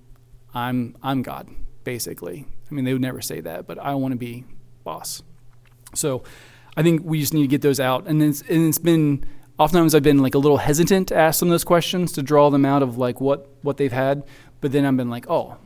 I'm 0.55 0.97
I'm 1.03 1.23
God 1.23 1.49
basically. 1.85 2.47
I 2.71 2.75
mean, 2.75 2.85
they 2.85 2.93
would 2.93 3.03
never 3.03 3.21
say 3.21 3.41
that, 3.41 3.67
but 3.67 3.79
I 3.79 3.95
want 3.95 4.13
to 4.13 4.19
be 4.19 4.45
boss. 4.83 5.23
So 5.95 6.25
I 6.77 6.83
think 6.83 7.03
we 7.05 7.21
just 7.21 7.35
need 7.35 7.43
to 7.43 7.49
get 7.49 7.63
those 7.63 7.79
out. 7.79 8.07
And 8.07 8.23
it's, 8.23 8.41
and 8.43 8.69
it's 8.69 8.79
been, 8.79 9.25
oftentimes 9.59 9.95
I've 9.95 10.03
been 10.03 10.19
like 10.19 10.35
a 10.35 10.39
little 10.39 10.59
hesitant 10.59 11.09
to 11.09 11.17
ask 11.17 11.41
them 11.41 11.49
those 11.49 11.65
questions 11.65 12.13
to 12.13 12.23
draw 12.23 12.51
them 12.51 12.65
out 12.65 12.83
of 12.83 12.99
like 12.99 13.21
what, 13.21 13.49
what 13.63 13.77
they've 13.77 13.93
had. 13.93 14.25
But 14.61 14.73
then 14.73 14.85
I've 14.85 14.97
been 14.97 15.11
like, 15.11 15.27
oh, 15.29 15.57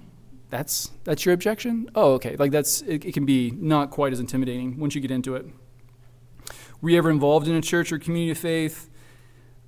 that's, 0.50 0.90
that's 1.04 1.24
your 1.24 1.34
objection? 1.34 1.90
Oh, 1.94 2.14
okay. 2.14 2.36
Like 2.36 2.52
that's, 2.52 2.82
it, 2.82 3.04
it 3.04 3.14
can 3.14 3.24
be 3.26 3.50
not 3.52 3.90
quite 3.90 4.12
as 4.12 4.20
intimidating 4.20 4.78
once 4.78 4.94
you 4.94 5.00
get 5.00 5.10
into 5.10 5.36
it. 5.36 5.46
Were 6.80 6.90
you 6.90 6.98
ever 6.98 7.10
involved 7.10 7.48
in 7.48 7.54
a 7.54 7.60
church 7.60 7.92
or 7.92 7.98
community 7.98 8.30
of 8.30 8.38
faith? 8.38 8.88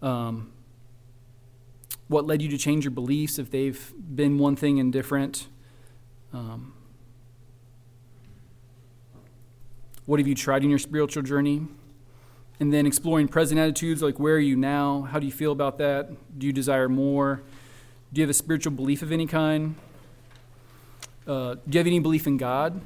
Um, 0.03 0.53
what 2.09 2.27
led 2.27 2.43
you 2.43 2.49
to 2.49 2.59
change 2.59 2.85
your 2.85 2.91
beliefs 2.91 3.39
if 3.39 3.51
they've 3.51 3.93
been 4.15 4.39
one 4.39 4.57
thing 4.57 4.81
and 4.81 4.93
different? 4.93 5.49
Um, 6.33 6.75
what 10.07 10.19
have 10.19 10.27
you 10.27 10.35
tried 10.35 10.65
in 10.65 10.71
your 10.71 10.79
spiritual 10.79 11.23
journey? 11.23 11.69
And 12.61 12.73
then 12.73 12.87
exploring 12.87 13.27
present 13.27 13.59
attitudes 13.59 14.03
like 14.03 14.21
where 14.21 14.35
are 14.35 14.39
you 14.39 14.55
now? 14.55 15.03
How 15.11 15.19
do 15.19 15.27
you 15.27 15.33
feel 15.33 15.51
about 15.51 15.79
that? 15.79 16.39
Do 16.39 16.47
you 16.47 16.53
desire 16.53 16.89
more? 16.89 17.43
Do 18.13 18.21
you 18.21 18.23
have 18.23 18.31
a 18.31 18.35
spiritual 18.35 18.73
belief 18.73 19.01
of 19.01 19.11
any 19.11 19.27
kind? 19.27 19.77
Uh, 21.27 21.55
do 21.55 21.61
you 21.71 21.79
have 21.79 21.87
any 21.87 22.01
belief 22.01 22.27
in 22.27 22.37
God? 22.37 22.81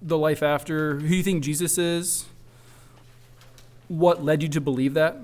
The 0.00 0.16
life 0.16 0.42
after? 0.42 1.00
Who 1.00 1.08
do 1.08 1.16
you 1.16 1.22
think 1.22 1.42
Jesus 1.42 1.76
is? 1.76 2.26
What 3.88 4.22
led 4.22 4.42
you 4.42 4.48
to 4.50 4.60
believe 4.60 4.94
that? 4.94 5.16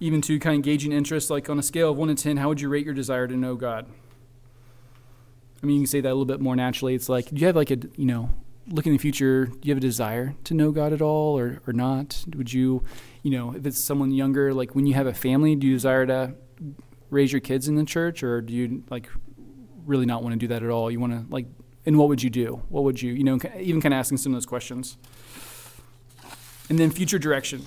Even 0.00 0.20
to 0.22 0.38
kind 0.40 0.56
of 0.56 0.62
gauging 0.62 0.92
interest, 0.92 1.30
like 1.30 1.48
on 1.48 1.58
a 1.58 1.62
scale 1.62 1.90
of 1.90 1.98
1 1.98 2.08
to 2.08 2.14
10, 2.14 2.36
how 2.36 2.48
would 2.48 2.60
you 2.60 2.68
rate 2.68 2.84
your 2.84 2.94
desire 2.94 3.28
to 3.28 3.36
know 3.36 3.54
God? 3.54 3.86
I 5.62 5.66
mean, 5.66 5.76
you 5.76 5.82
can 5.82 5.86
say 5.88 6.00
that 6.00 6.08
a 6.08 6.14
little 6.14 6.24
bit 6.24 6.40
more 6.40 6.56
naturally. 6.56 6.94
It's 6.94 7.08
like, 7.08 7.28
do 7.30 7.36
you 7.36 7.46
have 7.46 7.56
like 7.56 7.70
a, 7.70 7.78
you 7.96 8.06
know, 8.06 8.30
look 8.68 8.86
in 8.86 8.92
the 8.92 8.98
future, 8.98 9.46
do 9.46 9.58
you 9.62 9.70
have 9.70 9.78
a 9.78 9.80
desire 9.80 10.34
to 10.44 10.54
know 10.54 10.70
God 10.70 10.92
at 10.92 11.02
all 11.02 11.38
or, 11.38 11.60
or 11.66 11.72
not? 11.72 12.24
Would 12.36 12.52
you, 12.52 12.84
you 13.22 13.30
know, 13.30 13.54
if 13.54 13.64
it's 13.66 13.78
someone 13.78 14.10
younger, 14.10 14.52
like 14.52 14.74
when 14.74 14.86
you 14.86 14.94
have 14.94 15.06
a 15.06 15.14
family, 15.14 15.54
do 15.56 15.66
you 15.66 15.72
desire 15.74 16.06
to 16.06 16.34
raise 17.10 17.32
your 17.32 17.40
kids 17.40 17.68
in 17.68 17.76
the 17.76 17.84
church 17.84 18.22
or 18.22 18.40
do 18.40 18.52
you 18.52 18.84
like 18.90 19.08
really 19.86 20.06
not 20.06 20.22
want 20.22 20.34
to 20.34 20.38
do 20.38 20.48
that 20.48 20.62
at 20.62 20.70
all? 20.70 20.90
You 20.90 21.00
want 21.00 21.12
to 21.12 21.32
like, 21.32 21.46
and 21.86 21.98
what 21.98 22.08
would 22.08 22.22
you 22.22 22.30
do? 22.30 22.62
What 22.68 22.84
would 22.84 23.00
you, 23.00 23.12
you 23.12 23.24
know, 23.24 23.38
even 23.58 23.80
kind 23.80 23.94
of 23.94 23.98
asking 23.98 24.18
some 24.18 24.32
of 24.32 24.36
those 24.36 24.46
questions. 24.46 24.98
And 26.68 26.78
then 26.78 26.90
future 26.90 27.18
direction. 27.18 27.64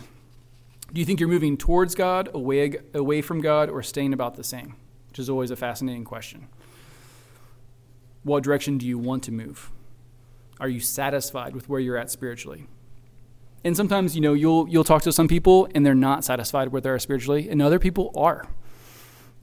Do 0.94 1.00
you 1.00 1.06
think 1.06 1.20
you're 1.20 1.30
moving 1.30 1.58
towards 1.58 1.96
God, 1.96 2.30
away, 2.34 2.76
away 2.94 3.22
from 3.22 3.42
God, 3.42 3.70
or 3.70 3.82
staying 3.82 4.14
about 4.14 4.36
the 4.36 4.44
same? 4.44 4.76
Which 5.08 5.20
is 5.20 5.30
always 5.30 5.50
a 5.50 5.56
fascinating 5.56 6.04
question. 6.04 6.48
What 8.24 8.44
direction 8.44 8.78
do 8.78 8.86
you 8.86 9.00
want 9.00 9.24
to 9.24 9.32
move? 9.32 9.72
Are 10.62 10.70
you 10.70 10.80
satisfied 10.80 11.56
with 11.56 11.68
where 11.68 11.80
you're 11.80 11.98
at 11.98 12.12
spiritually? 12.12 12.68
And 13.64 13.76
sometimes, 13.76 14.16
you 14.16 14.22
know, 14.22 14.34
you'll 14.34 14.70
you'll 14.70 14.84
talk 14.84 15.02
to 15.02 15.12
some 15.12 15.28
people 15.28 15.68
and 15.76 15.86
they're 15.86 15.94
not 15.94 16.24
satisfied 16.24 16.70
where 16.70 16.82
they 16.82 16.90
are 16.90 17.00
spiritually, 17.00 17.50
and 17.50 17.62
other 17.62 17.80
people 17.80 18.12
are. 18.16 18.48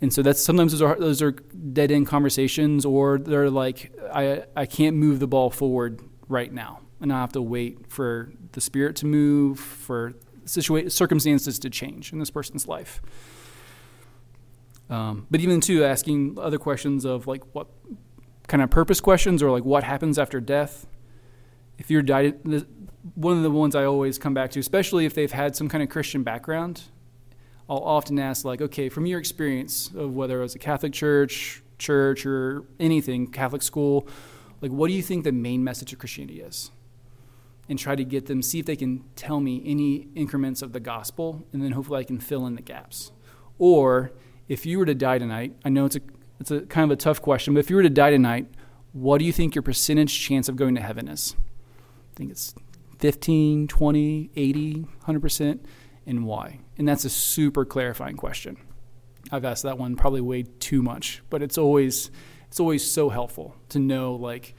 And 0.00 0.12
so 0.12 0.22
that's 0.22 0.40
sometimes 0.40 0.72
those 0.72 0.82
are 0.82 0.96
those 0.98 1.20
are 1.20 1.32
dead 1.32 1.90
end 1.90 2.06
conversations, 2.06 2.84
or 2.84 3.18
they're 3.18 3.50
like, 3.50 3.92
I 4.14 4.44
I 4.56 4.64
can't 4.64 4.96
move 4.96 5.18
the 5.18 5.26
ball 5.26 5.50
forward 5.50 6.00
right 6.28 6.52
now, 6.52 6.80
and 7.00 7.12
I 7.12 7.20
have 7.20 7.32
to 7.32 7.42
wait 7.42 7.90
for 7.90 8.32
the 8.52 8.60
spirit 8.60 8.94
to 8.96 9.06
move, 9.06 9.58
for 9.58 10.14
situa- 10.44 10.90
circumstances 10.90 11.58
to 11.58 11.70
change 11.70 12.12
in 12.12 12.20
this 12.20 12.30
person's 12.30 12.68
life. 12.68 13.02
Um, 14.88 15.26
but 15.30 15.40
even 15.40 15.60
too, 15.60 15.84
asking 15.84 16.38
other 16.40 16.58
questions 16.58 17.04
of 17.04 17.26
like 17.26 17.42
what 17.54 17.66
kind 18.46 18.62
of 18.62 18.70
purpose 18.70 19.00
questions 19.00 19.42
or 19.42 19.50
like 19.50 19.64
what 19.64 19.84
happens 19.84 20.18
after 20.18 20.40
death. 20.40 20.86
If 21.78 21.90
you're 21.90 22.02
the- 22.02 22.66
one 23.14 23.36
of 23.36 23.42
the 23.42 23.50
ones 23.50 23.74
I 23.74 23.84
always 23.84 24.18
come 24.18 24.34
back 24.34 24.50
to, 24.52 24.60
especially 24.60 25.06
if 25.06 25.14
they've 25.14 25.32
had 25.32 25.56
some 25.56 25.68
kind 25.68 25.82
of 25.82 25.88
Christian 25.88 26.22
background, 26.22 26.82
I'll 27.70 27.78
often 27.78 28.18
ask 28.18 28.44
like, 28.44 28.60
okay, 28.60 28.88
from 28.88 29.06
your 29.06 29.18
experience 29.18 29.90
of 29.94 30.14
whether 30.14 30.38
it 30.40 30.42
was 30.42 30.54
a 30.54 30.58
Catholic 30.58 30.92
church, 30.92 31.62
church, 31.78 32.26
or 32.26 32.64
anything, 32.80 33.28
Catholic 33.28 33.62
school, 33.62 34.08
like 34.60 34.70
what 34.72 34.88
do 34.88 34.94
you 34.94 35.02
think 35.02 35.24
the 35.24 35.32
main 35.32 35.62
message 35.62 35.92
of 35.92 35.98
Christianity 35.98 36.40
is? 36.40 36.70
And 37.68 37.78
try 37.78 37.94
to 37.94 38.04
get 38.04 38.26
them, 38.26 38.40
see 38.42 38.58
if 38.58 38.66
they 38.66 38.76
can 38.76 39.04
tell 39.14 39.40
me 39.40 39.62
any 39.64 40.08
increments 40.14 40.62
of 40.62 40.72
the 40.72 40.80
gospel, 40.80 41.46
and 41.52 41.62
then 41.62 41.72
hopefully 41.72 42.00
I 42.00 42.04
can 42.04 42.18
fill 42.18 42.46
in 42.46 42.54
the 42.56 42.62
gaps. 42.62 43.12
Or 43.58 44.12
if 44.48 44.64
you 44.64 44.78
were 44.78 44.86
to 44.86 44.94
die 44.94 45.18
tonight, 45.18 45.54
I 45.64 45.68
know 45.68 45.84
it's 45.84 45.96
a 45.96 46.00
it's 46.40 46.50
a 46.52 46.60
kind 46.60 46.90
of 46.90 46.96
a 46.96 47.00
tough 47.00 47.20
question, 47.20 47.52
but 47.52 47.60
if 47.60 47.68
you 47.68 47.76
were 47.76 47.82
to 47.82 47.90
die 47.90 48.10
tonight, 48.10 48.46
what 48.92 49.18
do 49.18 49.24
you 49.24 49.32
think 49.32 49.56
your 49.56 49.62
percentage 49.62 50.18
chance 50.18 50.48
of 50.48 50.54
going 50.54 50.76
to 50.76 50.80
heaven 50.80 51.08
is? 51.08 51.34
I 52.18 52.20
think 52.20 52.32
it's 52.32 52.52
15, 52.98 53.68
20, 53.68 54.30
80, 54.34 54.86
100%, 55.06 55.60
and 56.04 56.26
why? 56.26 56.58
And 56.76 56.88
that's 56.88 57.04
a 57.04 57.10
super 57.10 57.64
clarifying 57.64 58.16
question. 58.16 58.56
I've 59.30 59.44
asked 59.44 59.62
that 59.62 59.78
one 59.78 59.94
probably 59.94 60.20
way 60.20 60.42
too 60.42 60.82
much, 60.82 61.22
but 61.30 61.40
it's 61.40 61.56
always 61.56 62.10
it's 62.48 62.58
always 62.58 62.84
so 62.84 63.08
helpful 63.08 63.54
to 63.68 63.78
know 63.78 64.16
like 64.16 64.56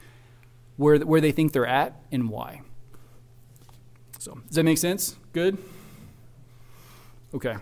where 0.76 1.00
where 1.00 1.20
they 1.20 1.32
think 1.32 1.52
they're 1.52 1.66
at 1.66 2.00
and 2.10 2.30
why. 2.30 2.62
So, 4.18 4.38
does 4.46 4.56
that 4.56 4.64
make 4.64 4.78
sense? 4.78 5.16
Good? 5.34 5.58
Okay. 7.34 7.56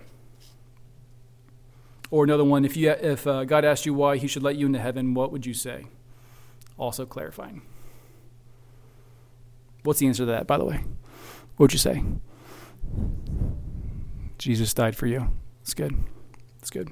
Or 2.12 2.22
another 2.22 2.44
one, 2.44 2.64
if, 2.64 2.76
you, 2.76 2.90
if 2.90 3.26
uh, 3.26 3.44
God 3.44 3.64
asked 3.64 3.84
you 3.84 3.94
why 3.94 4.16
he 4.16 4.28
should 4.28 4.44
let 4.44 4.54
you 4.54 4.66
into 4.66 4.78
heaven, 4.78 5.12
what 5.12 5.32
would 5.32 5.44
you 5.44 5.54
say? 5.54 5.86
Also 6.78 7.04
clarifying. 7.04 7.62
What's 9.88 10.00
the 10.00 10.06
answer 10.06 10.24
to 10.24 10.26
that, 10.26 10.46
by 10.46 10.58
the 10.58 10.66
way? 10.66 10.84
What 11.56 11.64
would 11.64 11.72
you 11.72 11.78
say? 11.78 12.04
Jesus 14.36 14.74
died 14.74 14.94
for 14.94 15.06
you. 15.06 15.30
It's 15.62 15.72
good. 15.72 15.96
It's 16.58 16.68
good. 16.68 16.90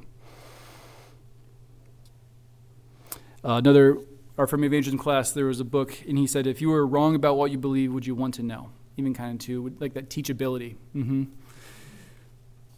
Uh, 3.44 3.56
another, 3.56 3.98
our 4.38 4.46
from 4.46 4.64
evangelism 4.64 4.98
class, 4.98 5.30
there 5.30 5.44
was 5.44 5.60
a 5.60 5.64
book, 5.64 6.00
and 6.08 6.16
he 6.16 6.26
said, 6.26 6.46
if 6.46 6.62
you 6.62 6.70
were 6.70 6.86
wrong 6.86 7.14
about 7.14 7.36
what 7.36 7.50
you 7.50 7.58
believe, 7.58 7.92
would 7.92 8.06
you 8.06 8.14
want 8.14 8.32
to 8.36 8.42
know? 8.42 8.70
Even 8.96 9.12
kind 9.12 9.34
of 9.34 9.46
too, 9.46 9.76
like 9.78 9.92
that 9.92 10.08
teachability. 10.08 10.76
Mm-hmm. 10.94 11.24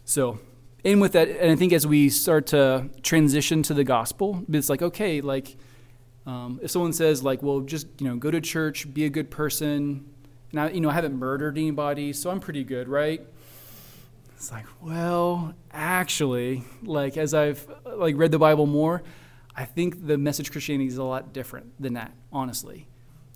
So, 0.03 0.39
and 0.83 0.99
with 0.99 1.13
that, 1.13 1.29
and 1.29 1.49
I 1.49 1.55
think 1.55 1.71
as 1.71 1.87
we 1.87 2.09
start 2.09 2.47
to 2.47 2.89
transition 3.03 3.63
to 3.63 3.73
the 3.73 3.85
gospel, 3.85 4.43
it's 4.49 4.67
like, 4.67 4.81
okay, 4.81 5.21
like, 5.21 5.55
um, 6.29 6.59
if 6.61 6.69
someone 6.69 6.93
says, 6.93 7.23
like, 7.23 7.41
well, 7.41 7.61
just, 7.61 7.87
you 7.99 8.07
know, 8.07 8.15
go 8.15 8.29
to 8.29 8.39
church, 8.39 8.93
be 8.93 9.05
a 9.05 9.09
good 9.09 9.31
person, 9.31 10.05
and 10.51 10.59
I, 10.59 10.69
you 10.69 10.79
know, 10.79 10.89
I 10.89 10.93
haven't 10.93 11.15
murdered 11.15 11.57
anybody, 11.57 12.13
so 12.13 12.29
I'm 12.29 12.39
pretty 12.39 12.63
good, 12.63 12.87
right? 12.87 13.25
It's 14.35 14.51
like, 14.51 14.65
well, 14.79 15.55
actually, 15.71 16.63
like, 16.83 17.17
as 17.17 17.33
I've, 17.33 17.67
like, 17.83 18.15
read 18.15 18.31
the 18.31 18.37
Bible 18.37 18.67
more, 18.67 19.01
I 19.55 19.65
think 19.65 20.05
the 20.05 20.19
message 20.19 20.51
Christianity 20.51 20.87
is 20.87 20.97
a 20.97 21.03
lot 21.03 21.33
different 21.33 21.73
than 21.81 21.93
that, 21.95 22.11
honestly. 22.31 22.87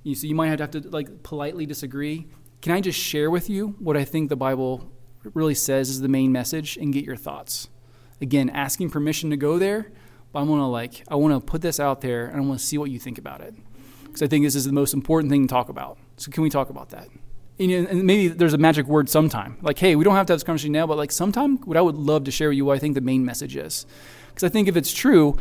You 0.04 0.14
so 0.14 0.28
you 0.28 0.36
might 0.36 0.50
have 0.50 0.58
to, 0.58 0.64
have 0.64 0.72
to, 0.84 0.90
like, 0.90 1.24
politely 1.24 1.66
disagree. 1.66 2.28
Can 2.62 2.74
I 2.74 2.80
just 2.80 3.00
share 3.00 3.32
with 3.32 3.50
you 3.50 3.76
what 3.80 3.98
I 3.98 4.06
think 4.06 4.30
the 4.30 4.36
Bible 4.36 4.92
really 5.34 5.56
says 5.56 5.90
is 5.90 6.02
the 6.02 6.08
main 6.08 6.32
message 6.32 6.78
and 6.78 6.94
get 6.94 7.06
your 7.06 7.16
thoughts. 7.16 7.70
Again, 8.22 8.52
asking 8.52 8.92
permission 8.92 9.32
to 9.32 9.38
go 9.38 9.58
there, 9.58 9.92
but 10.34 10.40
I 10.40 10.44
want 10.44 10.60
to 10.60 10.66
like 10.66 11.04
I 11.08 11.16
want 11.16 11.34
to 11.34 11.40
put 11.40 11.62
this 11.62 11.80
out 11.80 12.02
there 12.02 12.26
and 12.26 12.38
I 12.38 12.40
want 12.42 12.60
to 12.60 12.66
see 12.66 12.78
what 12.78 12.92
you 12.92 13.00
think 13.00 13.18
about 13.18 13.40
it 13.40 13.56
because 14.04 14.22
I 14.22 14.28
think 14.28 14.44
this 14.44 14.56
is 14.56 14.66
the 14.66 14.74
most 14.74 14.94
important 14.94 15.32
thing 15.32 15.48
to 15.48 15.52
talk 15.52 15.70
about. 15.70 15.98
So 16.18 16.30
can 16.30 16.44
we 16.44 16.50
talk 16.50 16.70
about 16.70 16.90
that? 16.90 17.08
And, 17.60 17.72
and 17.72 18.04
maybe 18.04 18.28
there's 18.28 18.54
a 18.54 18.58
magic 18.58 18.88
word 18.88 19.10
sometime. 19.10 19.58
Like, 19.62 19.80
hey, 19.80 19.96
we 19.96 20.04
don't 20.04 20.16
have 20.16 20.26
to 20.28 20.34
have 20.34 20.40
this 20.40 20.44
conversation 20.44 20.72
now, 20.72 20.88
but 20.88 20.98
like 20.98 21.12
sometime, 21.12 21.58
what 21.60 21.78
I 21.78 21.82
would 21.82 21.96
love 21.96 22.24
to 22.26 22.32
share 22.32 22.50
with 22.50 22.58
you, 22.58 22.66
what 22.66 22.76
I 22.76 22.80
think 22.80 22.96
the 22.96 23.02
main 23.02 23.24
message 23.24 23.56
is, 23.56 23.86
because 24.30 24.44
I 24.44 24.50
think 24.50 24.68
if 24.68 24.76
it's 24.76 24.92
true, 24.92 25.38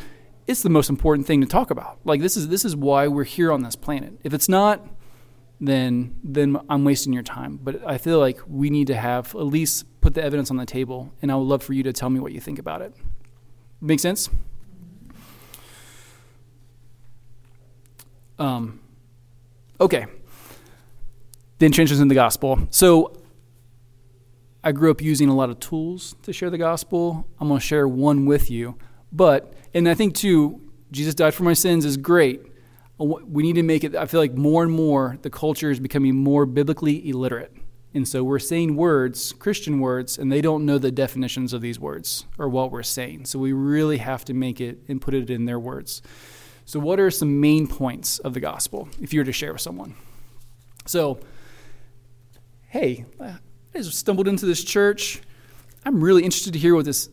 it's 0.47 0.63
the 0.63 0.71
most 0.71 0.91
important 0.91 1.27
thing 1.27 1.41
to 1.41 1.47
talk 1.47 1.71
about. 1.71 1.99
Like 2.05 2.21
this 2.21 2.37
is 2.37 2.49
this 2.49 2.65
is 2.65 2.77
why 2.77 3.09
we're 3.09 3.25
here 3.25 3.53
on 3.53 3.63
this 3.63 3.77
planet. 3.77 4.19
If 4.25 4.35
it's 4.35 4.49
not, 4.49 4.87
then 5.61 6.17
then 6.25 6.59
I'm 6.69 6.85
wasting 6.85 7.13
your 7.13 7.23
time. 7.23 7.59
But 7.63 7.87
I 7.87 7.99
feel 7.99 8.19
like 8.19 8.41
we 8.47 8.71
need 8.71 8.89
to 8.89 8.97
have 8.97 9.35
at 9.35 9.47
least 9.47 9.87
put 10.01 10.15
the 10.15 10.23
evidence 10.23 10.51
on 10.51 10.57
the 10.57 10.67
table, 10.67 11.13
and 11.23 11.31
I 11.31 11.37
would 11.37 11.45
love 11.45 11.63
for 11.63 11.73
you 11.73 11.83
to 11.85 11.93
tell 11.93 12.11
me 12.11 12.21
what 12.21 12.33
you 12.33 12.41
think 12.41 12.59
about 12.59 12.83
it. 12.83 12.95
Make 13.81 14.01
sense? 14.01 14.29
Um, 18.43 18.81
okay. 19.81 20.07
Then 21.59 21.73
in 21.73 22.09
the 22.09 22.15
gospel. 22.15 22.67
So 22.71 23.17
I 24.65 24.73
grew 24.73 24.91
up 24.91 25.01
using 25.01 25.29
a 25.29 25.35
lot 25.35 25.49
of 25.49 25.61
tools 25.61 26.17
to 26.23 26.33
share 26.33 26.51
the 26.51 26.59
gospel. 26.59 27.29
I'm 27.39 27.49
going 27.49 27.61
to 27.61 27.67
share 27.67 27.87
one 27.87 28.27
with 28.27 28.51
you. 28.51 28.77
But, 29.13 29.55
and 29.75 29.89
I 29.89 29.95
think 29.95 30.17
too, 30.17 30.61
Jesus 30.91 31.15
died 31.15 31.35
for 31.35 31.45
my 31.45 31.53
sins 31.53 31.85
is 31.85 31.97
great 31.97 32.43
we 32.99 33.43
need 33.43 33.55
to 33.55 33.63
make 33.63 33.83
it 33.85 33.97
i 33.97 34.07
feel 34.07 34.21
like 34.21 34.35
more 34.35 34.63
and 34.63 34.71
more 34.71 35.19
the 35.23 35.31
culture 35.31 35.71
is 35.71 35.81
becoming 35.81 36.15
more 36.15 36.47
biblically 36.47 37.09
illiterate 37.09 37.53
and 37.95 38.07
so 38.07 38.23
we're 38.23 38.39
saying 38.39 38.77
words 38.77 39.33
christian 39.33 39.81
words 39.81 40.19
and 40.19 40.31
they 40.31 40.41
don't 40.41 40.65
know 40.65 40.79
the 40.79 40.91
definitions 40.91 41.53
of 41.53 41.61
these 41.61 41.81
words 41.81 42.27
or 42.39 42.49
what 42.49 42.71
we're 42.71 42.83
saying 42.83 43.25
so 43.25 43.39
we 43.39 43.53
really 43.53 43.99
have 43.99 44.25
to 44.25 44.35
make 44.35 44.61
it 44.61 44.79
and 44.89 45.01
put 45.01 45.15
it 45.15 45.31
in 45.31 45.47
their 45.47 45.59
words 45.59 46.03
so 46.73 46.81
what 46.81 46.99
are 46.99 47.11
some 47.11 47.39
main 47.39 47.67
points 47.67 48.19
of 48.21 48.33
the 48.33 48.41
gospel 48.41 48.89
if 48.99 49.13
you 49.13 49.21
were 49.21 49.25
to 49.25 49.33
share 49.33 49.53
with 49.53 49.61
someone 49.61 49.95
so 50.87 51.21
hey 52.69 53.05
i 53.21 53.37
just 53.75 53.99
stumbled 53.99 54.27
into 54.27 54.47
this 54.47 54.65
church 54.65 55.21
i'm 55.85 56.03
really 56.03 56.25
interested 56.25 56.55
to 56.55 56.59
hear 56.59 56.75
what 56.75 56.87
this 56.87 57.11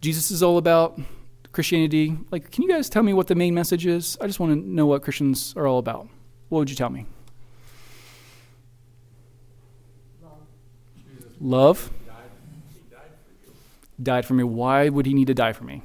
jesus 0.00 0.30
is 0.30 0.42
all 0.42 0.56
about 0.56 0.98
Christianity. 1.52 2.14
Like, 2.30 2.50
can 2.50 2.64
you 2.64 2.68
guys 2.68 2.90
tell 2.90 3.02
me 3.02 3.14
what 3.14 3.28
the 3.28 3.34
main 3.34 3.54
message 3.54 3.86
is? 3.86 4.18
I 4.20 4.26
just 4.26 4.38
want 4.38 4.52
to 4.52 4.68
know 4.70 4.84
what 4.84 5.02
Christians 5.02 5.54
are 5.56 5.66
all 5.66 5.78
about. 5.78 6.06
What 6.50 6.58
would 6.58 6.68
you 6.68 6.76
tell 6.76 6.90
me? 6.90 7.06
Love. 10.20 10.32
Love. 11.40 11.90
He 12.74 12.80
died. 12.90 13.00
Died 14.02 14.26
for 14.26 14.34
me. 14.34 14.44
Why 14.44 14.90
would 14.90 15.06
he 15.06 15.14
need 15.14 15.28
to 15.28 15.34
die 15.34 15.54
for 15.54 15.64
me? 15.64 15.82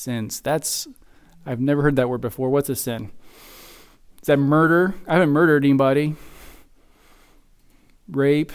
Sins. 0.00 0.36
Sins. 0.36 0.40
That's, 0.40 0.88
I've 1.44 1.60
never 1.60 1.82
heard 1.82 1.96
that 1.96 2.08
word 2.08 2.22
before. 2.22 2.48
What's 2.48 2.70
a 2.70 2.74
sin? 2.76 3.10
Is 4.22 4.26
that 4.28 4.38
murder? 4.38 4.94
I 5.06 5.12
haven't 5.14 5.28
murdered 5.28 5.62
anybody. 5.62 6.16
Rape. 8.10 8.50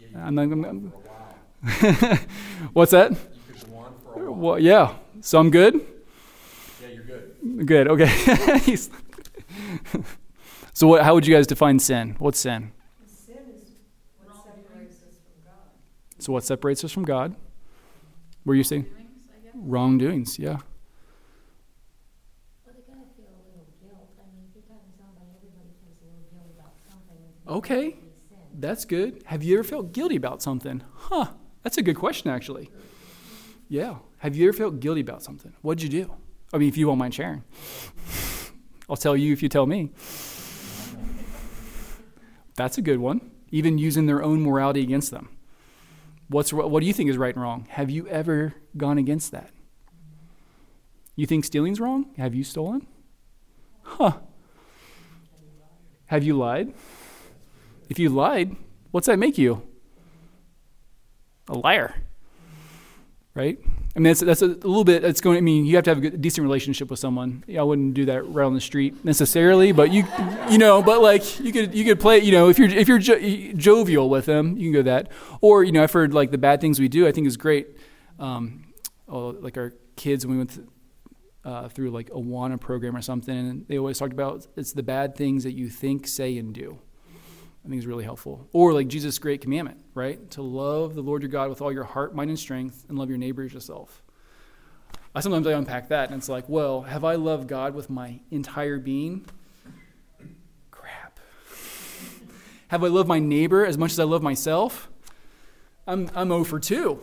Yeah, 0.00 0.26
I'm 0.26 0.34
not- 0.34 0.48
could 0.48 0.60
go 0.62 0.68
I'm- 0.68 0.92
on 0.92 1.70
for 1.70 1.88
a 1.88 1.92
while. 1.92 2.18
What's 2.72 2.90
that? 2.90 3.12
You 3.12 3.16
could 3.54 3.70
go 3.70 3.76
on 3.78 3.94
for 4.02 4.26
a 4.26 4.32
while. 4.32 4.40
Well, 4.40 4.58
yeah. 4.58 4.94
So 5.20 5.38
I'm 5.38 5.50
good? 5.50 5.74
Yeah, 6.82 6.88
you're 6.88 7.04
good. 7.04 7.66
Good. 7.66 7.88
Okay. 7.88 8.06
He's- 8.58 8.90
so 10.74 10.88
what, 10.88 11.04
how 11.04 11.14
would 11.14 11.26
you 11.28 11.34
guys 11.34 11.46
define 11.46 11.78
sin? 11.78 12.16
What's 12.18 12.40
sin? 12.40 12.72
Sin 13.06 13.36
is 13.54 13.70
what 14.24 14.34
separates 14.44 14.96
us 14.96 15.14
from 15.22 15.44
God. 15.44 16.18
So 16.18 16.32
what 16.32 16.44
separates 16.44 16.82
us 16.84 16.90
from 16.92 17.04
God? 17.04 17.36
Were 18.44 18.54
you 18.56 18.64
saying? 18.64 18.86
Doings, 19.60 20.38
I 20.38 20.38
guess. 20.38 20.38
Wrongdoings, 20.38 20.38
yeah. 20.38 20.58
Well, 22.64 22.74
they 22.74 22.82
gotta 22.86 23.06
feel 23.16 23.28
a 23.28 23.40
little 23.46 23.66
guilt. 23.80 24.08
I 24.18 24.26
mean, 24.32 24.48
if 24.48 24.54
you're 24.54 24.64
talking 24.64 24.90
to 24.92 24.98
somebody, 24.98 25.30
everybody 25.36 25.70
feels 25.84 25.98
a 26.00 26.06
little 26.06 26.28
guilt 26.32 26.50
about 26.58 26.72
something. 26.88 27.16
It's 27.28 27.46
not 27.46 27.56
Okay. 27.56 27.96
That's 28.58 28.84
good. 28.84 29.22
Have 29.26 29.42
you 29.42 29.58
ever 29.58 29.64
felt 29.64 29.92
guilty 29.92 30.16
about 30.16 30.42
something? 30.42 30.82
Huh. 30.94 31.26
That's 31.62 31.78
a 31.78 31.82
good 31.82 31.96
question, 31.96 32.30
actually. 32.30 32.70
Yeah. 33.68 33.96
Have 34.18 34.36
you 34.36 34.48
ever 34.48 34.56
felt 34.56 34.80
guilty 34.80 35.00
about 35.00 35.22
something? 35.22 35.52
What'd 35.62 35.82
you 35.82 35.88
do? 35.88 36.12
I 36.52 36.58
mean, 36.58 36.68
if 36.68 36.76
you 36.76 36.88
won't 36.88 36.98
mind 36.98 37.14
sharing, 37.14 37.44
I'll 38.88 38.96
tell 38.96 39.16
you 39.16 39.32
if 39.32 39.42
you 39.42 39.48
tell 39.48 39.66
me. 39.66 39.92
That's 42.56 42.76
a 42.76 42.82
good 42.82 42.98
one. 42.98 43.30
Even 43.50 43.78
using 43.78 44.06
their 44.06 44.22
own 44.22 44.42
morality 44.42 44.82
against 44.82 45.10
them. 45.10 45.28
What's 46.30 46.52
what 46.52 46.78
do 46.78 46.86
you 46.86 46.92
think 46.92 47.10
is 47.10 47.18
right 47.18 47.34
and 47.34 47.42
wrong? 47.42 47.66
Have 47.70 47.90
you 47.90 48.06
ever 48.06 48.54
gone 48.76 48.98
against 48.98 49.32
that? 49.32 49.50
You 51.16 51.26
think 51.26 51.44
stealing's 51.44 51.80
wrong? 51.80 52.14
Have 52.18 52.36
you 52.36 52.44
stolen? 52.44 52.86
Huh. 53.82 54.12
Have 56.06 56.22
you 56.22 56.34
lied? 56.34 56.72
If 57.88 57.98
you 57.98 58.10
lied, 58.10 58.54
what's 58.92 59.08
that 59.08 59.18
make 59.18 59.38
you? 59.38 59.66
A 61.48 61.58
liar. 61.58 61.96
Right? 63.34 63.58
I 63.96 63.98
mean, 63.98 64.04
that's, 64.04 64.20
that's 64.20 64.42
a, 64.42 64.46
little 64.46 64.84
bit, 64.84 65.02
it's 65.02 65.20
going, 65.20 65.36
I 65.36 65.40
mean, 65.40 65.64
you 65.64 65.74
have 65.74 65.84
to 65.84 65.90
have 65.90 65.98
a 65.98 66.00
good, 66.00 66.20
decent 66.20 66.44
relationship 66.44 66.90
with 66.90 67.00
someone. 67.00 67.42
Yeah, 67.48 67.60
I 67.60 67.62
wouldn't 67.64 67.94
do 67.94 68.04
that 68.04 68.24
right 68.28 68.44
on 68.44 68.54
the 68.54 68.60
street 68.60 69.04
necessarily, 69.04 69.72
but 69.72 69.90
you, 69.90 70.04
you 70.48 70.58
know, 70.58 70.80
but 70.80 71.02
like, 71.02 71.40
you 71.40 71.52
could, 71.52 71.74
you 71.74 71.84
could 71.84 71.98
play, 71.98 72.20
you 72.20 72.30
know, 72.30 72.48
if 72.48 72.58
you're, 72.58 72.68
if 72.68 72.86
you're 72.86 72.98
jo- 72.98 73.52
jovial 73.54 74.08
with 74.08 74.26
them, 74.26 74.56
you 74.56 74.70
can 74.70 74.72
go 74.72 74.82
that. 74.82 75.10
Or, 75.40 75.64
you 75.64 75.72
know, 75.72 75.82
I've 75.82 75.92
heard 75.92 76.14
like 76.14 76.30
the 76.30 76.38
bad 76.38 76.60
things 76.60 76.78
we 76.78 76.88
do, 76.88 77.08
I 77.08 77.12
think 77.12 77.26
is 77.26 77.36
great. 77.36 77.76
Um, 78.20 78.72
oh, 79.08 79.30
like 79.40 79.56
our 79.56 79.72
kids, 79.96 80.24
when 80.24 80.36
we 80.36 80.38
went 80.38 80.50
to, 80.50 80.68
uh, 81.44 81.68
through 81.68 81.90
like 81.90 82.10
a 82.10 82.18
WANA 82.18 82.58
program 82.58 82.96
or 82.96 83.02
something, 83.02 83.36
and 83.36 83.66
they 83.66 83.76
always 83.76 83.98
talked 83.98 84.12
about 84.12 84.46
it's 84.56 84.72
the 84.72 84.84
bad 84.84 85.16
things 85.16 85.42
that 85.42 85.52
you 85.52 85.68
think, 85.68 86.06
say, 86.06 86.38
and 86.38 86.54
do. 86.54 86.78
I 87.70 87.72
think 87.72 87.82
is 87.82 87.86
really 87.86 88.02
helpful. 88.02 88.48
Or 88.52 88.72
like 88.72 88.88
Jesus' 88.88 89.16
great 89.20 89.42
commandment, 89.42 89.78
right? 89.94 90.28
To 90.32 90.42
love 90.42 90.96
the 90.96 91.02
Lord 91.02 91.22
your 91.22 91.30
God 91.30 91.48
with 91.50 91.62
all 91.62 91.70
your 91.70 91.84
heart, 91.84 92.16
mind, 92.16 92.28
and 92.28 92.36
strength, 92.36 92.84
and 92.88 92.98
love 92.98 93.08
your 93.08 93.16
neighbor 93.16 93.44
as 93.44 93.54
yourself. 93.54 94.02
I 95.14 95.20
sometimes 95.20 95.46
I 95.46 95.52
unpack 95.52 95.88
that, 95.90 96.08
and 96.08 96.18
it's 96.18 96.28
like, 96.28 96.48
well, 96.48 96.82
have 96.82 97.04
I 97.04 97.14
loved 97.14 97.46
God 97.46 97.76
with 97.76 97.88
my 97.88 98.18
entire 98.32 98.80
being? 98.80 99.24
Crap. 100.72 101.20
have 102.68 102.82
I 102.82 102.88
loved 102.88 103.06
my 103.08 103.20
neighbor 103.20 103.64
as 103.64 103.78
much 103.78 103.92
as 103.92 104.00
I 104.00 104.04
love 104.04 104.20
myself? 104.20 104.90
I'm 105.86 106.10
I'm 106.12 106.30
0 106.30 106.42
for 106.42 106.58
2. 106.58 106.98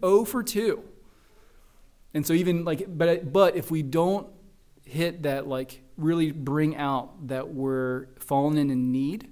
0 0.00 0.24
for 0.24 0.42
2. 0.42 0.82
And 2.14 2.26
so 2.26 2.32
even 2.32 2.64
like 2.64 2.86
but 2.88 3.30
but 3.30 3.54
if 3.54 3.70
we 3.70 3.82
don't 3.82 4.28
hit 4.86 5.24
that 5.24 5.46
like 5.46 5.82
really 5.98 6.32
bring 6.32 6.74
out 6.74 7.28
that 7.28 7.50
we're 7.50 8.06
fallen 8.18 8.56
in 8.56 8.92
need, 8.92 9.28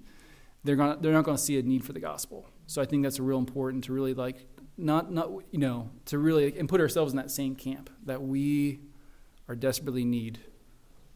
they're 0.66 0.76
gonna 0.76 0.98
they're 1.00 1.12
not 1.12 1.24
gonna 1.24 1.38
see 1.38 1.58
a 1.58 1.62
need 1.62 1.84
for 1.84 1.92
the 1.92 2.00
gospel. 2.00 2.48
So 2.66 2.82
I 2.82 2.84
think 2.84 3.02
that's 3.02 3.20
real 3.20 3.38
important 3.38 3.84
to 3.84 3.92
really 3.92 4.14
like 4.14 4.46
not 4.76 5.12
not 5.12 5.30
you 5.50 5.58
know 5.58 5.90
to 6.06 6.18
really 6.18 6.58
and 6.58 6.68
put 6.68 6.80
ourselves 6.80 7.12
in 7.12 7.16
that 7.16 7.30
same 7.30 7.54
camp 7.54 7.88
that 8.04 8.22
we 8.22 8.80
are 9.48 9.54
desperately 9.54 10.04
need 10.04 10.40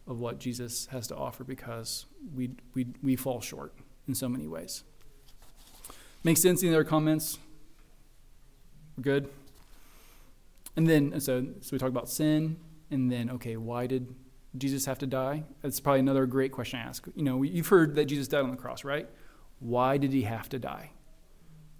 of 0.07 0.21
what 0.21 0.39
Jesus 0.39 0.87
has 0.87 1.07
to 1.09 1.17
offer 1.17 1.45
because 1.45 2.07
we 2.35 2.51
we 2.75 2.87
we 3.03 3.17
fall 3.17 3.41
short 3.41 3.75
in 4.07 4.15
so 4.15 4.29
many 4.29 4.47
ways. 4.47 4.85
Make 6.23 6.37
sense? 6.37 6.63
Any 6.63 6.73
other 6.73 6.85
comments? 6.85 7.39
We're 8.97 9.03
good. 9.03 9.31
And 10.77 10.87
then 10.89 11.21
so 11.21 11.47
so 11.61 11.71
we 11.73 11.79
talk 11.79 11.89
about 11.89 12.09
sin, 12.09 12.57
and 12.91 13.11
then 13.11 13.31
okay, 13.31 13.57
why 13.57 13.87
did 13.87 14.15
Jesus 14.57 14.87
have 14.87 14.99
to 14.99 15.07
die? 15.07 15.45
That's 15.63 15.81
probably 15.81 16.01
another 16.01 16.27
great 16.27 16.53
question 16.53 16.81
to 16.81 16.87
ask. 16.87 17.07
You 17.15 17.23
know, 17.23 17.43
you've 17.43 17.69
heard 17.69 17.95
that 17.97 18.07
Jesus 18.07 18.29
died 18.29 18.43
on 18.43 18.51
the 18.51 18.57
cross, 18.57 18.85
right? 18.85 19.09
Why 19.61 19.97
did 19.99 20.13
he 20.13 20.23
have 20.23 20.49
to 20.51 20.59
die? 20.59 20.91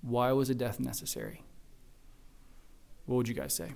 Why 0.03 0.33
was 0.33 0.49
a 0.51 0.55
death 0.55 0.79
necessary? 0.81 1.43
What 3.07 3.17
would 3.17 3.29
you 3.29 3.35
guys 3.35 3.55
say? 3.55 3.73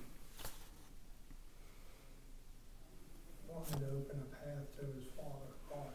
wanted 3.47 3.79
to 3.79 3.85
open 3.97 4.19
a 4.21 4.29
path 4.35 4.67
to 4.77 4.85
his 4.93 5.05
Father, 5.17 5.53
God. 5.69 5.93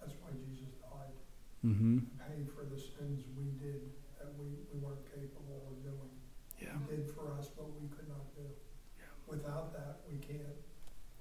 That's 0.00 0.12
why 0.20 0.30
Jesus 0.44 0.74
died, 0.82 1.14
Mm-hmm. 1.64 1.98
pay 2.20 2.44
for 2.54 2.64
the 2.64 2.78
sins 2.80 3.24
we 3.36 3.44
did 3.64 3.80
that 4.18 4.28
we, 4.38 4.46
we 4.72 4.78
weren't 4.80 5.04
capable 5.08 5.62
of 5.70 5.82
doing. 5.82 6.10
Yeah. 6.60 6.76
He 6.90 6.96
did 6.96 7.10
for 7.14 7.32
us 7.38 7.50
what 7.56 7.68
we 7.80 7.88
could 7.88 8.08
not 8.08 8.34
do. 8.34 8.44
Without 9.26 9.72
that, 9.72 10.00
we 10.10 10.18
can't 10.18 10.58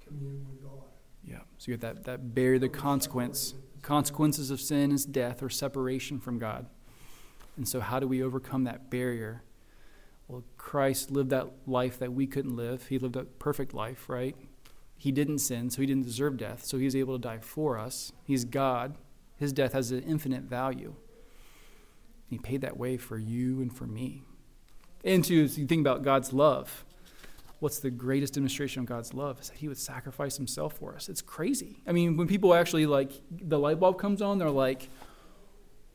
commune 0.04 0.46
with 0.50 0.62
God. 0.64 0.90
Yeah. 1.24 1.40
So 1.58 1.72
you 1.72 1.78
get 1.78 1.82
that 1.82 2.04
that 2.06 2.36
bear 2.36 2.60
the 2.60 2.70
consequence. 2.70 3.56
Consequences 3.86 4.50
of 4.50 4.60
sin 4.60 4.92
is 4.92 5.06
death 5.06 5.44
or 5.44 5.50
separation 5.50 6.20
from 6.20 6.40
God. 6.40 6.66
And 7.56 7.70
so 7.70 7.82
how 7.82 8.00
do 8.00 8.08
we 8.08 8.24
overcome 8.24 8.64
that 8.64 8.90
barrier? 8.90 9.44
Well, 10.28 10.44
Christ 10.58 11.12
lived 11.12 11.30
that 11.30 11.52
life 11.68 12.00
that 12.00 12.12
we 12.12 12.26
couldn't 12.26 12.56
live. 12.56 12.88
He 12.88 12.98
lived 12.98 13.16
a 13.16 13.26
perfect 13.26 13.76
life, 13.76 14.10
right? 14.10 14.36
He 14.98 15.12
didn't 15.12 15.38
sin, 15.38 15.70
so 15.70 15.82
he 15.82 15.86
didn't 15.86 16.06
deserve 16.06 16.36
death. 16.36 16.66
So 16.66 16.80
he 16.80 16.86
was 16.86 16.96
able 16.96 17.14
to 17.14 17.22
die 17.22 17.38
for 17.38 17.78
us. 17.78 18.12
He's 18.24 18.44
God. 18.44 18.96
His 19.38 19.54
death 19.54 19.74
has 19.74 19.92
an 19.92 20.02
infinite 20.02 20.46
value. 20.46 20.96
He 22.28 22.40
paid 22.40 22.62
that 22.62 22.78
way 22.78 22.98
for 22.98 23.20
you 23.20 23.62
and 23.62 23.72
for 23.72 23.86
me. 23.86 24.24
And 25.04 25.24
to 25.26 25.36
you 25.36 25.48
think 25.48 25.82
about 25.82 26.02
God's 26.02 26.34
love, 26.34 26.85
what's 27.60 27.80
the 27.80 27.92
greatest 27.92 28.34
demonstration 28.34 28.82
of 28.82 28.86
God's 28.86 29.14
love 29.14 29.40
is 29.40 29.50
that 29.50 29.58
He 29.58 29.68
would 29.68 29.78
sacrifice 29.78 30.38
Himself 30.38 30.74
for 30.74 30.96
us. 30.96 31.10
It's 31.10 31.22
crazy. 31.22 31.82
I 31.88 31.92
mean, 31.92 32.18
when 32.18 32.28
people 32.28 32.54
actually 32.54 32.86
like 32.86 33.12
the 33.32 33.60
light 33.60 33.80
bulb 33.80 34.00
comes 34.00 34.22
on, 34.22 34.38
they're 34.38 34.50
like, 34.50 34.90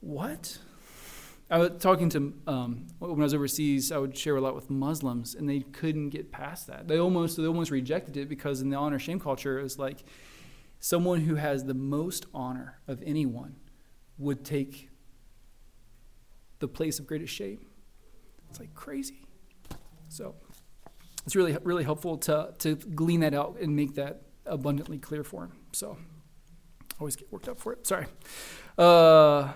"What?" 0.01 0.59
I 1.51 1.59
was 1.59 1.71
talking 1.81 2.09
to 2.11 2.33
um, 2.47 2.87
when 3.01 3.21
I 3.21 3.25
was 3.25 3.35
overseas. 3.35 3.91
I 3.91 3.99
would 3.99 4.17
share 4.17 4.37
a 4.37 4.41
lot 4.41 4.55
with 4.55 4.71
Muslims, 4.71 5.35
and 5.35 5.49
they 5.49 5.61
couldn't 5.61 6.11
get 6.11 6.31
past 6.31 6.69
that. 6.69 6.87
They 6.87 6.99
almost 6.99 7.37
they 7.37 7.47
almost 7.47 7.71
rejected 7.73 8.17
it 8.17 8.29
because 8.29 8.61
in 8.61 8.71
the 8.71 8.77
honor 8.77 9.01
shame 9.01 9.19
culture, 9.19 9.59
it 9.59 9.63
was 9.63 9.79
like 9.79 10.05
someone 10.79 11.21
who 11.21 11.35
has 11.35 11.65
the 11.65 11.75
most 11.75 12.27
honor 12.33 12.79
of 12.87 13.03
anyone 13.05 13.57
would 14.17 14.45
take 14.45 14.91
the 16.61 16.69
place 16.69 16.99
of 16.99 17.07
greatest 17.07 17.35
shame. 17.35 17.67
It's 18.49 18.61
like 18.61 18.75
crazy. 18.75 19.27
So 20.09 20.35
it's 21.27 21.37
really 21.37 21.57
really 21.63 21.85
helpful 21.85 22.17
to 22.19 22.55
to 22.59 22.77
glean 22.77 23.21
that 23.21 23.35
out 23.35 23.57
and 23.61 23.75
make 23.75 23.95
that 23.95 24.23
abundantly 24.47 24.99
clear 24.99 25.25
for 25.25 25.45
him. 25.45 25.53
So 25.73 25.97
always 26.99 27.17
get 27.17 27.33
worked 27.33 27.49
up 27.49 27.59
for 27.59 27.73
it. 27.73 27.87
Sorry. 27.87 28.07
Uh, 28.77 29.53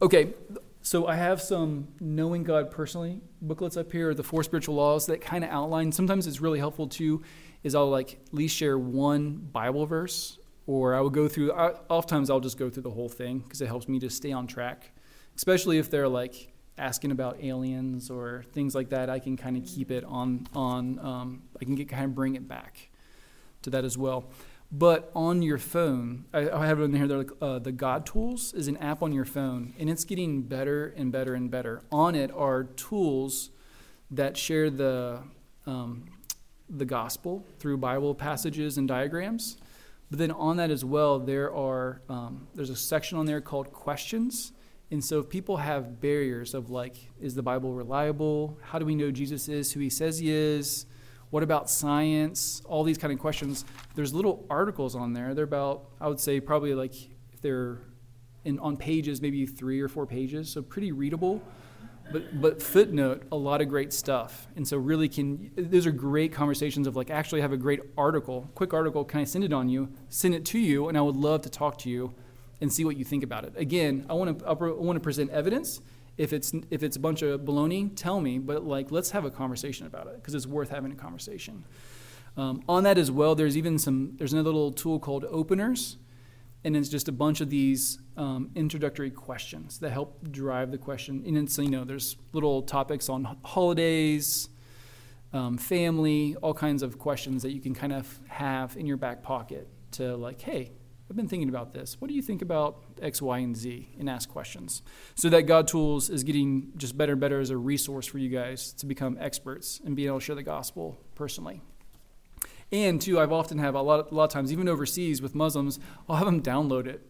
okay, 0.00 0.34
so 0.82 1.06
I 1.06 1.16
have 1.16 1.40
some 1.42 1.88
knowing 2.00 2.44
God 2.44 2.70
personally 2.70 3.20
booklets 3.42 3.76
up 3.76 3.92
here, 3.92 4.14
the 4.14 4.22
four 4.22 4.42
spiritual 4.42 4.74
laws 4.74 5.06
that 5.06 5.20
kind 5.20 5.44
of 5.44 5.50
outline. 5.50 5.92
Sometimes 5.92 6.26
it's 6.26 6.40
really 6.40 6.58
helpful 6.58 6.86
too. 6.86 7.22
Is 7.62 7.74
I'll 7.74 7.90
like 7.90 8.20
at 8.26 8.34
least 8.34 8.56
share 8.56 8.78
one 8.78 9.48
Bible 9.52 9.84
verse, 9.84 10.38
or 10.66 10.94
I 10.94 11.00
will 11.00 11.10
go 11.10 11.28
through. 11.28 11.52
I, 11.52 11.72
oftentimes 11.88 12.30
I'll 12.30 12.40
just 12.40 12.56
go 12.56 12.70
through 12.70 12.84
the 12.84 12.90
whole 12.90 13.08
thing 13.08 13.40
because 13.40 13.60
it 13.60 13.66
helps 13.66 13.88
me 13.88 13.98
to 14.00 14.10
stay 14.10 14.32
on 14.32 14.46
track, 14.46 14.92
especially 15.36 15.78
if 15.78 15.90
they're 15.90 16.08
like 16.08 16.52
asking 16.78 17.10
about 17.10 17.42
aliens 17.42 18.10
or 18.10 18.44
things 18.52 18.74
like 18.74 18.90
that, 18.90 19.10
I 19.10 19.18
can 19.18 19.36
kind 19.36 19.56
of 19.56 19.64
keep 19.64 19.90
it 19.90 20.04
on 20.04 20.46
on. 20.54 20.98
Um, 20.98 21.42
I 21.60 21.64
can 21.64 21.74
get 21.74 21.88
kind 21.88 22.04
of 22.04 22.14
bring 22.14 22.34
it 22.34 22.46
back 22.48 22.90
to 23.62 23.70
that 23.70 23.84
as 23.84 23.98
well. 23.98 24.30
But 24.70 25.10
on 25.14 25.40
your 25.40 25.56
phone, 25.56 26.26
I, 26.32 26.50
I 26.50 26.66
have 26.66 26.78
it 26.80 26.84
in 26.84 26.94
here. 26.94 27.06
Like, 27.06 27.30
uh, 27.40 27.58
the 27.58 27.72
God 27.72 28.04
Tools 28.04 28.52
is 28.52 28.68
an 28.68 28.76
app 28.76 29.02
on 29.02 29.12
your 29.12 29.24
phone, 29.24 29.72
and 29.78 29.88
it's 29.88 30.04
getting 30.04 30.42
better 30.42 30.92
and 30.96 31.10
better 31.10 31.34
and 31.34 31.50
better. 31.50 31.82
On 31.90 32.14
it 32.14 32.30
are 32.32 32.64
tools 32.64 33.50
that 34.10 34.36
share 34.36 34.68
the 34.70 35.22
um, 35.66 36.10
the 36.68 36.84
gospel 36.84 37.46
through 37.58 37.78
Bible 37.78 38.14
passages 38.14 38.76
and 38.76 38.86
diagrams. 38.86 39.56
But 40.10 40.18
then 40.18 40.30
on 40.30 40.56
that 40.58 40.70
as 40.70 40.84
well, 40.84 41.18
there 41.18 41.52
are 41.54 42.02
um, 42.08 42.48
there's 42.54 42.70
a 42.70 42.76
section 42.76 43.18
on 43.18 43.26
there 43.26 43.40
called 43.40 43.72
questions 43.72 44.52
and 44.90 45.04
so 45.04 45.18
if 45.18 45.28
people 45.28 45.58
have 45.58 46.00
barriers 46.00 46.54
of 46.54 46.70
like, 46.70 46.96
is 47.20 47.34
the 47.34 47.42
Bible 47.42 47.74
reliable? 47.74 48.58
How 48.62 48.78
do 48.78 48.86
we 48.86 48.94
know 48.94 49.10
Jesus 49.10 49.48
is 49.48 49.72
who 49.72 49.80
he 49.80 49.90
says 49.90 50.18
he 50.18 50.30
is? 50.30 50.86
What 51.30 51.42
about 51.42 51.68
science? 51.68 52.62
All 52.64 52.84
these 52.84 52.96
kind 52.96 53.12
of 53.12 53.18
questions. 53.18 53.66
There's 53.94 54.14
little 54.14 54.46
articles 54.48 54.94
on 54.94 55.12
there. 55.12 55.34
They're 55.34 55.44
about, 55.44 55.90
I 56.00 56.08
would 56.08 56.20
say, 56.20 56.40
probably 56.40 56.74
like 56.74 56.94
if 57.32 57.42
they're 57.42 57.80
in 58.44 58.58
on 58.60 58.78
pages, 58.78 59.20
maybe 59.20 59.44
three 59.44 59.80
or 59.80 59.88
four 59.88 60.06
pages, 60.06 60.48
so 60.50 60.62
pretty 60.62 60.90
readable. 60.90 61.42
But 62.10 62.40
but 62.40 62.62
footnote 62.62 63.24
a 63.30 63.36
lot 63.36 63.60
of 63.60 63.68
great 63.68 63.92
stuff. 63.92 64.48
And 64.56 64.66
so 64.66 64.78
really 64.78 65.10
can 65.10 65.50
those 65.54 65.86
are 65.86 65.92
great 65.92 66.32
conversations 66.32 66.86
of 66.86 66.96
like 66.96 67.10
actually 67.10 67.42
have 67.42 67.52
a 67.52 67.58
great 67.58 67.80
article, 67.98 68.48
quick 68.54 68.72
article, 68.72 69.04
can 69.04 69.20
I 69.20 69.24
send 69.24 69.44
it 69.44 69.52
on 69.52 69.68
you? 69.68 69.90
Send 70.08 70.34
it 70.34 70.46
to 70.46 70.58
you, 70.58 70.88
and 70.88 70.96
I 70.96 71.02
would 71.02 71.16
love 71.16 71.42
to 71.42 71.50
talk 71.50 71.76
to 71.80 71.90
you 71.90 72.14
and 72.60 72.72
see 72.72 72.84
what 72.84 72.96
you 72.96 73.04
think 73.04 73.22
about 73.22 73.44
it. 73.44 73.54
Again, 73.56 74.06
I 74.08 74.14
want 74.14 74.38
to 74.38 74.46
I 74.46 74.52
want 74.52 74.96
to 74.96 75.00
present 75.00 75.30
evidence. 75.30 75.80
If 76.16 76.32
it's 76.32 76.52
if 76.70 76.82
it's 76.82 76.96
a 76.96 77.00
bunch 77.00 77.22
of 77.22 77.40
baloney, 77.42 77.92
tell 77.94 78.20
me. 78.20 78.38
But 78.38 78.64
like, 78.64 78.90
let's 78.90 79.10
have 79.12 79.24
a 79.24 79.30
conversation 79.30 79.86
about 79.86 80.08
it 80.08 80.16
because 80.16 80.34
it's 80.34 80.46
worth 80.46 80.70
having 80.70 80.92
a 80.92 80.96
conversation. 80.96 81.64
Um, 82.36 82.62
on 82.68 82.84
that 82.84 82.98
as 82.98 83.10
well, 83.10 83.34
there's 83.34 83.56
even 83.56 83.78
some. 83.78 84.12
There's 84.16 84.32
another 84.32 84.50
little 84.50 84.72
tool 84.72 84.98
called 84.98 85.24
Openers, 85.24 85.96
and 86.64 86.76
it's 86.76 86.88
just 86.88 87.08
a 87.08 87.12
bunch 87.12 87.40
of 87.40 87.50
these 87.50 87.98
um, 88.16 88.50
introductory 88.54 89.10
questions 89.10 89.78
that 89.78 89.90
help 89.90 90.30
drive 90.30 90.70
the 90.70 90.78
question. 90.78 91.22
And 91.26 91.36
it's 91.36 91.58
you 91.58 91.70
know 91.70 91.84
there's 91.84 92.16
little 92.32 92.62
topics 92.62 93.08
on 93.08 93.38
holidays, 93.44 94.48
um, 95.32 95.58
family, 95.58 96.36
all 96.42 96.54
kinds 96.54 96.82
of 96.82 96.98
questions 96.98 97.42
that 97.42 97.52
you 97.52 97.60
can 97.60 97.74
kind 97.74 97.92
of 97.92 98.18
have 98.28 98.76
in 98.76 98.86
your 98.86 98.96
back 98.96 99.22
pocket 99.22 99.68
to 99.92 100.16
like, 100.16 100.40
hey, 100.40 100.72
I've 101.10 101.16
been 101.16 101.28
thinking 101.28 101.48
about 101.48 101.72
this. 101.72 102.00
What 102.00 102.08
do 102.08 102.14
you 102.14 102.20
think 102.20 102.42
about 102.42 102.82
X, 103.00 103.22
Y, 103.22 103.38
and 103.38 103.56
Z? 103.56 103.88
And 103.98 104.10
ask 104.10 104.28
questions. 104.28 104.82
So 105.14 105.30
that 105.30 105.42
God 105.42 105.66
Tools 105.66 106.10
is 106.10 106.22
getting 106.22 106.72
just 106.76 106.98
better 106.98 107.12
and 107.12 107.20
better 107.20 107.40
as 107.40 107.48
a 107.50 107.56
resource 107.56 108.06
for 108.06 108.18
you 108.18 108.28
guys 108.28 108.72
to 108.74 108.86
become 108.86 109.16
experts 109.18 109.80
and 109.84 109.96
being 109.96 110.08
able 110.08 110.18
to 110.20 110.24
share 110.24 110.36
the 110.36 110.42
gospel 110.42 110.98
personally. 111.14 111.62
And 112.70 113.00
two, 113.00 113.18
I've 113.18 113.32
often 113.32 113.56
have 113.58 113.74
a 113.74 113.80
lot, 113.80 114.10
a 114.12 114.14
lot 114.14 114.24
of 114.24 114.30
times, 114.30 114.52
even 114.52 114.68
overseas 114.68 115.22
with 115.22 115.34
Muslims, 115.34 115.80
I'll 116.08 116.16
have 116.16 116.26
them 116.26 116.42
download 116.42 116.86
it 116.86 117.00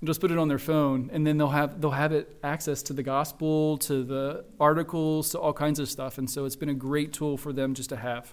and 0.00 0.06
just 0.06 0.20
put 0.20 0.30
it 0.30 0.36
on 0.38 0.48
their 0.48 0.58
phone, 0.58 1.08
and 1.12 1.26
then 1.26 1.38
they'll 1.38 1.48
have 1.48 1.80
they'll 1.80 1.90
have 1.90 2.12
it 2.12 2.38
access 2.44 2.82
to 2.84 2.92
the 2.92 3.02
gospel, 3.02 3.78
to 3.78 4.04
the 4.04 4.44
articles, 4.60 5.30
to 5.30 5.38
all 5.38 5.52
kinds 5.54 5.80
of 5.80 5.88
stuff. 5.88 6.18
And 6.18 6.30
so 6.30 6.44
it's 6.44 6.54
been 6.56 6.68
a 6.68 6.74
great 6.74 7.12
tool 7.14 7.36
for 7.38 7.52
them 7.52 7.72
just 7.74 7.88
to 7.88 7.96
have. 7.96 8.32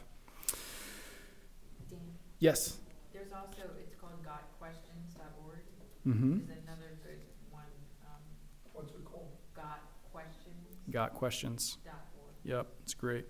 Dan, 1.89 1.99
Yes. 2.39 2.77
there's 3.13 3.31
also, 3.31 3.61
it's 3.79 3.95
called 3.95 4.21
gotquestions.org. 4.23 5.59
Mm-hmm. 6.07 6.33
Is 6.51 6.57
another 6.63 6.99
good 7.03 7.19
one, 7.49 7.63
um, 8.05 8.21
What's 8.73 8.91
it 8.91 9.03
called? 9.05 9.29
gotquestions.org. 9.57 10.91
Got 10.93 11.13
questions. 11.13 11.77
Yep, 12.43 12.67
it's 12.83 12.93
great. 12.93 13.25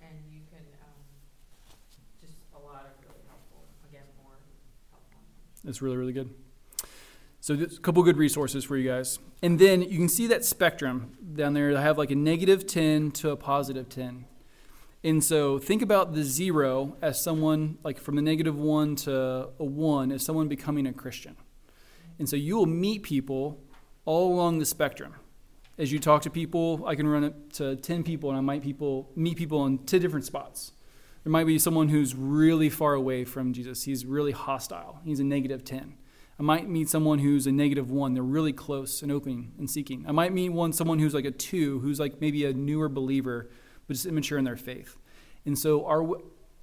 And 0.00 0.10
you 0.28 0.40
can, 0.50 0.64
um, 0.82 1.76
just 2.20 2.34
a 2.52 2.58
lot 2.58 2.84
of 2.84 3.04
really 3.06 3.22
helpful, 3.28 3.62
again, 3.88 4.02
more 4.20 4.32
helpful. 4.90 5.20
It's 5.64 5.80
really, 5.80 5.96
really 5.96 6.12
good. 6.12 6.30
So, 7.40 7.54
there's 7.54 7.78
a 7.78 7.80
couple 7.80 8.02
good 8.02 8.16
resources 8.16 8.64
for 8.64 8.76
you 8.76 8.88
guys. 8.88 9.20
And 9.40 9.58
then 9.58 9.82
you 9.82 9.96
can 9.96 10.08
see 10.08 10.26
that 10.26 10.44
spectrum 10.44 11.16
down 11.34 11.54
there. 11.54 11.76
I 11.76 11.80
have 11.80 11.96
like 11.96 12.10
a 12.10 12.16
negative 12.16 12.66
10 12.66 13.12
to 13.12 13.30
a 13.30 13.36
positive 13.36 13.88
10. 13.88 14.26
And 15.02 15.24
so 15.24 15.58
think 15.58 15.80
about 15.80 16.12
the 16.12 16.22
zero 16.22 16.96
as 17.00 17.22
someone, 17.22 17.78
like 17.82 17.98
from 17.98 18.16
the 18.16 18.22
negative 18.22 18.58
one 18.58 18.96
to 18.96 19.48
a 19.58 19.64
one, 19.64 20.12
as 20.12 20.22
someone 20.22 20.48
becoming 20.48 20.86
a 20.86 20.92
Christian. 20.92 21.36
And 22.20 22.28
so 22.28 22.36
you 22.36 22.58
will 22.58 22.66
meet 22.66 23.02
people 23.02 23.58
all 24.04 24.34
along 24.34 24.58
the 24.58 24.66
spectrum. 24.66 25.14
As 25.78 25.90
you 25.90 25.98
talk 25.98 26.20
to 26.22 26.30
people, 26.30 26.84
I 26.86 26.94
can 26.94 27.08
run 27.08 27.24
it 27.24 27.54
to 27.54 27.76
10 27.76 28.02
people 28.04 28.28
and 28.28 28.36
I 28.36 28.42
might 28.42 28.62
people 28.62 29.10
meet 29.16 29.38
people 29.38 29.64
in 29.64 29.78
10 29.78 30.00
different 30.02 30.26
spots. 30.26 30.72
There 31.24 31.30
might 31.30 31.46
be 31.46 31.58
someone 31.58 31.88
who's 31.88 32.14
really 32.14 32.68
far 32.68 32.92
away 32.92 33.24
from 33.24 33.54
Jesus. 33.54 33.84
He's 33.84 34.04
really 34.04 34.32
hostile. 34.32 35.00
He's 35.02 35.18
a 35.18 35.24
negative 35.24 35.64
10. 35.64 35.94
I 36.38 36.42
might 36.42 36.68
meet 36.68 36.90
someone 36.90 37.20
who's 37.20 37.46
a 37.46 37.52
negative 37.52 37.90
one. 37.90 38.12
They're 38.12 38.22
really 38.22 38.52
close 38.52 39.00
and 39.00 39.10
open 39.10 39.52
and 39.58 39.70
seeking. 39.70 40.04
I 40.06 40.12
might 40.12 40.34
meet 40.34 40.50
one 40.50 40.74
someone 40.74 40.98
who's 40.98 41.14
like 41.14 41.24
a 41.24 41.30
two, 41.30 41.78
who's 41.80 41.98
like 41.98 42.20
maybe 42.20 42.44
a 42.44 42.52
newer 42.52 42.90
believer, 42.90 43.48
but 43.88 43.94
just 43.94 44.04
immature 44.04 44.36
in 44.36 44.44
their 44.44 44.58
faith. 44.58 44.98
And 45.46 45.58
so, 45.58 45.86
our, 45.86 46.06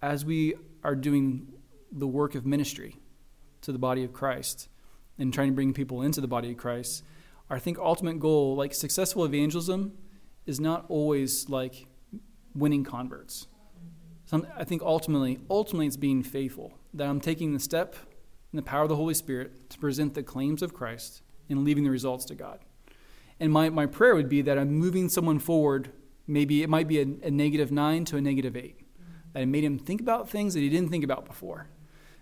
as 0.04 0.24
we 0.24 0.54
are 0.84 0.96
doing 0.96 1.52
the 1.92 2.08
work 2.08 2.36
of 2.36 2.46
ministry 2.46 2.98
to 3.62 3.72
the 3.72 3.80
body 3.80 4.04
of 4.04 4.14
Christ 4.14 4.70
and 5.20 5.34
trying 5.34 5.50
to 5.50 5.56
bring 5.56 5.74
people 5.74 6.02
into 6.02 6.22
the 6.22 6.28
body 6.28 6.52
of 6.52 6.58
Christ, 6.58 7.04
our 7.50 7.58
I 7.58 7.60
think 7.60 7.78
ultimate 7.80 8.20
goal, 8.20 8.56
like 8.56 8.74
successful 8.74 9.24
evangelism, 9.26 9.94
is 10.46 10.60
not 10.60 10.86
always 10.90 11.50
like 11.50 11.88
winning 12.56 12.84
converts. 12.84 13.48
Some, 14.26 14.46
I 14.58 14.64
think 14.64 14.82
ultimately, 14.82 15.40
ultimately, 15.50 15.88
it's 15.88 15.98
being 15.98 16.24
faithful. 16.24 16.74
That 16.94 17.08
I'm 17.08 17.22
taking 17.22 17.54
the 17.54 17.60
step 17.60 17.96
in 18.52 18.58
the 18.58 18.64
power 18.64 18.84
of 18.84 18.90
the 18.90 18.96
Holy 18.96 19.14
Spirit 19.14 19.70
to 19.70 19.78
present 19.78 20.14
the 20.14 20.24
claims 20.24 20.62
of 20.62 20.74
Christ 20.74 21.22
and 21.50 21.64
leaving 21.64 21.84
the 21.84 21.90
results 21.90 22.26
to 22.26 22.36
God. 22.36 22.60
And 23.40 23.54
my, 23.54 23.70
my 23.70 23.86
prayer 23.86 24.16
would 24.16 24.30
be 24.30 24.42
that 24.42 24.58
I'm 24.58 24.74
moving 24.74 25.10
someone 25.10 25.40
forward. 25.40 25.92
Maybe 26.26 26.64
it 26.64 26.70
might 26.70 26.88
be 26.88 27.00
a, 27.00 27.06
a 27.24 27.32
negative 27.32 27.72
nine 27.72 28.04
to 28.06 28.18
a 28.18 28.22
negative 28.22 28.58
eight. 28.58 28.82
That 29.34 29.42
I 29.42 29.46
made 29.46 29.64
him 29.64 29.78
think 29.78 30.02
about 30.02 30.30
things 30.30 30.54
that 30.56 30.62
he 30.62 30.70
didn't 30.70 30.90
think 30.90 31.04
about 31.04 31.26
before. 31.26 31.68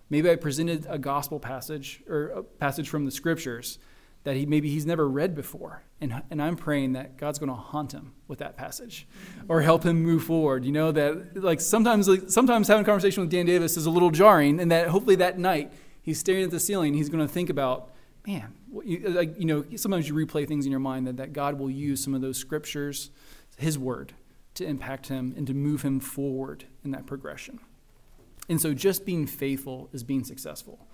Maybe 0.08 0.30
I 0.30 0.36
presented 0.36 0.86
a 0.88 0.98
gospel 0.98 1.40
passage 1.40 2.02
or 2.08 2.28
a 2.28 2.42
passage 2.42 2.88
from 2.88 3.04
the 3.04 3.10
scriptures 3.10 3.78
that 4.24 4.36
he 4.36 4.44
maybe 4.44 4.68
he's 4.68 4.84
never 4.84 5.08
read 5.08 5.34
before. 5.34 5.82
And, 6.00 6.22
and 6.30 6.42
I'm 6.42 6.56
praying 6.56 6.94
that 6.94 7.16
God's 7.16 7.38
going 7.38 7.48
to 7.48 7.54
haunt 7.54 7.92
him 7.92 8.12
with 8.26 8.40
that 8.40 8.56
passage 8.56 9.06
or 9.48 9.62
help 9.62 9.84
him 9.84 10.02
move 10.02 10.24
forward. 10.24 10.64
You 10.64 10.72
know, 10.72 10.92
that 10.92 11.42
like 11.42 11.60
sometimes, 11.60 12.08
like, 12.08 12.24
sometimes 12.28 12.68
having 12.68 12.82
a 12.82 12.84
conversation 12.84 13.22
with 13.22 13.30
Dan 13.30 13.46
Davis 13.46 13.76
is 13.76 13.86
a 13.86 13.90
little 13.90 14.10
jarring, 14.10 14.60
and 14.60 14.70
that 14.72 14.88
hopefully 14.88 15.16
that 15.16 15.38
night 15.38 15.72
he's 16.02 16.18
staring 16.18 16.44
at 16.44 16.50
the 16.50 16.60
ceiling. 16.60 16.94
He's 16.94 17.08
going 17.08 17.26
to 17.26 17.32
think 17.32 17.50
about, 17.50 17.92
man, 18.26 18.52
you, 18.84 19.08
like, 19.08 19.38
you 19.38 19.46
know, 19.46 19.64
sometimes 19.76 20.08
you 20.08 20.14
replay 20.14 20.46
things 20.46 20.66
in 20.66 20.70
your 20.72 20.80
mind 20.80 21.06
that, 21.06 21.16
that 21.18 21.32
God 21.32 21.58
will 21.58 21.70
use 21.70 22.02
some 22.02 22.12
of 22.12 22.20
those 22.20 22.36
scriptures, 22.36 23.10
his 23.56 23.78
word, 23.78 24.12
to 24.54 24.66
impact 24.66 25.06
him 25.06 25.34
and 25.36 25.46
to 25.46 25.54
move 25.54 25.82
him 25.82 26.00
forward 26.00 26.64
in 26.84 26.90
that 26.90 27.06
progression. 27.06 27.60
And 28.48 28.60
so 28.60 28.74
just 28.74 29.04
being 29.04 29.26
faithful 29.26 29.88
is 29.92 30.02
being 30.02 30.24
successful. 30.24 30.86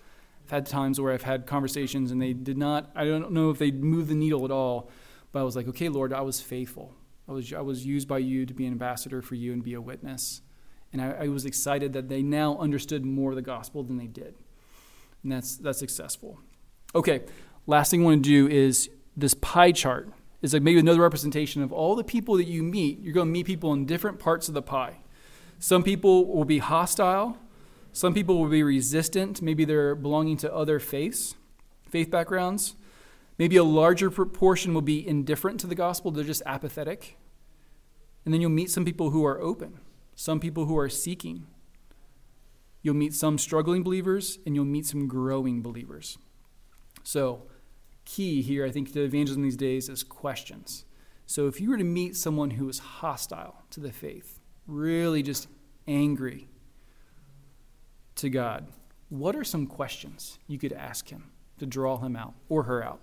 I've 0.44 0.50
had 0.50 0.66
times 0.66 1.00
where 1.00 1.12
I've 1.12 1.22
had 1.22 1.46
conversations 1.46 2.10
and 2.10 2.20
they 2.20 2.32
did 2.32 2.58
not, 2.58 2.90
I 2.94 3.04
don't 3.04 3.32
know 3.32 3.50
if 3.50 3.58
they 3.58 3.70
moved 3.70 4.08
the 4.08 4.14
needle 4.14 4.44
at 4.44 4.50
all, 4.50 4.90
but 5.30 5.40
I 5.40 5.42
was 5.42 5.54
like, 5.54 5.68
okay, 5.68 5.88
Lord, 5.88 6.12
I 6.12 6.22
was 6.22 6.40
faithful. 6.40 6.94
I 7.28 7.32
was, 7.32 7.52
I 7.52 7.60
was 7.60 7.86
used 7.86 8.08
by 8.08 8.18
you 8.18 8.46
to 8.46 8.54
be 8.54 8.66
an 8.66 8.72
ambassador 8.72 9.22
for 9.22 9.34
you 9.34 9.52
and 9.52 9.62
be 9.62 9.74
a 9.74 9.80
witness. 9.80 10.42
And 10.92 11.00
I, 11.00 11.10
I 11.10 11.28
was 11.28 11.44
excited 11.46 11.92
that 11.92 12.08
they 12.08 12.22
now 12.22 12.58
understood 12.58 13.04
more 13.04 13.30
of 13.30 13.36
the 13.36 13.42
gospel 13.42 13.82
than 13.82 13.96
they 13.96 14.08
did 14.08 14.34
and 15.22 15.32
that's 15.32 15.56
that's 15.56 15.78
successful. 15.78 16.38
Okay, 16.94 17.22
last 17.66 17.90
thing 17.90 18.02
I 18.02 18.04
want 18.04 18.24
to 18.24 18.28
do 18.28 18.48
is 18.48 18.90
this 19.16 19.34
pie 19.34 19.72
chart 19.72 20.10
is 20.42 20.52
like 20.52 20.62
maybe 20.62 20.80
another 20.80 21.00
representation 21.00 21.62
of 21.62 21.72
all 21.72 21.94
the 21.94 22.04
people 22.04 22.36
that 22.36 22.46
you 22.46 22.62
meet. 22.62 23.00
You're 23.00 23.14
going 23.14 23.28
to 23.28 23.32
meet 23.32 23.46
people 23.46 23.72
in 23.72 23.86
different 23.86 24.18
parts 24.18 24.48
of 24.48 24.54
the 24.54 24.62
pie. 24.62 24.98
Some 25.58 25.82
people 25.82 26.26
will 26.26 26.44
be 26.44 26.58
hostile. 26.58 27.38
Some 27.92 28.14
people 28.14 28.38
will 28.40 28.48
be 28.48 28.62
resistant. 28.62 29.42
Maybe 29.42 29.64
they're 29.64 29.94
belonging 29.94 30.36
to 30.38 30.54
other 30.54 30.78
faiths, 30.78 31.34
faith 31.88 32.10
backgrounds. 32.10 32.74
Maybe 33.38 33.56
a 33.56 33.64
larger 33.64 34.10
proportion 34.10 34.74
will 34.74 34.82
be 34.82 35.06
indifferent 35.06 35.60
to 35.60 35.66
the 35.66 35.74
gospel. 35.74 36.10
They're 36.10 36.24
just 36.24 36.42
apathetic. 36.46 37.16
And 38.24 38.32
then 38.32 38.40
you'll 38.40 38.50
meet 38.50 38.70
some 38.70 38.84
people 38.84 39.10
who 39.10 39.24
are 39.24 39.40
open, 39.40 39.80
some 40.14 40.38
people 40.40 40.66
who 40.66 40.78
are 40.78 40.88
seeking, 40.88 41.46
You'll 42.82 42.94
meet 42.94 43.14
some 43.14 43.38
struggling 43.38 43.84
believers 43.84 44.38
and 44.44 44.54
you'll 44.54 44.64
meet 44.64 44.86
some 44.86 45.06
growing 45.06 45.62
believers. 45.62 46.18
So, 47.04 47.44
key 48.04 48.42
here, 48.42 48.66
I 48.66 48.70
think, 48.70 48.92
to 48.92 49.04
evangelism 49.04 49.42
these 49.44 49.56
days 49.56 49.88
is 49.88 50.02
questions. 50.02 50.84
So, 51.24 51.46
if 51.46 51.60
you 51.60 51.70
were 51.70 51.76
to 51.76 51.84
meet 51.84 52.16
someone 52.16 52.50
who 52.50 52.68
is 52.68 52.80
hostile 52.80 53.62
to 53.70 53.80
the 53.80 53.92
faith, 53.92 54.40
really 54.66 55.22
just 55.22 55.46
angry 55.86 56.48
to 58.16 58.30
God, 58.30 58.66
what 59.08 59.36
are 59.36 59.44
some 59.44 59.66
questions 59.66 60.38
you 60.46 60.58
could 60.58 60.72
ask 60.72 61.08
him 61.08 61.30
to 61.58 61.66
draw 61.66 61.98
him 61.98 62.16
out 62.16 62.34
or 62.48 62.64
her 62.64 62.82
out? 62.82 63.00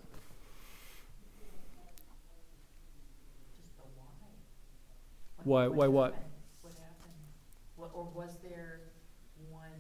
Why. 5.44 5.68
Why- 5.68 5.76
why 5.76 5.88
what? 5.88 6.16
What 6.62 6.74
happened? 6.74 7.14
What, 7.78 7.92
or 7.94 8.10
was 8.14 8.38
there 8.44 8.82
one 9.50 9.72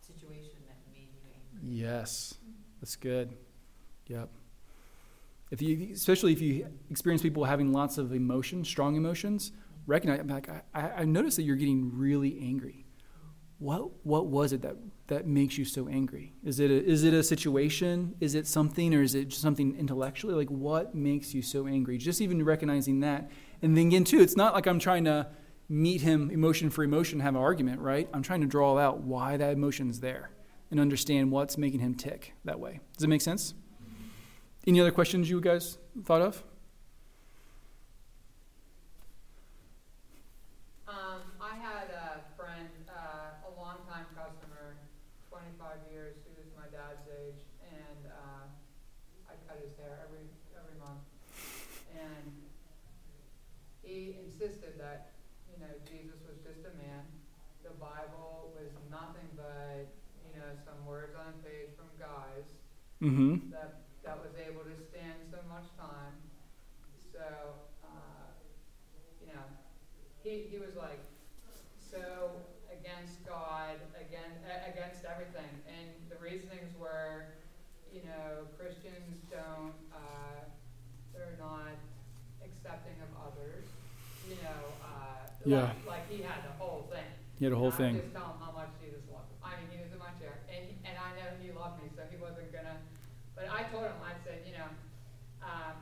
situation 0.00 0.52
that 0.66 0.76
made 0.92 1.08
you 1.12 1.20
angry? 1.62 1.76
Yes, 1.76 2.34
that's 2.80 2.96
good. 2.96 3.36
Yep. 4.06 4.30
If 5.50 5.62
you, 5.62 5.92
especially 5.92 6.32
if 6.32 6.40
you 6.40 6.66
experience 6.90 7.22
people 7.22 7.44
having 7.44 7.72
lots 7.72 7.98
of 7.98 8.12
emotion, 8.12 8.64
strong 8.64 8.96
emotions, 8.96 9.52
recognize. 9.86 10.20
I'm 10.20 10.28
like, 10.28 10.48
I, 10.74 10.80
I 10.90 11.04
noticed 11.04 11.36
that 11.36 11.42
you're 11.42 11.56
getting 11.56 11.96
really 11.96 12.38
angry. 12.40 12.85
What 13.58 14.04
what 14.04 14.26
was 14.26 14.52
it 14.52 14.62
that 14.62 14.76
that 15.06 15.26
makes 15.26 15.56
you 15.56 15.64
so 15.64 15.88
angry? 15.88 16.34
Is 16.44 16.60
it 16.60 16.70
a, 16.70 16.84
is 16.84 17.04
it 17.04 17.14
a 17.14 17.22
situation? 17.22 18.14
Is 18.20 18.34
it 18.34 18.46
something, 18.46 18.92
or 18.94 19.02
is 19.02 19.14
it 19.14 19.28
just 19.28 19.40
something 19.40 19.76
intellectually? 19.78 20.34
Like, 20.34 20.50
what 20.50 20.94
makes 20.94 21.32
you 21.32 21.42
so 21.42 21.66
angry? 21.66 21.96
Just 21.96 22.20
even 22.20 22.44
recognizing 22.44 23.00
that, 23.00 23.30
and 23.62 23.76
then 23.76 23.86
again, 23.86 24.04
too, 24.04 24.20
it's 24.20 24.36
not 24.36 24.52
like 24.52 24.66
I'm 24.66 24.78
trying 24.78 25.04
to 25.04 25.28
meet 25.68 26.02
him 26.02 26.30
emotion 26.30 26.70
for 26.70 26.84
emotion, 26.84 27.20
have 27.20 27.34
an 27.34 27.40
argument, 27.40 27.80
right? 27.80 28.08
I'm 28.12 28.22
trying 28.22 28.42
to 28.42 28.46
draw 28.46 28.78
out 28.78 29.00
why 29.00 29.36
that 29.36 29.52
emotion 29.52 29.90
is 29.90 30.00
there 30.00 30.30
and 30.70 30.78
understand 30.78 31.30
what's 31.30 31.56
making 31.56 31.80
him 31.80 31.94
tick 31.94 32.34
that 32.44 32.60
way. 32.60 32.80
Does 32.96 33.04
it 33.04 33.08
make 33.08 33.22
sense? 33.22 33.54
Any 34.66 34.80
other 34.80 34.90
questions 34.90 35.30
you 35.30 35.40
guys 35.40 35.78
thought 36.04 36.22
of? 36.22 36.42
Um, 40.86 41.22
I 41.40 41.54
had 41.54 41.90
a 41.90 42.22
friend, 42.36 42.70
uh, 42.90 43.46
a 43.46 43.50
longtime 43.58 44.06
customer, 44.14 44.78
twenty-five 45.30 45.82
years, 45.90 46.14
he 46.26 46.34
was 46.38 46.46
my 46.54 46.66
dad's 46.70 47.06
age, 47.10 47.42
and, 47.62 48.10
uh, 48.10 48.46
I 49.30 49.34
cut 49.46 49.58
his 49.62 49.74
hair 49.78 49.98
every, 50.06 50.26
every 50.54 50.78
month. 50.78 51.02
And 51.94 52.26
he 53.82 54.14
insisted 54.22 54.78
that, 54.78 55.14
you 55.46 55.62
know, 55.62 55.70
Jesus 55.86 56.18
was 56.26 56.42
just 56.42 56.66
a 56.66 56.74
man, 56.74 57.06
the 57.62 57.74
Bible 57.78 58.50
was 58.58 58.74
nothing 58.90 59.30
but, 59.38 59.86
you 60.26 60.34
know, 60.42 60.50
some 60.66 60.78
words 60.86 61.14
on 61.14 61.30
a 61.30 61.36
page 61.46 61.70
from 61.78 61.86
guys 61.98 62.50
Mm-hmm. 63.02 63.50
that, 63.52 63.84
that 64.04 64.16
was 64.18 64.32
able 64.40 64.64
to 64.64 64.76
stand 64.88 65.20
so 65.30 65.38
much 65.52 65.68
time. 65.76 66.16
So, 67.12 67.20
uh, 67.84 68.28
you 69.20 69.28
know, 69.32 69.44
he, 70.24 70.48
he 70.50 70.58
was 70.58 70.76
like 70.76 71.00
so 71.76 72.40
against 72.72 73.24
God, 73.26 73.76
again, 74.00 74.32
a- 74.48 74.70
against 74.72 75.04
everything. 75.04 75.48
And 75.68 75.92
the 76.08 76.16
reasonings 76.22 76.72
were, 76.80 77.36
you 77.92 78.02
know, 78.04 78.48
Christians 78.58 79.20
don't, 79.30 79.76
uh, 79.92 80.44
they're 81.12 81.36
not 81.38 81.76
accepting 82.44 82.96
of 83.04 83.10
others. 83.28 83.64
You 84.28 84.36
know, 84.42 84.62
uh, 84.82 85.28
Yeah. 85.44 85.72
like, 85.86 85.86
like 85.86 86.04
he 86.10 86.22
had 86.22 86.42
the 86.44 86.52
whole 86.58 86.88
thing. 86.90 87.06
He 87.38 87.44
had 87.44 87.52
a 87.52 87.60
whole 87.60 87.70
thing. 87.70 88.00
Just 88.00 88.12
tell 88.16 88.32
him 88.32 88.40
how 88.40 88.50
much 88.52 88.72
Jesus 88.80 89.04
loved 89.12 89.28
him. 89.30 89.38
I 89.44 89.60
mean, 89.60 89.68
he 89.70 89.78
was 89.84 89.92
in 89.92 90.00
my 90.00 90.10
chair, 90.18 90.40
and 90.48 90.72
and 90.88 90.96
I 90.98 91.12
know 91.20 91.28
he 91.38 91.52
loved 91.52 91.78
me, 91.84 91.88
so 91.94 92.02
he 92.10 92.16
wasn't 92.16 92.50
gonna. 92.50 92.80
But 93.36 93.52
I 93.52 93.68
told 93.68 93.84
him, 93.84 94.00
I 94.02 94.16
said, 94.24 94.40
you 94.48 94.56
know, 94.56 94.66
um, 95.44 95.76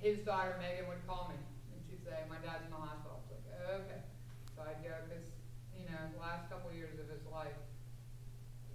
his 0.00 0.18
daughter 0.24 0.56
Megan 0.58 0.88
would 0.88 1.04
call 1.06 1.28
me, 1.28 1.36
and 1.72 1.78
she'd 1.86 2.02
say, 2.04 2.16
my 2.28 2.40
dad's 2.40 2.64
in 2.64 2.72
the 2.72 2.80
hospital. 2.80 3.20
I 3.20 3.20
was 3.20 3.30
like, 3.36 3.44
okay. 3.84 4.00
So 4.56 4.64
I'd 4.64 4.80
go, 4.82 4.92
cause 5.08 5.24
you 5.76 5.84
know, 5.88 6.00
the 6.12 6.20
last 6.20 6.48
couple 6.48 6.72
years 6.72 6.96
of 6.98 7.08
his 7.08 7.24
life, 7.28 7.56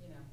you 0.01 0.09
know, 0.13 0.23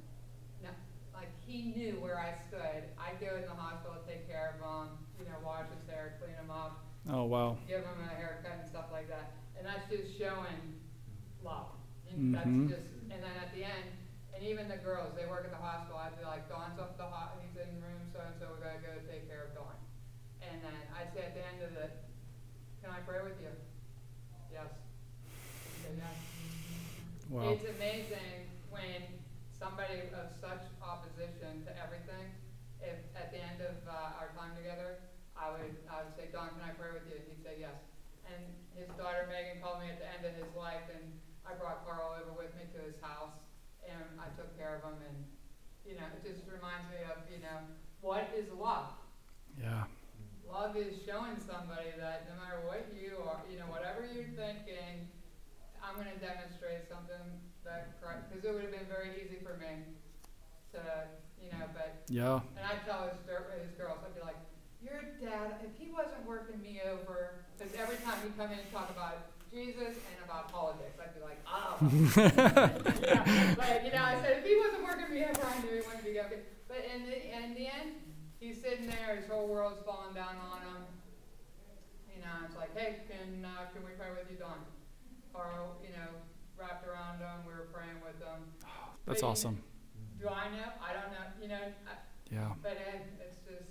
no, 0.63 0.71
like 1.13 1.33
he 1.45 1.73
knew 1.73 1.97
where 2.01 2.21
I 2.21 2.33
stood. 2.49 2.85
I'd 3.01 3.21
go 3.21 3.37
in 3.37 3.45
the 3.49 3.57
hospital, 3.57 3.97
take 4.07 4.29
care 4.29 4.57
of 4.57 4.61
him, 4.61 4.89
you 5.19 5.25
know, 5.29 5.37
wash 5.45 5.69
his 5.69 5.85
hair, 5.89 6.17
clean 6.21 6.37
him 6.37 6.51
up, 6.53 6.85
Oh 7.09 7.25
wow. 7.25 7.57
give 7.67 7.83
him 7.83 7.99
a 8.01 8.13
haircut 8.15 8.61
and 8.61 8.69
stuff 8.69 8.89
like 8.93 9.09
that. 9.09 9.33
And 9.57 9.67
that's 9.67 9.89
just 9.91 10.17
showing 10.17 10.81
love. 11.43 11.73
And 12.09 12.33
Mhm. 12.33 12.33
that's 12.33 12.57
just, 12.69 12.89
and 13.11 13.21
then 13.23 13.37
at 13.41 13.53
the 13.53 13.65
end, 13.65 13.89
and 14.33 14.43
And 14.43 14.51
even 14.51 14.67
the 14.67 14.81
girls, 14.83 15.15
they 15.15 15.23
work 15.29 15.45
at 15.45 15.53
the 15.55 15.61
hospital, 15.63 16.03
I'd 16.03 16.19
be 16.19 16.25
like, 16.25 16.49
Don's 16.49 16.75
up 16.81 16.97
the 16.99 17.07
hot, 17.07 17.39
he's 17.39 17.55
in 17.55 17.69
room 17.79 18.03
so-and-so, 18.11 18.49
we 18.51 18.59
gotta 18.59 18.83
go 18.83 18.91
take 19.07 19.29
care 19.31 19.47
of 19.47 19.55
Don. 19.55 19.77
And 20.43 20.59
then 20.65 20.75
I'd 20.99 21.13
say 21.15 21.31
at 21.31 21.35
the 21.39 21.45
end 21.47 21.63
of 21.63 21.71
it, 21.79 21.95
can 22.83 22.91
I 22.91 22.99
pray 23.13 23.21
with 23.29 23.37
you? 23.45 23.53
Yes. 24.49 24.73
Wow. 27.29 27.53
It's 27.53 27.69
amazing 27.69 28.49
when 28.73 29.05
somebody 29.53 30.09
of 30.17 30.33
such 30.41 30.65
opposition 30.81 31.61
to 31.69 31.71
everything, 31.77 32.25
if 32.81 32.97
at 33.13 33.29
the 33.29 33.37
end 33.37 33.61
of 33.61 33.77
uh, 33.85 34.17
our 34.17 34.33
time 34.33 34.57
together, 34.57 35.05
I 35.37 35.53
would, 35.53 35.77
I 35.93 36.09
would 36.09 36.17
say, 36.17 36.33
Don, 36.33 36.57
can 36.57 36.65
I 36.65 36.73
pray 36.73 36.97
with 36.97 37.05
you? 37.05 37.21
And 37.21 37.29
He'd 37.29 37.45
say 37.45 37.61
yes. 37.61 37.77
And 38.33 38.41
his 38.73 38.89
daughter 38.97 39.29
Megan 39.29 39.61
called 39.61 39.85
me 39.85 39.93
at 39.93 40.01
the 40.01 40.09
end 40.09 40.25
of 40.25 40.33
his 40.33 40.49
life, 40.57 40.89
and 40.89 41.05
I 41.45 41.53
brought 41.61 41.85
Carl 41.85 42.17
over 42.17 42.33
with 42.33 42.57
me 42.57 42.65
to 42.73 42.81
his 42.81 42.97
house, 43.05 43.37
and 43.85 44.01
I 44.17 44.33
took 44.41 44.49
care 44.57 44.81
of 44.81 44.89
him, 44.89 44.97
and, 45.05 45.19
you 45.85 46.01
know, 46.01 46.09
it 46.17 46.25
just 46.25 46.49
reminds 46.49 46.89
me 46.89 47.05
of, 47.13 47.21
you 47.29 47.45
know, 47.45 47.61
what 48.01 48.33
is 48.33 48.49
love? 48.57 48.97
Yeah. 49.61 49.85
Love 50.53 50.77
is 50.77 50.93
showing 51.09 51.41
somebody 51.41 51.97
that 51.97 52.29
no 52.29 52.37
matter 52.37 52.61
what 52.69 52.85
you 52.93 53.17
are, 53.25 53.41
you 53.49 53.57
know, 53.57 53.65
whatever 53.73 54.05
you're 54.05 54.29
thinking, 54.37 55.09
I'm 55.81 55.97
going 55.97 56.13
to 56.13 56.21
demonstrate 56.21 56.85
something 56.93 57.25
that 57.65 57.97
Christ, 57.97 58.29
because 58.29 58.45
it 58.45 58.53
would 58.53 58.69
have 58.69 58.77
been 58.77 58.85
very 58.85 59.17
easy 59.17 59.41
for 59.41 59.57
me 59.57 59.81
to, 60.77 61.09
you 61.41 61.49
know, 61.57 61.65
but, 61.73 62.05
Yeah. 62.13 62.45
and 62.53 62.69
I'd 62.69 62.85
tell 62.85 63.09
his, 63.09 63.17
his 63.25 63.73
girls, 63.81 64.05
I'd 64.05 64.13
be 64.13 64.21
like, 64.21 64.37
your 64.85 65.01
dad, 65.25 65.57
if 65.65 65.73
he 65.81 65.89
wasn't 65.89 66.21
working 66.29 66.61
me 66.61 66.85
over, 66.85 67.41
because 67.57 67.73
every 67.81 67.97
time 68.05 68.21
he'd 68.21 68.37
come 68.37 68.53
in 68.53 68.61
and 68.61 68.69
talk 68.69 68.93
about 68.93 69.33
Jesus 69.49 69.97
and 70.05 70.19
about 70.21 70.53
politics, 70.53 71.01
I'd 71.01 71.17
be 71.17 71.25
like, 71.25 71.41
oh. 71.49 71.81
yeah, 71.81 73.57
but, 73.57 73.89
you 73.89 73.93
know, 73.97 74.05
I 74.05 74.21
said, 74.21 74.37
if 74.37 74.45
he 74.45 74.53
wasn't 74.61 74.85
working 74.85 75.09
me 75.09 75.25
over, 75.25 75.49
I 75.49 75.65
knew 75.65 75.81
he 75.81 75.83
wouldn't 75.89 76.05
be 76.05 76.21
okay. 76.21 76.45
But 76.69 76.85
in 76.93 77.09
the, 77.09 77.17
in 77.17 77.57
the 77.57 77.73
end, 77.73 78.05
he's 78.43 78.61
sitting 78.61 78.87
there, 78.91 79.15
his 79.15 79.31
whole 79.31 79.47
world's 79.47 79.81
falling 79.87 80.15
down 80.15 80.35
on 80.51 80.59
him. 80.67 80.83
You 82.11 82.21
know, 82.27 82.35
it's 82.45 82.57
like, 82.59 82.75
hey, 82.77 83.07
can, 83.07 83.47
uh, 83.47 83.71
can 83.73 83.87
we 83.87 83.95
pray 83.95 84.11
with 84.11 84.27
you, 84.29 84.37
Don? 84.37 84.59
Carl, 85.33 85.79
you 85.81 85.95
know, 85.95 86.11
wrapped 86.59 86.85
around 86.87 87.23
him, 87.23 87.47
we 87.47 87.55
were 87.55 87.71
praying 87.73 88.03
with 88.03 88.19
him. 88.19 88.43
That's 89.07 89.23
But, 89.23 89.29
awesome. 89.31 89.63
Do 90.21 90.29
I 90.29 90.51
know? 90.51 90.71
I 90.83 90.91
don't 90.93 91.11
know, 91.15 91.27
you 91.41 91.49
know, 91.49 91.63
I, 91.87 91.95
Yeah. 92.35 92.51
but 92.63 92.73
it, 92.79 93.07
it's 93.23 93.39
just. 93.47 93.71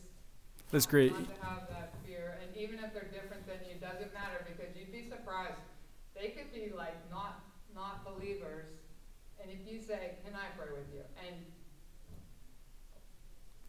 That's 0.72 0.88
great. 0.88 1.12
Not 1.12 1.28
to 1.28 1.46
have 1.46 1.68
that 1.70 1.94
fear, 2.08 2.40
and 2.40 2.56
even 2.56 2.80
if 2.80 2.94
they're 2.96 3.12
different 3.12 3.44
than 3.48 3.60
you, 3.68 3.76
doesn't 3.80 4.14
matter, 4.16 4.44
because 4.48 4.72
you'd 4.76 4.92
be 4.92 5.04
surprised. 5.04 5.60
They 6.16 6.32
could 6.36 6.52
be 6.52 6.72
like 6.76 6.96
not, 7.12 7.44
not 7.76 8.04
believers, 8.04 8.68
and 9.40 9.52
if 9.52 9.60
you 9.68 9.80
say, 9.80 10.16
can 10.26 10.36
I 10.36 10.52
pray 10.58 10.72
with 10.72 10.88
you? 10.96 11.04
And, 11.20 11.36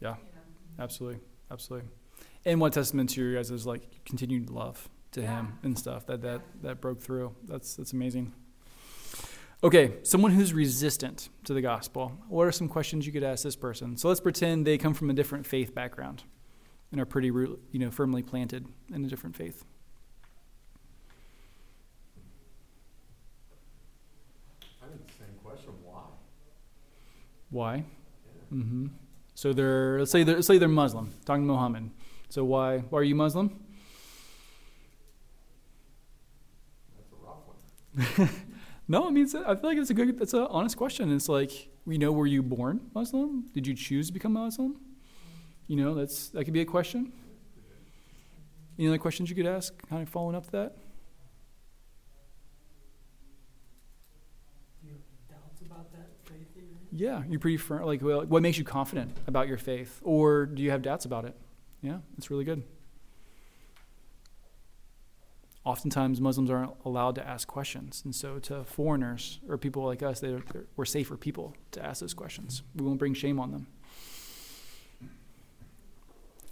Yeah. 0.01 0.17
you 0.19 0.32
Absolutely. 0.83 1.21
Absolutely. 1.51 1.89
And 2.45 2.61
what 2.61 2.73
testament 2.73 3.11
to 3.11 3.21
your 3.23 3.35
guys 3.37 3.51
is 3.51 3.67
like 3.67 4.05
continued 4.05 4.51
love 4.51 4.89
to 5.13 5.23
him 5.23 5.59
and 5.63 5.79
stuff 5.79 6.07
that 6.07 6.23
that 6.23 6.41
that 6.63 6.81
broke 6.81 7.01
through. 7.01 7.35
That's 7.47 7.77
that's 7.77 7.93
amazing. 7.93 8.33
Okay, 9.65 9.95
someone 10.03 10.33
who's 10.33 10.53
resistant 10.53 11.29
to 11.45 11.55
the 11.55 11.63
gospel. 11.63 12.19
What 12.29 12.49
are 12.49 12.53
some 12.53 12.67
questions 12.69 13.07
you 13.07 13.13
could 13.13 13.23
ask 13.23 13.45
this 13.45 13.55
person? 13.55 13.97
So 13.97 14.09
let's 14.09 14.21
pretend 14.21 14.67
they 14.67 14.77
come 14.77 14.93
from 14.93 15.09
a 15.09 15.13
different 15.13 15.47
faith 15.47 15.73
background 15.73 16.25
and 16.91 17.01
are 17.01 17.07
pretty, 17.07 17.29
you 17.29 17.59
know, 17.79 17.91
firmly 17.91 18.23
planted 18.23 18.67
in 18.93 19.05
a 19.05 19.09
different 19.09 19.37
faith. 19.37 19.65
I 24.83 24.87
mean, 24.87 24.99
the 25.07 25.13
same 25.13 25.35
question, 25.45 25.73
why? 25.85 26.03
Why? 27.51 27.77
Yeah. 27.77 27.83
hmm 28.51 28.87
So 29.43 29.53
they're 29.53 29.99
let's 29.99 30.13
say 30.13 30.23
they're 30.23 30.37
let's 30.37 30.47
say 30.47 30.57
they're 30.57 30.69
Muslim, 30.69 31.13
talking 31.25 31.49
to 31.49 31.53
Muhammad. 31.53 31.91
So 32.29 32.45
why 32.45 32.79
why 32.79 33.01
are 33.01 33.03
you 33.03 33.17
Muslim? 33.17 33.49
That's 36.97 37.11
a 37.11 37.17
rough 37.27 38.19
one. 38.21 38.31
No, 38.87 39.09
I 39.09 39.11
mean 39.11 39.27
I 39.27 39.57
feel 39.57 39.65
like 39.65 39.79
it's 39.79 39.91
a 39.91 39.95
good 39.95 40.23
it's 40.23 40.33
an 40.33 40.47
honest 40.49 40.77
question. 40.77 41.13
It's 41.13 41.29
like 41.29 41.71
we 41.85 41.99
know 41.99 42.13
were 42.13 42.29
you 42.29 42.41
born 42.41 42.89
Muslim? 42.95 43.49
Did 43.53 43.67
you 43.67 43.75
choose 43.75 44.07
to 44.07 44.13
become 44.13 44.35
Muslim? 44.35 44.77
You 45.67 45.75
know 45.75 45.93
that's 45.93 46.29
that 46.29 46.45
could 46.45 46.55
be 46.55 46.61
a 46.61 46.65
question. 46.65 47.13
Any 48.79 48.87
other 48.87 48.99
questions 48.99 49.29
you 49.29 49.35
could 49.35 49.47
ask, 49.47 49.75
kind 49.89 50.03
of 50.03 50.09
following 50.09 50.37
up 50.37 50.47
that? 50.53 50.77
Do 54.81 54.87
you 54.87 54.93
have 54.93 55.03
doubts 55.29 55.63
about 55.63 55.91
that 55.95 56.11
faith 56.27 56.55
that 56.55 56.61
you're 56.61 56.71
in? 56.71 56.82
Yeah, 56.95 57.23
you're 57.27 57.41
pretty 57.41 57.57
firm. 57.57 57.87
Like, 57.87 58.03
well, 58.03 58.23
what 58.27 58.43
makes 58.43 58.59
you 58.59 58.65
confident 58.65 59.17
about 59.27 59.49
your 59.49 59.57
faith, 59.57 59.99
or 60.05 60.45
do 60.45 60.63
you 60.63 60.71
have 60.71 60.83
doubts 60.83 61.07
about 61.07 61.25
it? 61.25 61.35
Yeah, 61.81 61.99
that's 62.15 62.31
really 62.31 62.45
good. 62.45 62.63
Oftentimes, 65.65 66.21
Muslims 66.21 66.51
aren't 66.51 66.73
allowed 66.85 67.15
to 67.15 67.27
ask 67.27 67.49
questions, 67.49 68.03
and 68.05 68.15
so 68.15 68.39
to 68.41 68.65
foreigners 68.65 69.41
or 69.49 69.57
people 69.57 69.85
like 69.85 70.03
us, 70.03 70.21
they're, 70.21 70.43
they're, 70.53 70.65
we're 70.77 70.85
safer 70.85 71.17
people 71.17 71.55
to 71.71 71.85
ask 71.85 72.01
those 72.01 72.15
questions. 72.15 72.63
We 72.75 72.85
won't 72.85 72.99
bring 72.99 73.15
shame 73.15 73.41
on 73.41 73.53
them. 73.53 73.67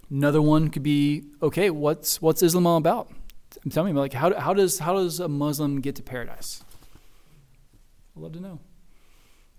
Another 0.09 0.41
one 0.41 0.69
could 0.69 0.83
be, 0.83 1.23
okay, 1.43 1.69
what's 1.69 2.19
what's 2.21 2.41
Islam 2.41 2.65
all 2.65 2.77
about? 2.77 3.11
Tell 3.69 3.83
me, 3.83 3.91
like, 3.91 4.13
how, 4.13 4.33
how 4.39 4.53
does 4.55 4.79
how 4.79 4.93
does 4.93 5.19
a 5.19 5.27
Muslim 5.27 5.81
get 5.81 5.95
to 5.97 6.03
paradise? 6.03 6.63
I'd 8.15 8.23
love 8.23 8.33
to 8.33 8.39
know 8.39 8.59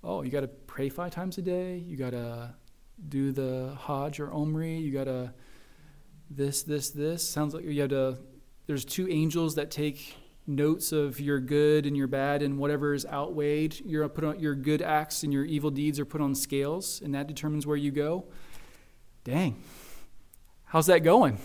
oh, 0.04 0.22
you 0.22 0.30
got 0.30 0.40
to 0.40 0.48
pray 0.48 0.88
five 0.88 1.12
times 1.12 1.38
a 1.38 1.42
day. 1.42 1.76
You 1.76 1.96
got 1.96 2.10
to 2.10 2.54
do 3.08 3.32
the 3.32 3.76
Hajj 3.80 4.20
or 4.20 4.28
Umrah. 4.28 4.80
You 4.80 4.92
got 4.92 5.04
to 5.04 5.32
this, 6.30 6.62
this, 6.62 6.90
this. 6.90 7.26
Sounds 7.26 7.54
like 7.54 7.64
you 7.64 7.80
have 7.80 7.90
to. 7.90 8.18
There's 8.66 8.84
two 8.84 9.08
angels 9.08 9.54
that 9.56 9.70
take 9.70 10.16
notes 10.46 10.92
of 10.92 11.20
your 11.20 11.40
good 11.40 11.86
and 11.86 11.96
your 11.96 12.06
bad, 12.06 12.42
and 12.42 12.58
whatever 12.58 12.94
is 12.94 13.06
outweighed. 13.06 13.80
You're 13.84 14.08
put 14.08 14.24
on 14.24 14.40
your 14.40 14.54
good 14.54 14.82
acts 14.82 15.22
and 15.22 15.32
your 15.32 15.44
evil 15.44 15.70
deeds 15.70 16.00
are 16.00 16.04
put 16.04 16.20
on 16.20 16.34
scales, 16.34 17.00
and 17.02 17.14
that 17.14 17.26
determines 17.26 17.66
where 17.66 17.76
you 17.76 17.90
go. 17.90 18.24
Dang, 19.24 19.62
how's 20.64 20.86
that 20.86 21.00
going? 21.00 21.38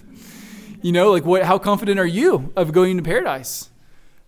you 0.82 0.92
know, 0.92 1.10
like 1.10 1.24
what? 1.24 1.42
How 1.42 1.58
confident 1.58 1.98
are 1.98 2.06
you 2.06 2.52
of 2.56 2.72
going 2.72 2.96
to 2.96 3.02
paradise? 3.02 3.70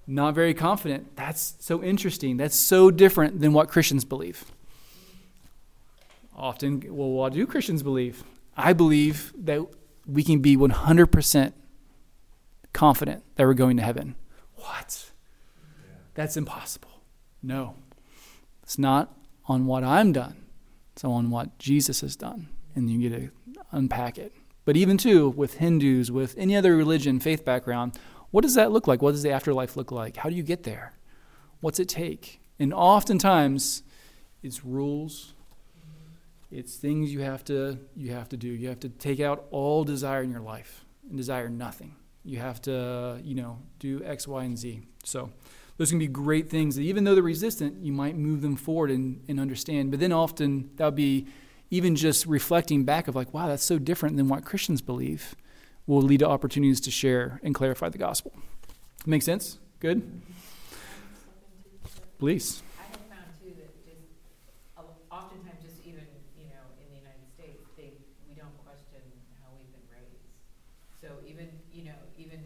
Not 0.07 0.35
very 0.35 0.55
confident. 0.55 1.17
That's 1.17 1.55
so 1.59 1.83
interesting. 1.83 2.37
That's 2.37 2.57
so 2.57 2.91
different 2.91 3.41
than 3.41 3.53
what 3.53 3.69
Christians 3.69 4.05
believe. 4.05 4.45
Often, 6.37 6.85
well, 6.89 7.11
what 7.11 7.33
do 7.33 7.47
Christians 7.47 7.83
believe? 7.83 8.23
I 8.57 8.73
believe 8.73 9.33
that 9.39 9.63
we 10.07 10.23
can 10.23 10.41
be 10.41 10.57
100% 10.57 11.53
confident 12.73 13.25
that 13.37 13.47
we're 13.47 13.55
going 13.55 13.77
to 13.79 13.83
heaven. 13.83 14.17
What? 14.55 15.11
That's 16.15 16.37
impossible. 16.37 17.01
No. 17.43 17.75
It's 18.63 18.79
not 18.79 19.17
on 19.47 19.67
what 19.67 19.83
I'm 19.83 20.13
done. 20.13 20.37
It's 20.93 21.05
on 21.05 21.31
what 21.31 21.59
Jesus 21.59 22.01
has 22.03 22.17
done. 22.17 22.49
And 22.75 22.91
you 22.91 23.09
get 23.09 23.19
to 23.19 23.31
unpack 23.73 24.19
it. 24.19 24.33
But 24.65 24.77
even 24.77 24.99
too, 24.99 25.29
with 25.31 25.55
Hindus, 25.55 26.11
with 26.11 26.35
any 26.37 26.57
other 26.57 26.77
religion, 26.77 27.21
faith 27.21 27.45
background, 27.45 27.99
what 28.37 28.43
does 28.43 28.57
that 28.57 28.71
look 28.71 28.87
like? 28.87 29.01
What 29.01 29.13
does 29.13 29.23
the 29.23 29.31
afterlife 29.31 29.79
look 29.79 29.91
like? 29.91 30.19
How 30.19 30.29
do 30.29 30.37
you 30.37 30.43
get 30.43 30.65
there? 30.65 30.93
What's 31.61 31.81
it 31.81 31.89
take? 31.89 32.39
And 32.59 32.71
oftentimes, 32.75 33.83
it's 34.43 34.63
rules. 34.63 35.33
It's 36.51 36.77
things 36.77 37.15
you 37.15 37.21
have 37.21 37.43
to 37.45 37.79
you 37.97 38.13
have 38.13 38.29
to 38.29 38.37
do. 38.37 38.49
You 38.49 38.69
have 38.69 38.81
to 38.81 38.91
take 38.91 39.21
out 39.21 39.47
all 39.51 39.85
desire 39.85 40.23
in 40.23 40.31
your 40.31 40.43
life 40.43 40.85
and 41.09 41.17
desire 41.17 41.49
nothing. 41.49 41.97
You 42.27 42.39
have 42.41 42.61
to 42.63 43.19
you 43.25 43.37
know 43.37 43.59
do 43.79 44.05
X, 44.05 44.29
Y, 44.29 44.45
and 44.45 44.59
Z. 44.59 44.83
So 45.03 45.31
those 45.79 45.89
can 45.89 45.99
be 45.99 46.07
great 46.07 46.51
things 46.51 46.77
that 46.77 46.83
even 46.83 47.05
though 47.05 47.15
they're 47.15 47.25
resistant, 47.25 47.83
you 47.83 47.93
might 47.95 48.19
move 48.19 48.43
them 48.43 48.57
forward 48.57 48.91
and, 48.91 49.23
and 49.29 49.41
understand. 49.41 49.91
But 49.91 49.99
then 49.99 50.13
often 50.13 50.73
that 50.77 50.85
would 50.85 50.95
be 50.95 51.27
even 51.71 51.97
just 51.97 52.27
reflecting 52.27 52.85
back 52.85 53.09
of 53.09 53.17
like, 53.17 53.33
wow, 53.33 53.47
that's 53.47 53.65
so 53.65 53.79
different 53.79 54.19
than 54.19 54.29
what 54.29 54.45
Christians 54.45 54.83
believe 54.83 55.35
will 55.87 56.03
lead 56.03 56.21
to 56.21 56.29
opportunities 56.29 56.81
to 56.81 56.91
share 56.91 57.41
and 57.43 57.55
clarify 57.55 57.89
the 57.89 57.99
gospel. 57.99 58.33
Make 59.07 59.23
sense? 59.23 59.59
Good? 59.79 60.03
Please. 62.19 62.63
I 62.79 62.83
have 62.91 62.97
found 63.07 63.31
too 63.39 63.55
that 63.55 63.71
just, 63.87 64.03
oftentimes 65.13 65.63
just 65.63 65.79
even, 65.87 66.03
you 66.35 66.51
know, 66.51 66.65
in 66.83 66.91
the 66.91 66.99
United 66.99 67.29
States, 67.31 67.63
we 67.77 68.35
don't 68.35 68.57
question 68.65 68.99
how 69.39 69.55
we've 69.55 69.71
been 69.71 69.87
raised. 69.93 70.27
So 70.99 71.23
even, 71.29 71.47
you 71.71 71.85
know, 71.85 71.99
even, 72.19 72.41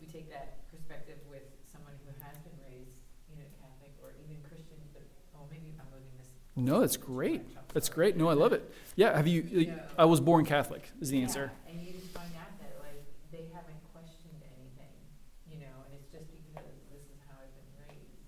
we 0.00 0.06
take 0.08 0.32
that 0.32 0.66
perspective 0.72 1.20
with 1.30 1.46
someone 1.70 1.94
who 2.02 2.10
has 2.26 2.34
been 2.42 2.58
raised, 2.64 2.98
you 3.30 3.38
know, 3.38 3.46
Catholic 3.62 3.94
or 4.02 4.16
even 4.24 4.42
Christian, 4.42 4.80
but, 4.90 5.06
oh, 5.36 5.46
maybe 5.46 5.76
I'm 5.78 5.86
moving 5.94 6.10
this. 6.18 6.32
No, 6.56 6.80
that's 6.80 6.96
great. 6.96 7.44
That's 7.70 7.88
great. 7.88 8.16
No, 8.16 8.28
I 8.30 8.34
love 8.34 8.52
it. 8.52 8.66
Yeah, 8.96 9.14
have 9.14 9.26
you? 9.26 9.74
I 9.98 10.06
was 10.06 10.20
born 10.20 10.46
Catholic. 10.46 10.90
Is 11.00 11.10
the 11.10 11.20
answer? 11.22 11.50
Yeah, 11.50 11.70
and 11.74 11.82
you 11.82 11.92
just 11.92 12.14
find 12.14 12.30
out 12.38 12.54
that 12.62 12.78
like 12.78 13.02
they 13.34 13.50
haven't 13.50 13.82
questioned 13.90 14.38
anything, 14.46 14.94
you 15.50 15.58
know, 15.58 15.82
and 15.82 15.98
it's 15.98 16.06
just 16.14 16.30
because 16.30 16.70
this 16.94 17.02
is 17.10 17.18
how 17.26 17.42
I've 17.42 17.50
been 17.50 17.74
raised, 17.82 18.22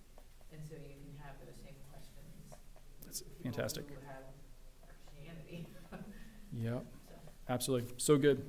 and 0.51 0.59
so 0.67 0.75
you 0.75 0.99
can 0.99 1.15
have 1.23 1.39
those 1.39 1.55
same 1.63 1.79
questions 1.95 2.51
That's 3.07 3.23
fantastic. 3.53 3.85
Yep. 6.59 6.87
Absolutely. 7.51 7.93
So 7.99 8.17
good. 8.17 8.43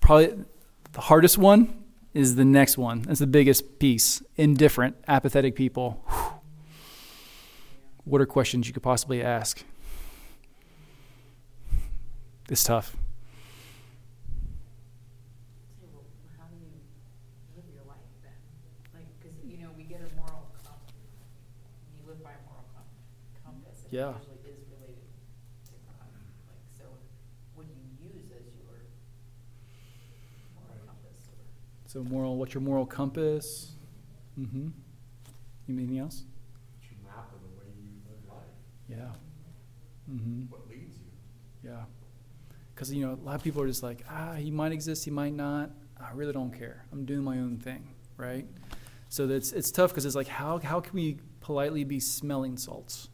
Probably 0.00 0.34
the 0.92 1.00
hardest 1.00 1.38
one 1.38 1.82
is 2.12 2.34
the 2.36 2.44
next 2.44 2.76
one. 2.76 3.02
That's 3.02 3.20
the 3.20 3.26
biggest 3.26 3.78
piece. 3.78 4.22
Indifferent, 4.36 4.96
apathetic 5.06 5.54
people. 5.56 6.04
Whew. 6.08 6.40
What 8.04 8.20
are 8.20 8.26
questions 8.26 8.66
you 8.66 8.74
could 8.74 8.82
possibly 8.82 9.22
ask? 9.22 9.62
It's 12.50 12.64
tough. 12.64 12.96
So, 15.80 15.86
well, 15.92 16.04
how 16.38 16.44
do 16.48 16.56
you 16.56 16.70
live 17.56 17.64
your 17.74 17.84
life 17.88 17.98
then? 18.22 18.32
Like, 18.94 19.04
because 19.20 19.36
you 19.44 19.58
know, 19.58 19.68
we 19.76 19.84
get 19.84 20.00
a 20.00 20.08
moral 20.16 20.48
compass. 20.64 20.94
You 21.96 22.08
live 22.08 22.22
by 22.24 22.30
a 22.30 22.40
moral 22.48 22.64
com- 22.74 22.88
compass. 23.44 23.77
And 23.77 23.77
Yeah. 23.90 24.12
Usually 24.12 24.52
is 24.52 24.66
related 24.68 25.00
to 25.66 25.72
God. 25.88 26.08
Like, 26.46 26.62
so, 26.76 26.84
what 27.54 27.66
do 27.66 27.72
you 27.72 28.10
use 28.14 28.24
as 28.30 28.44
your 28.44 28.64
moral 30.54 30.76
compass? 30.86 31.28
Or 31.32 31.88
So 31.88 32.04
moral, 32.04 32.36
what's 32.36 32.54
your 32.54 32.60
moral 32.62 32.86
compass? 32.86 33.72
Mm-hmm. 34.38 34.68
You 35.66 35.74
mean 35.74 35.78
anything 35.86 35.98
else? 35.98 36.24
It's 36.80 36.90
your 36.90 37.00
map 37.10 37.30
of 37.34 37.40
the 37.40 37.48
way 37.58 37.66
you 37.76 37.88
live 38.08 38.28
life, 38.28 38.44
Yeah. 38.88 40.12
Mm-hmm. 40.12 40.42
what 40.50 40.68
leads 40.68 40.96
you. 40.98 41.70
Yeah. 41.70 41.84
Because, 42.74 42.92
you 42.92 43.04
know, 43.06 43.12
a 43.14 43.24
lot 43.26 43.34
of 43.34 43.42
people 43.42 43.60
are 43.62 43.66
just 43.66 43.82
like, 43.82 44.04
ah, 44.08 44.34
he 44.34 44.50
might 44.50 44.72
exist, 44.72 45.04
he 45.04 45.10
might 45.10 45.34
not. 45.34 45.70
I 46.00 46.12
really 46.14 46.32
don't 46.32 46.56
care. 46.56 46.84
I'm 46.92 47.04
doing 47.04 47.24
my 47.24 47.38
own 47.38 47.58
thing, 47.58 47.88
right? 48.16 48.46
So 49.08 49.26
that's 49.26 49.52
it's 49.52 49.70
tough 49.72 49.90
because 49.90 50.04
it's 50.06 50.14
like, 50.14 50.28
how, 50.28 50.58
how 50.58 50.80
can 50.80 50.94
we 50.94 51.18
politely 51.40 51.82
be 51.82 51.98
smelling 51.98 52.56
salts 52.56 53.08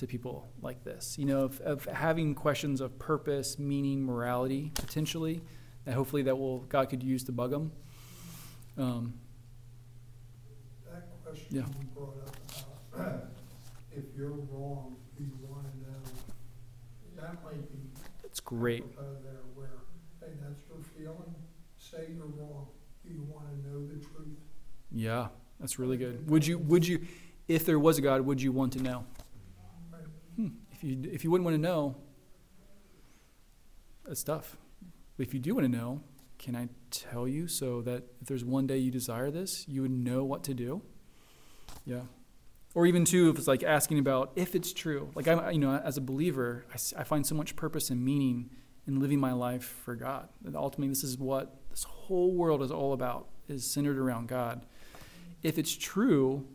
to 0.00 0.06
people 0.06 0.48
like 0.60 0.82
this? 0.84 1.16
You 1.18 1.26
know, 1.26 1.42
of, 1.42 1.60
of 1.60 1.84
having 1.86 2.34
questions 2.34 2.80
of 2.80 2.98
purpose, 2.98 3.58
meaning, 3.58 4.02
morality, 4.02 4.72
potentially, 4.74 5.40
that 5.84 5.94
hopefully 5.94 6.22
that 6.22 6.36
will 6.36 6.60
God 6.60 6.88
could 6.90 7.02
use 7.02 7.22
to 7.24 7.32
bug 7.32 7.50
them. 7.50 7.72
Um, 8.78 9.14
That 10.90 11.08
question 11.24 11.46
Yeah. 11.56 11.62
you 11.62 11.86
brought 11.94 12.16
up 12.26 12.36
about, 12.94 13.24
if 13.92 14.04
you're 14.16 14.30
wrong, 14.30 14.96
do 15.16 15.24
you 15.24 15.38
wanna 15.48 15.68
know? 15.86 16.00
That 17.16 17.42
might 17.44 17.70
be 17.70 17.78
it's 18.24 18.40
great. 18.40 18.84
there 18.96 19.40
where, 19.54 19.68
hey, 20.20 20.32
that's 20.42 20.60
your 20.68 20.78
feeling, 20.96 21.34
say 21.78 22.06
you're 22.16 22.26
wrong, 22.26 22.66
do 23.04 23.12
you 23.12 23.22
wanna 23.30 23.48
know 23.68 23.86
the 23.86 23.94
truth? 24.04 24.38
Yeah, 24.92 25.28
that's 25.58 25.78
really 25.78 25.96
good. 25.96 26.28
Would 26.30 26.46
you, 26.46 26.58
would 26.58 26.86
you, 26.86 27.06
if 27.48 27.66
there 27.66 27.78
was 27.78 27.98
a 27.98 28.00
God, 28.00 28.22
would 28.22 28.40
you 28.40 28.52
want 28.52 28.72
to 28.74 28.82
know? 28.82 29.04
If 30.80 30.84
you 30.84 31.10
if 31.12 31.24
you 31.24 31.30
wouldn't 31.30 31.44
want 31.44 31.56
to 31.56 31.60
know, 31.60 31.96
that's 34.06 34.24
tough. 34.24 34.56
But 35.18 35.26
if 35.26 35.34
you 35.34 35.40
do 35.40 35.54
want 35.54 35.70
to 35.70 35.78
know, 35.78 36.00
can 36.38 36.56
I 36.56 36.68
tell 36.90 37.28
you 37.28 37.48
so 37.48 37.82
that 37.82 38.04
if 38.22 38.28
there's 38.28 38.46
one 38.46 38.66
day 38.66 38.78
you 38.78 38.90
desire 38.90 39.30
this, 39.30 39.68
you 39.68 39.82
would 39.82 39.90
know 39.90 40.24
what 40.24 40.42
to 40.44 40.54
do? 40.54 40.80
Yeah. 41.84 42.00
Or 42.74 42.86
even 42.86 43.04
too, 43.04 43.28
if 43.28 43.36
it's 43.36 43.46
like 43.46 43.62
asking 43.62 43.98
about 43.98 44.32
if 44.36 44.54
it's 44.54 44.72
true. 44.72 45.10
Like 45.14 45.28
I'm, 45.28 45.52
you 45.52 45.58
know, 45.58 45.76
as 45.76 45.98
a 45.98 46.00
believer, 46.00 46.64
I 46.96 47.04
find 47.04 47.26
so 47.26 47.34
much 47.34 47.56
purpose 47.56 47.90
and 47.90 48.02
meaning 48.02 48.48
in 48.86 49.00
living 49.00 49.20
my 49.20 49.32
life 49.32 49.64
for 49.64 49.94
God. 49.94 50.30
And 50.46 50.56
ultimately, 50.56 50.88
this 50.88 51.04
is 51.04 51.18
what 51.18 51.60
this 51.68 51.84
whole 51.84 52.32
world 52.34 52.62
is 52.62 52.70
all 52.70 52.94
about: 52.94 53.28
is 53.48 53.70
centered 53.70 53.98
around 53.98 54.28
God. 54.28 54.64
If 55.42 55.58
it's 55.58 55.76
true, 55.76 56.46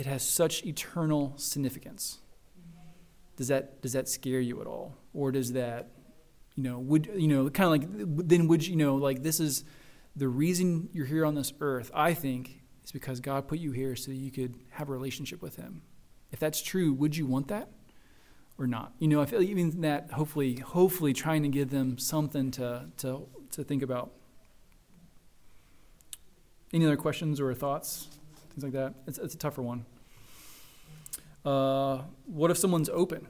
it 0.00 0.06
has 0.06 0.26
such 0.26 0.64
eternal 0.64 1.34
significance. 1.36 2.20
Does 3.36 3.48
that 3.48 3.82
does 3.82 3.92
that 3.92 4.08
scare 4.08 4.40
you 4.40 4.58
at 4.62 4.66
all, 4.66 4.96
or 5.12 5.30
does 5.30 5.52
that, 5.52 5.90
you 6.56 6.62
know, 6.62 6.78
would 6.78 7.10
you 7.14 7.28
know, 7.28 7.50
kind 7.50 7.66
of 7.66 7.70
like 7.70 8.28
then 8.28 8.48
would 8.48 8.66
you 8.66 8.76
know, 8.76 8.96
like 8.96 9.22
this 9.22 9.40
is 9.40 9.62
the 10.16 10.26
reason 10.26 10.88
you're 10.94 11.04
here 11.04 11.26
on 11.26 11.34
this 11.34 11.52
earth? 11.60 11.90
I 11.92 12.14
think 12.14 12.62
is 12.82 12.92
because 12.92 13.20
God 13.20 13.46
put 13.46 13.58
you 13.58 13.72
here 13.72 13.94
so 13.94 14.10
you 14.10 14.30
could 14.30 14.54
have 14.70 14.88
a 14.88 14.92
relationship 14.92 15.42
with 15.42 15.56
Him. 15.56 15.82
If 16.32 16.38
that's 16.38 16.62
true, 16.62 16.94
would 16.94 17.14
you 17.14 17.26
want 17.26 17.48
that 17.48 17.68
or 18.56 18.66
not? 18.66 18.94
You 18.98 19.08
know, 19.08 19.20
I 19.20 19.26
feel 19.26 19.42
even 19.42 19.82
that 19.82 20.12
hopefully, 20.12 20.56
hopefully, 20.56 21.12
trying 21.12 21.42
to 21.42 21.50
give 21.50 21.68
them 21.68 21.98
something 21.98 22.50
to 22.52 22.86
to 22.98 23.28
to 23.50 23.64
think 23.64 23.82
about. 23.82 24.12
Any 26.72 26.86
other 26.86 26.96
questions 26.96 27.38
or 27.38 27.52
thoughts? 27.52 28.19
Things 28.50 28.62
like 28.64 28.72
that. 28.72 28.94
It's, 29.06 29.18
it's 29.18 29.34
a 29.34 29.38
tougher 29.38 29.62
one. 29.62 29.86
Uh, 31.44 32.02
what 32.26 32.50
if 32.50 32.58
someone's 32.58 32.88
open? 32.88 33.26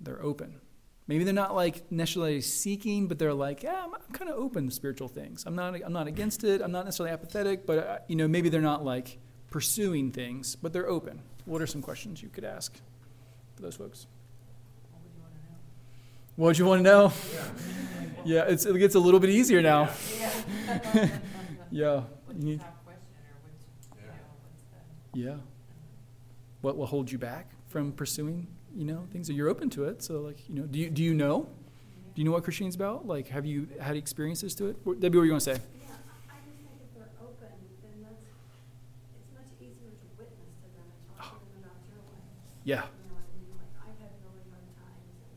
They're 0.00 0.22
open. 0.22 0.60
Maybe 1.06 1.24
they're 1.24 1.34
not 1.34 1.54
like 1.54 1.90
necessarily 1.90 2.40
seeking, 2.40 3.08
but 3.08 3.18
they're 3.18 3.34
like, 3.34 3.62
yeah, 3.62 3.82
I'm, 3.84 3.94
I'm 3.94 4.12
kind 4.12 4.30
of 4.30 4.36
open 4.36 4.68
to 4.68 4.74
spiritual 4.74 5.08
things. 5.08 5.44
I'm 5.46 5.54
not, 5.56 5.74
I'm 5.84 5.92
not 5.92 6.06
against 6.06 6.44
it. 6.44 6.60
I'm 6.60 6.70
not 6.72 6.84
necessarily 6.84 7.12
apathetic, 7.12 7.66
but 7.66 7.78
uh, 7.78 7.98
you 8.08 8.16
know, 8.16 8.28
maybe 8.28 8.48
they're 8.50 8.60
not 8.60 8.84
like 8.84 9.18
pursuing 9.50 10.12
things, 10.12 10.54
but 10.56 10.72
they're 10.72 10.88
open. 10.88 11.22
What 11.46 11.62
are 11.62 11.66
some 11.66 11.80
questions 11.82 12.22
you 12.22 12.28
could 12.28 12.44
ask 12.44 12.74
for 13.56 13.62
those 13.62 13.74
folks? 13.76 14.06
what 16.36 16.46
would 16.48 16.58
you 16.58 16.66
want 16.66 16.84
to 16.84 16.84
know? 16.84 17.04
What 17.04 17.12
would 17.14 17.32
you 17.32 17.34
want 17.34 17.54
to 17.96 18.02
know? 18.04 18.24
Yeah, 18.24 18.44
it's, 18.52 18.66
it 18.66 18.76
gets 18.78 18.94
a 18.94 19.00
little 19.00 19.20
bit 19.20 19.30
easier 19.30 19.62
now. 19.62 19.88
Yeah. 20.18 20.30
What's 21.70 21.72
You 21.72 22.04
the 22.28 22.44
need- 22.44 22.60
top 22.60 22.84
question, 22.84 23.02
or 23.24 23.40
what's 23.42 23.88
you 23.88 24.02
Yeah. 24.04 24.06
know, 24.08 24.12
what's 24.42 24.62
the 24.62 24.97
Yeah. 25.14 25.36
What 26.60 26.76
will 26.76 26.86
hold 26.86 27.10
you 27.10 27.18
back 27.18 27.50
from 27.68 27.92
pursuing, 27.92 28.46
you 28.74 28.84
know, 28.84 29.06
things 29.12 29.26
that 29.28 29.34
you're 29.34 29.48
open 29.48 29.70
to 29.70 29.84
it? 29.84 30.02
So, 30.02 30.20
like, 30.20 30.48
you 30.48 30.54
know, 30.54 30.62
do 30.62 30.78
you 30.78 30.90
do 30.90 31.02
you 31.02 31.14
know? 31.14 31.42
Do 32.14 32.22
you 32.22 32.24
know 32.24 32.32
what 32.32 32.42
Christianity's 32.42 32.74
about? 32.74 33.06
Like, 33.06 33.28
have 33.28 33.46
you 33.46 33.68
had 33.80 33.96
experiences 33.96 34.54
to 34.56 34.66
it? 34.68 34.76
What- 34.84 34.98
Debbie, 35.00 35.18
what 35.18 35.24
you 35.24 35.30
going 35.30 35.38
to 35.38 35.44
say? 35.44 35.60
Yeah, 35.78 35.86
I 35.94 36.34
I 36.34 36.38
just 36.42 36.58
think 36.66 36.82
if 36.82 36.90
they're 36.98 37.14
open, 37.22 37.46
then 37.78 38.02
that's, 38.02 38.26
it's 39.14 39.30
much 39.38 39.54
easier 39.62 39.94
to 39.94 40.06
witness 40.18 40.50
to 40.62 40.68
them 40.74 40.82
and 40.90 40.98
talk 41.14 41.38
to 41.38 41.46
them 41.46 41.62
about 41.62 41.78
your 41.86 42.02
way. 42.10 42.18
Yeah. 42.66 42.82
You 42.90 43.06
know 43.06 43.14
what 43.14 43.22
I 43.22 43.38
mean? 43.38 43.54
Like, 43.54 43.70
I've 43.86 43.98
had 44.02 44.12
really 44.26 44.42
hard 44.50 44.66
times 44.82 45.14
and, 45.14 45.30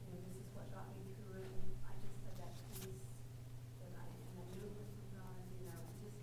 you 0.00 0.16
know, 0.16 0.20
this 0.24 0.32
is 0.40 0.48
what 0.56 0.64
got 0.72 0.88
me 0.96 1.04
through 1.20 1.44
it. 1.44 1.52
And 1.60 1.76
I 1.84 1.92
just 2.00 2.16
had 2.24 2.34
that 2.40 2.52
peace 2.72 3.04
that 3.84 3.92
I, 4.00 4.04
and 4.08 4.36
I 4.40 4.44
knew 4.56 4.64
it 4.64 4.74
was 4.80 4.88
from 4.96 5.08
God, 5.12 5.36
you 5.44 5.60
know, 5.68 5.76
and 5.76 5.96
just, 6.08 6.16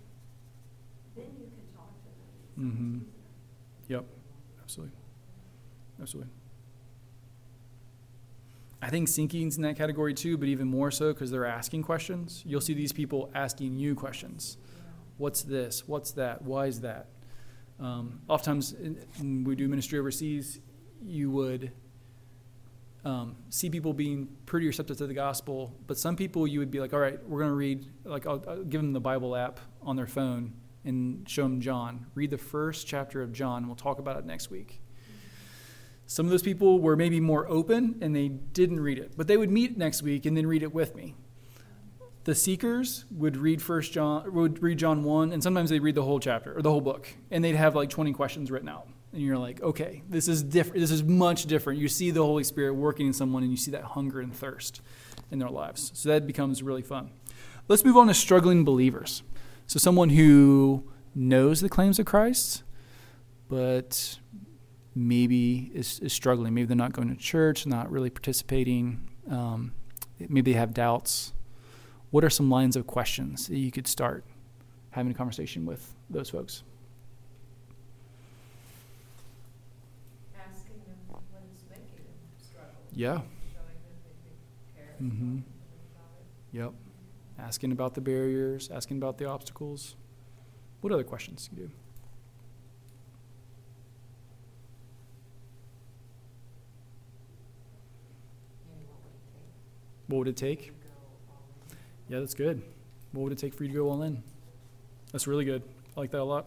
then 1.14 1.30
you 1.38 1.46
can 1.46 1.66
talk 1.78 1.94
Mhm. 2.62 3.00
Yep. 3.88 4.04
Absolutely. 4.62 4.96
Absolutely. 6.00 6.32
I 8.80 8.90
think 8.90 9.08
sinking's 9.08 9.56
in 9.56 9.62
that 9.62 9.76
category 9.76 10.14
too, 10.14 10.36
but 10.36 10.48
even 10.48 10.66
more 10.66 10.90
so 10.90 11.12
because 11.12 11.30
they're 11.30 11.46
asking 11.46 11.82
questions. 11.82 12.42
You'll 12.46 12.60
see 12.60 12.74
these 12.74 12.92
people 12.92 13.30
asking 13.34 13.78
you 13.78 13.94
questions. 13.94 14.56
What's 15.18 15.42
this? 15.42 15.86
What's 15.86 16.12
that? 16.12 16.42
Why 16.42 16.66
is 16.66 16.80
that? 16.80 17.08
Um, 17.78 18.20
oftentimes, 18.28 18.74
when 19.18 19.44
we 19.44 19.54
do 19.54 19.68
ministry 19.68 19.98
overseas, 19.98 20.60
you 21.00 21.30
would 21.30 21.72
um, 23.04 23.36
see 23.50 23.70
people 23.70 23.92
being 23.92 24.28
pretty 24.46 24.66
receptive 24.66 24.96
to 24.98 25.06
the 25.06 25.14
gospel, 25.14 25.74
but 25.86 25.98
some 25.98 26.16
people 26.16 26.46
you 26.46 26.60
would 26.60 26.70
be 26.70 26.80
like, 26.80 26.92
all 26.92 27.00
right, 27.00 27.18
we're 27.28 27.40
going 27.40 27.50
to 27.50 27.56
read, 27.56 27.86
like, 28.04 28.26
I'll, 28.26 28.42
I'll 28.48 28.62
give 28.62 28.80
them 28.80 28.92
the 28.92 29.00
Bible 29.00 29.34
app 29.34 29.58
on 29.82 29.96
their 29.96 30.06
phone 30.06 30.52
and 30.84 31.28
show 31.28 31.42
them 31.42 31.60
John. 31.60 32.06
Read 32.14 32.30
the 32.30 32.38
first 32.38 32.86
chapter 32.86 33.22
of 33.22 33.32
John. 33.32 33.58
And 33.58 33.66
we'll 33.66 33.76
talk 33.76 33.98
about 33.98 34.16
it 34.16 34.24
next 34.24 34.50
week. 34.50 34.80
Some 36.06 36.26
of 36.26 36.30
those 36.30 36.42
people 36.42 36.80
were 36.80 36.96
maybe 36.96 37.20
more 37.20 37.48
open 37.48 37.98
and 38.02 38.14
they 38.14 38.28
didn't 38.28 38.80
read 38.80 38.98
it, 38.98 39.12
but 39.16 39.28
they 39.28 39.36
would 39.36 39.50
meet 39.50 39.78
next 39.78 40.02
week 40.02 40.26
and 40.26 40.36
then 40.36 40.46
read 40.46 40.62
it 40.62 40.74
with 40.74 40.94
me. 40.94 41.14
The 42.24 42.34
seekers 42.34 43.04
would 43.10 43.36
read 43.36 43.60
First 43.60 43.92
John, 43.92 44.32
would 44.34 44.62
read 44.62 44.78
John 44.78 45.02
one, 45.02 45.32
and 45.32 45.42
sometimes 45.42 45.70
they 45.70 45.80
read 45.80 45.96
the 45.96 46.04
whole 46.04 46.20
chapter 46.20 46.56
or 46.56 46.62
the 46.62 46.70
whole 46.70 46.80
book, 46.80 47.08
and 47.32 47.42
they'd 47.42 47.56
have 47.56 47.74
like 47.74 47.90
twenty 47.90 48.12
questions 48.12 48.48
written 48.48 48.68
out. 48.68 48.86
And 49.12 49.22
you're 49.22 49.38
like, 49.38 49.60
okay, 49.60 50.02
this 50.08 50.28
is 50.28 50.42
different. 50.42 50.80
This 50.80 50.92
is 50.92 51.02
much 51.02 51.46
different. 51.46 51.80
You 51.80 51.88
see 51.88 52.12
the 52.12 52.22
Holy 52.22 52.44
Spirit 52.44 52.74
working 52.74 53.08
in 53.08 53.12
someone, 53.12 53.42
and 53.42 53.50
you 53.50 53.56
see 53.56 53.72
that 53.72 53.82
hunger 53.82 54.20
and 54.20 54.32
thirst 54.32 54.82
in 55.32 55.40
their 55.40 55.48
lives. 55.48 55.90
So 55.94 56.10
that 56.10 56.26
becomes 56.26 56.62
really 56.62 56.82
fun. 56.82 57.10
Let's 57.66 57.84
move 57.84 57.96
on 57.96 58.06
to 58.06 58.14
struggling 58.14 58.64
believers. 58.64 59.24
So 59.72 59.78
someone 59.78 60.10
who 60.10 60.84
knows 61.14 61.62
the 61.62 61.68
claims 61.70 61.98
of 61.98 62.04
Christ, 62.04 62.62
but 63.48 64.18
maybe 64.94 65.70
is, 65.72 65.98
is 66.00 66.12
struggling. 66.12 66.52
Maybe 66.52 66.66
they're 66.66 66.76
not 66.76 66.92
going 66.92 67.08
to 67.08 67.16
church, 67.16 67.64
not 67.64 67.90
really 67.90 68.10
participating. 68.10 69.08
Um, 69.30 69.72
maybe 70.18 70.52
they 70.52 70.58
have 70.58 70.74
doubts. 70.74 71.32
What 72.10 72.22
are 72.22 72.28
some 72.28 72.50
lines 72.50 72.76
of 72.76 72.86
questions 72.86 73.46
that 73.46 73.56
you 73.56 73.70
could 73.72 73.86
start 73.86 74.24
having 74.90 75.10
a 75.10 75.14
conversation 75.14 75.64
with 75.64 75.94
those 76.10 76.28
folks? 76.28 76.64
Asking 80.38 80.82
them 80.86 80.96
what 81.08 81.22
is 81.50 81.62
making 81.70 82.04
them 82.04 82.20
struggle. 82.42 82.74
Yeah. 82.92 83.22
Showing 83.54 83.80
them 83.86 83.96
that 84.04 84.16
you 84.22 84.76
care 84.76 84.96
Mhm. 85.00 85.08
about 85.08 85.16
them 85.32 85.44
about 85.96 86.20
it. 86.20 86.58
Yep 86.58 86.74
asking 87.38 87.72
about 87.72 87.94
the 87.94 88.00
barriers, 88.00 88.70
asking 88.72 88.98
about 88.98 89.18
the 89.18 89.26
obstacles. 89.26 89.96
What 90.80 90.92
other 90.92 91.04
questions 91.04 91.48
do 91.48 91.60
you 91.60 91.66
do? 91.68 91.72
What 100.08 100.18
would 100.18 100.28
it 100.28 100.36
take? 100.36 100.72
Yeah, 102.08 102.20
that's 102.20 102.34
good. 102.34 102.62
What 103.12 103.22
would 103.22 103.32
it 103.32 103.38
take 103.38 103.54
for 103.54 103.64
you 103.64 103.70
to 103.70 103.74
go 103.74 103.88
all 103.88 104.02
in? 104.02 104.22
That's 105.10 105.26
really 105.26 105.44
good. 105.44 105.62
I 105.96 106.00
like 106.00 106.10
that 106.10 106.20
a 106.20 106.24
lot. 106.24 106.46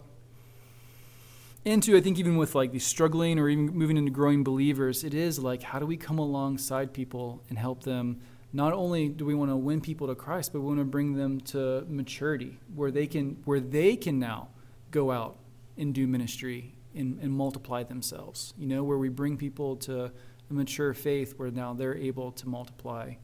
And 1.64 1.82
two, 1.82 1.96
I 1.96 2.00
think 2.00 2.18
even 2.18 2.36
with 2.36 2.54
like 2.54 2.70
the 2.70 2.78
struggling 2.78 3.40
or 3.40 3.48
even 3.48 3.66
moving 3.66 3.96
into 3.96 4.12
growing 4.12 4.44
believers, 4.44 5.02
it 5.02 5.14
is 5.14 5.40
like 5.40 5.62
how 5.62 5.80
do 5.80 5.86
we 5.86 5.96
come 5.96 6.18
alongside 6.18 6.92
people 6.92 7.42
and 7.48 7.58
help 7.58 7.82
them 7.82 8.20
not 8.56 8.72
only 8.72 9.10
do 9.10 9.26
we 9.26 9.34
want 9.34 9.50
to 9.50 9.56
win 9.56 9.82
people 9.82 10.06
to 10.06 10.14
Christ, 10.14 10.54
but 10.54 10.62
we 10.62 10.68
want 10.68 10.78
to 10.78 10.84
bring 10.86 11.12
them 11.12 11.42
to 11.42 11.84
maturity 11.88 12.58
where 12.74 12.90
they 12.90 13.06
can 13.06 13.36
where 13.44 13.60
they 13.60 13.96
can 13.96 14.18
now 14.18 14.48
go 14.90 15.12
out 15.12 15.36
and 15.76 15.92
do 15.92 16.06
ministry 16.06 16.74
and, 16.94 17.18
and 17.20 17.30
multiply 17.30 17.82
themselves. 17.82 18.54
You 18.56 18.66
know, 18.66 18.82
where 18.82 18.96
we 18.96 19.10
bring 19.10 19.36
people 19.36 19.76
to 19.76 20.04
a 20.04 20.10
mature 20.54 20.94
faith 20.94 21.34
where 21.36 21.50
now 21.50 21.74
they're 21.74 21.98
able 21.98 22.32
to 22.32 22.48
multiply. 22.48 23.16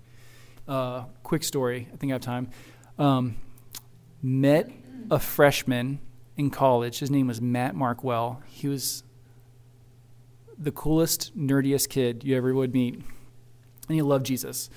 Uh, 0.69 1.05
quick 1.23 1.45
story, 1.45 1.89
I 1.91 1.97
think 1.97 2.13
I 2.13 2.17
have 2.17 2.21
time. 2.21 2.51
Um, 2.99 3.37
met 4.23 4.71
a 5.11 5.19
freshman 5.19 6.01
in 6.37 6.51
college. 6.51 6.99
His 6.99 7.11
name 7.11 7.29
was 7.29 7.41
Matt 7.41 7.75
Markwell. 7.75 8.45
He 8.49 8.69
was 8.69 9.03
the 10.59 10.73
coolest, 10.73 11.35
nerdiest 11.35 11.89
kid 11.89 12.23
you 12.23 12.37
ever 12.37 12.53
would 12.53 12.75
meet. 12.75 12.97
And 12.97 13.95
he 13.97 14.03
loved 14.03 14.27
Jesus. 14.27 14.69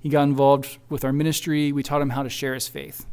He 0.00 0.08
got 0.08 0.22
involved 0.22 0.78
with 0.88 1.04
our 1.04 1.12
ministry. 1.12 1.72
We 1.72 1.82
taught 1.82 2.02
him 2.02 2.10
how 2.10 2.22
to 2.22 2.30
share 2.30 2.54
his 2.54 2.68
faith. 2.68 3.06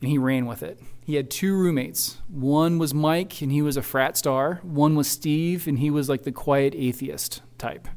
And 0.00 0.10
he 0.10 0.18
ran 0.18 0.46
with 0.46 0.62
it. 0.62 0.80
He 1.04 1.14
had 1.14 1.30
two 1.30 1.54
roommates. 1.54 2.18
One 2.28 2.78
was 2.78 2.92
Mike, 2.92 3.40
and 3.40 3.52
he 3.52 3.62
was 3.62 3.76
a 3.76 3.82
frat 3.82 4.16
star. 4.16 4.60
One 4.62 4.94
was 4.96 5.08
Steve, 5.08 5.66
and 5.66 5.78
he 5.78 5.90
was 5.90 6.08
like 6.08 6.22
the 6.22 6.32
quiet 6.32 6.74
atheist 6.76 7.42
type. 7.58 7.88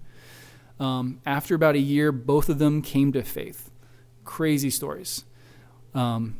Um, 0.79 1.19
after 1.25 1.55
about 1.55 1.75
a 1.75 1.79
year, 1.79 2.11
both 2.11 2.49
of 2.49 2.59
them 2.59 2.81
came 2.81 3.11
to 3.13 3.23
faith. 3.23 3.69
Crazy 4.23 4.69
stories. 4.69 5.25
Um, 5.93 6.37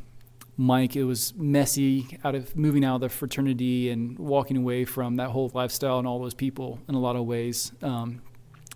Mike, 0.58 0.96
it 0.96 1.04
was 1.04 1.34
messy 1.36 2.20
out 2.24 2.36
of 2.36 2.56
moving 2.56 2.86
out 2.86 2.96
of 2.96 3.02
the 3.02 3.10
fraternity 3.10 3.90
and 3.90 4.18
walking 4.20 4.58
away 4.58 4.86
from 4.86 5.16
that 5.16 5.30
whole 5.30 5.50
lifestyle 5.54 5.98
and 6.00 6.08
all 6.08 6.20
those 6.20 6.34
people 6.34 6.80
in 6.88 6.96
a 6.96 7.00
lot 7.00 7.16
of 7.16 7.26
ways. 7.26 7.72
Um, 7.82 8.22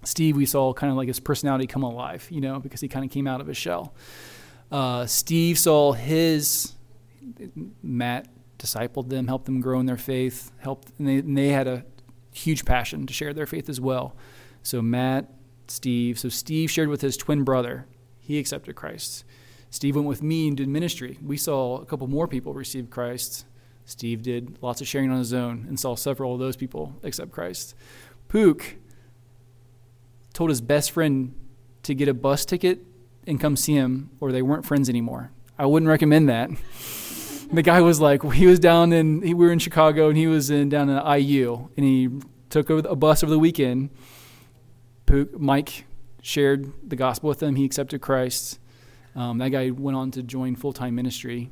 Steve, 0.08 0.38
we 0.38 0.46
saw 0.46 0.72
kind 0.72 0.90
of 0.90 0.96
like 0.96 1.10
his 1.10 1.20
personality 1.20 1.68
come 1.68 1.84
alive, 1.84 2.26
you 2.32 2.40
know, 2.40 2.60
because 2.60 2.80
he 2.80 2.88
kind 2.88 3.04
of 3.04 3.12
came 3.12 3.28
out 3.28 3.42
of 3.42 3.48
his 3.48 3.58
shell. 3.58 3.94
Uh, 4.72 5.06
Steve 5.06 5.60
saw 5.60 5.92
his, 5.92 6.74
Matt 7.84 8.30
discipled 8.58 9.10
them, 9.10 9.28
helped 9.28 9.46
them 9.46 9.60
grow 9.60 9.82
in 9.82 9.86
their 9.86 9.98
faith, 9.98 10.54
helped, 10.60 10.94
and 10.98 11.10
they, 11.10 11.18
and 11.18 11.38
they 11.38 11.50
had 11.50 11.68
a 11.68 11.84
huge 12.32 12.64
passion 12.64 13.06
to 13.06 13.14
share 13.14 13.34
their 13.34 13.46
faith 13.46 13.68
as 13.68 13.82
well. 13.82 14.16
So 14.64 14.82
Matt, 14.82 15.30
Steve, 15.68 16.18
so 16.18 16.30
Steve 16.30 16.72
shared 16.72 16.88
with 16.88 17.02
his 17.02 17.18
twin 17.18 17.44
brother. 17.44 17.86
He 18.22 18.40
accepted 18.40 18.78
Christ. 18.78 19.26
Steve 19.70 19.98
went 19.98 20.08
with 20.08 20.24
me 20.24 20.48
and 20.48 20.56
did 20.56 20.70
ministry. 20.70 21.20
We 21.22 21.36
saw 21.36 21.82
a 21.82 21.86
couple 21.86 22.08
more 22.08 22.30
people 22.30 22.54
receive 22.54 22.90
Christ. 22.90 23.46
Steve 23.84 24.22
did 24.22 24.58
lots 24.62 24.80
of 24.80 24.88
sharing 24.88 25.12
on 25.12 25.18
his 25.18 25.34
own 25.34 25.66
and 25.68 25.78
saw 25.78 25.96
several 25.96 26.34
of 26.34 26.40
those 26.40 26.56
people 26.56 26.96
accept 27.04 27.32
Christ. 27.32 27.76
Pook 28.30 28.78
told 30.38 30.52
his 30.52 30.62
best 30.62 30.92
friend 30.92 31.34
to 31.82 31.96
get 31.96 32.08
a 32.08 32.14
bus 32.14 32.46
ticket 32.46 32.80
and 33.26 33.40
come 33.40 33.56
see 33.56 33.74
him, 33.74 34.12
or 34.20 34.32
they 34.32 34.44
weren't 34.44 34.64
friends 34.64 34.88
anymore. 34.88 35.32
I 35.58 35.66
wouldn't 35.66 35.90
recommend 35.90 36.30
that. 36.30 36.52
the 37.52 37.64
guy 37.64 37.82
was 37.82 38.00
like, 38.00 38.22
he 38.34 38.46
was 38.46 38.60
down 38.60 38.94
in, 38.94 39.22
we 39.22 39.34
were 39.34 39.52
in 39.52 39.58
Chicago 39.58 40.10
and 40.10 40.16
he 40.16 40.28
was 40.28 40.52
in 40.52 40.70
down 40.70 40.90
in 40.90 41.20
IU, 41.20 41.70
and 41.76 41.84
he 41.84 42.10
took 42.52 42.70
a 42.70 42.96
bus 42.96 43.24
over 43.24 43.32
the 43.32 43.40
weekend. 43.40 43.90
Mike 45.36 45.86
shared 46.22 46.72
the 46.88 46.96
gospel 46.96 47.30
with 47.30 47.42
him. 47.42 47.56
He 47.56 47.66
accepted 47.66 48.02
Christ. 48.02 48.60
Um, 49.16 49.40
that 49.40 49.50
guy 49.50 49.72
went 49.72 49.98
on 49.98 50.12
to 50.12 50.22
join 50.22 50.56
full 50.56 50.72
time 50.72 50.94
ministry. 50.94 51.50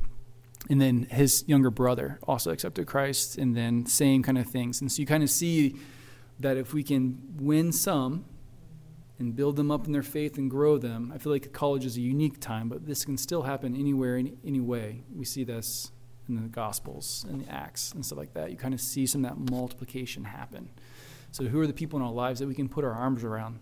And 0.69 0.79
then 0.79 1.07
his 1.09 1.43
younger 1.47 1.71
brother 1.71 2.19
also 2.27 2.51
accepted 2.51 2.85
Christ, 2.85 3.39
and 3.39 3.57
then 3.57 3.87
same 3.87 4.21
kind 4.21 4.37
of 4.37 4.45
things. 4.45 4.79
And 4.79 4.91
so 4.91 4.99
you 4.99 5.07
kind 5.07 5.23
of 5.23 5.31
see 5.31 5.75
that 6.39 6.55
if 6.55 6.71
we 6.71 6.83
can 6.83 7.17
win 7.39 7.71
some 7.71 8.25
and 9.17 9.35
build 9.35 9.55
them 9.55 9.71
up 9.71 9.85
in 9.85 9.93
their 9.93 10.03
faith 10.03 10.37
and 10.37 10.49
grow 10.49 10.77
them, 10.77 11.11
I 11.13 11.17
feel 11.17 11.31
like 11.31 11.51
college 11.53 11.85
is 11.85 11.97
a 11.97 12.01
unique 12.01 12.39
time, 12.39 12.67
but 12.67 12.85
this 12.85 13.05
can 13.05 13.17
still 13.17 13.43
happen 13.43 13.75
anywhere, 13.75 14.17
any, 14.17 14.33
any 14.45 14.59
way. 14.59 15.03
We 15.13 15.25
see 15.25 15.43
this 15.43 15.91
in 16.27 16.35
the 16.35 16.41
Gospels 16.49 17.25
and 17.29 17.45
the 17.45 17.51
Acts 17.51 17.93
and 17.93 18.05
stuff 18.05 18.17
like 18.17 18.33
that. 18.33 18.51
You 18.51 18.57
kind 18.57 18.73
of 18.73 18.81
see 18.81 19.05
some 19.05 19.23
of 19.23 19.31
that 19.31 19.51
multiplication 19.51 20.25
happen. 20.25 20.69
So, 21.31 21.45
who 21.45 21.59
are 21.61 21.67
the 21.67 21.73
people 21.73 21.99
in 21.99 22.05
our 22.05 22.11
lives 22.11 22.39
that 22.39 22.47
we 22.47 22.55
can 22.55 22.69
put 22.69 22.83
our 22.83 22.93
arms 22.93 23.23
around 23.23 23.59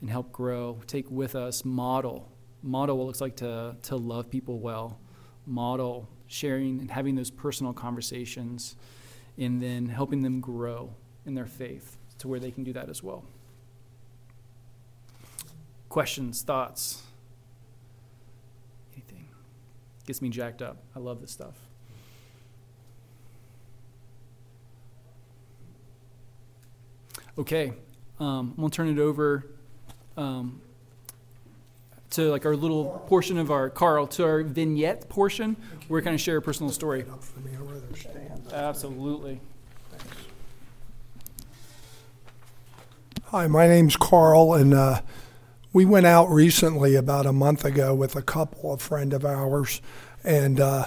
and 0.00 0.10
help 0.10 0.32
grow, 0.32 0.80
take 0.86 1.10
with 1.10 1.34
us, 1.34 1.64
model 1.64 2.30
model 2.66 2.96
what 2.96 3.04
it 3.04 3.06
looks 3.06 3.20
like 3.20 3.36
to, 3.36 3.76
to 3.82 3.96
love 3.96 4.30
people 4.30 4.58
well, 4.58 4.98
model 5.46 6.08
sharing 6.26 6.80
and 6.80 6.90
having 6.90 7.14
those 7.14 7.30
personal 7.30 7.72
conversations, 7.72 8.76
and 9.38 9.62
then 9.62 9.86
helping 9.86 10.22
them 10.22 10.40
grow 10.40 10.92
in 11.24 11.34
their 11.34 11.46
faith 11.46 11.96
to 12.18 12.28
where 12.28 12.40
they 12.40 12.50
can 12.50 12.64
do 12.64 12.72
that 12.72 12.88
as 12.88 13.02
well. 13.02 13.24
Questions, 15.88 16.42
thoughts? 16.42 17.02
Anything? 18.94 19.28
Gets 20.06 20.20
me 20.20 20.28
jacked 20.28 20.62
up. 20.62 20.78
I 20.94 20.98
love 20.98 21.20
this 21.20 21.30
stuff. 21.30 21.54
Okay, 27.38 27.72
um, 28.18 28.54
I'm 28.56 28.56
gonna 28.56 28.70
turn 28.70 28.88
it 28.88 28.98
over. 28.98 29.46
Um, 30.16 30.60
to 32.10 32.30
like 32.30 32.46
our 32.46 32.56
little 32.56 33.04
portion 33.08 33.36
of 33.36 33.50
our 33.50 33.68
Carl 33.68 34.06
to 34.06 34.24
our 34.24 34.42
vignette 34.42 35.08
portion. 35.08 35.54
Where 35.88 36.00
We're 36.00 36.02
kind 36.02 36.14
of 36.14 36.20
share 36.20 36.38
a 36.38 36.42
personal 36.42 36.72
story. 36.72 37.02
Up 37.02 37.22
for 37.22 37.40
me, 37.40 37.50
I'd 37.52 37.60
rather 37.60 37.94
stand. 37.94 38.52
Absolutely. 38.52 39.40
Hi, 43.24 43.48
my 43.48 43.68
name's 43.68 43.96
Carl, 43.96 44.54
and 44.54 44.72
uh, 44.72 45.02
we 45.76 45.84
went 45.84 46.06
out 46.06 46.30
recently 46.30 46.94
about 46.94 47.26
a 47.26 47.32
month 47.34 47.62
ago 47.62 47.94
with 47.94 48.16
a 48.16 48.22
couple, 48.22 48.72
a 48.72 48.78
friend 48.78 49.12
of 49.12 49.26
ours, 49.26 49.82
and 50.24 50.58
uh, 50.58 50.86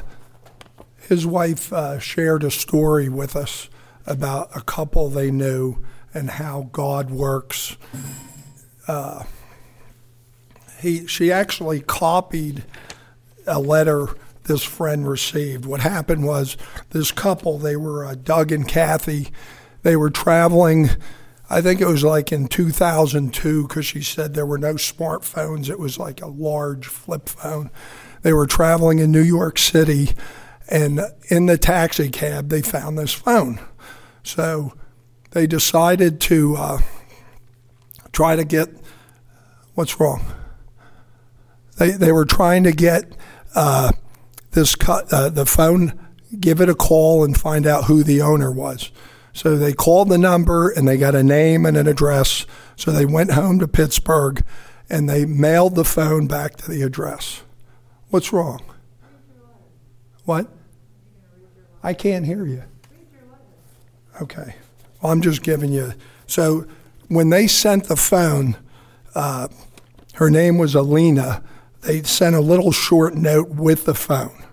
his 1.08 1.28
wife 1.28 1.72
uh, 1.72 2.00
shared 2.00 2.44
a 2.44 2.50
story 2.50 3.08
with 3.08 3.36
us 3.36 3.70
about 4.08 4.50
a 4.58 4.62
couple 4.62 5.08
they 5.08 5.30
knew 5.30 5.78
and 6.12 6.32
how 6.32 6.70
God 6.72 7.12
works. 7.12 7.78
Uh, 8.88 9.26
he, 10.82 11.06
she 11.06 11.32
actually 11.32 11.82
copied 11.82 12.64
a 13.46 13.60
letter 13.60 14.08
this 14.46 14.64
friend 14.64 15.08
received. 15.08 15.66
What 15.66 15.82
happened 15.82 16.26
was 16.26 16.58
this 16.90 17.12
couple, 17.12 17.60
they 17.60 17.76
were 17.76 18.06
uh, 18.06 18.16
Doug 18.16 18.52
and 18.52 18.68
Kathy, 18.68 19.28
they 19.84 19.96
were 19.96 20.10
traveling. 20.10 20.90
I 21.50 21.62
think 21.62 21.82
it 21.82 21.88
was 21.88 22.04
like 22.04 22.32
in 22.32 22.48
2002 22.48 23.68
because 23.68 23.86
she 23.86 24.04
said 24.04 24.34
there 24.34 24.46
were 24.46 24.60
no 24.60 24.76
smartphones. 24.76 25.70
It 25.70 25.80
was 25.80 25.98
like 25.98 26.22
a 26.22 26.28
large 26.28 26.86
flip 26.86 27.28
phone. 27.28 27.72
They 28.22 28.34
were 28.34 28.46
traveling 28.46 29.00
in 29.00 29.12
New 29.12 29.24
York 29.24 29.58
City, 29.58 30.10
and 30.68 31.02
in 31.30 31.48
the 31.48 31.58
taxi 31.58 32.10
cab, 32.10 32.50
they 32.50 32.62
found 32.62 32.98
this 32.98 33.14
phone. 33.14 33.60
So 34.24 34.74
they 35.32 35.48
decided 35.48 36.22
to 36.22 36.56
uh, 36.56 36.80
try 38.12 38.36
to 38.36 38.46
get 38.46 38.70
what's 39.74 40.00
wrong? 40.00 40.26
They, 41.78 41.92
they 41.92 42.12
were 42.12 42.26
trying 42.26 42.64
to 42.66 42.74
get 42.74 43.16
uh, 43.56 43.94
this 44.52 44.76
uh, 44.88 45.30
the 45.30 45.46
phone, 45.46 45.98
give 46.40 46.60
it 46.60 46.70
a 46.70 46.76
call 46.76 47.24
and 47.24 47.40
find 47.40 47.66
out 47.66 47.86
who 47.86 48.04
the 48.04 48.22
owner 48.22 48.52
was. 48.52 48.92
So 49.40 49.56
they 49.56 49.72
called 49.72 50.10
the 50.10 50.18
number 50.18 50.70
and 50.70 50.86
they 50.86 50.98
got 50.98 51.16
a 51.16 51.24
name 51.24 51.66
and 51.66 51.78
an 51.78 51.88
address. 51.88 52.46
So 52.76 52.92
they 52.92 53.06
went 53.06 53.32
home 53.32 53.58
to 53.60 53.70
Pittsburgh 53.70 54.44
and 54.90 55.10
they 55.10 55.24
mailed 55.24 55.76
the 55.76 55.86
phone 55.86 56.28
back 56.28 56.58
to 56.58 56.70
the 56.70 56.82
address. 56.82 57.42
What's 58.10 58.34
wrong? 58.34 58.62
What? 60.26 60.50
I 61.82 61.94
can't 61.94 62.26
hear 62.26 62.46
you. 62.46 62.64
Okay. 64.22 64.56
Well, 65.02 65.14
I'm 65.14 65.22
just 65.22 65.42
giving 65.42 65.72
you. 65.72 65.94
So 66.28 66.68
when 67.08 67.30
they 67.30 67.48
sent 67.48 67.86
the 67.86 67.96
phone, 67.96 68.58
uh, 69.16 69.48
her 70.16 70.30
name 70.30 70.58
was 70.58 70.76
Alina 70.76 71.42
they 71.84 72.04
sent 72.04 72.36
a 72.36 72.42
little 72.42 72.74
short 72.74 73.16
note 73.16 73.50
with 73.52 73.86
the 73.86 73.94
phone. 73.94 74.44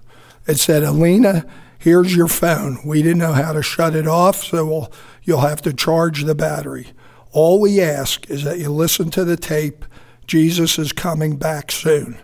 It 0.47 0.59
said, 0.59 0.85
Alina, 0.85 1.45
here's 1.87 2.17
your 2.17 2.27
phone. 2.27 2.81
We 2.85 3.01
didn't 3.01 3.19
know 3.19 3.33
how 3.33 3.53
to 3.53 3.63
shut 3.63 3.95
it 3.95 4.09
off, 4.09 4.43
so 4.43 4.67
we'll, 4.67 4.93
you'll 5.23 5.43
have 5.43 5.63
to 5.63 5.73
charge 5.73 6.25
the 6.25 6.35
battery. 6.35 6.89
All 7.31 7.61
we 7.61 7.81
ask 7.81 8.29
is 8.29 8.43
that 8.43 8.59
you 8.59 8.73
listen 8.73 9.09
to 9.11 9.25
the 9.25 9.37
tape. 9.37 9.85
Jesus 10.27 10.81
is 10.81 10.91
coming 10.93 11.37
back 11.37 11.71
soon. 11.71 12.19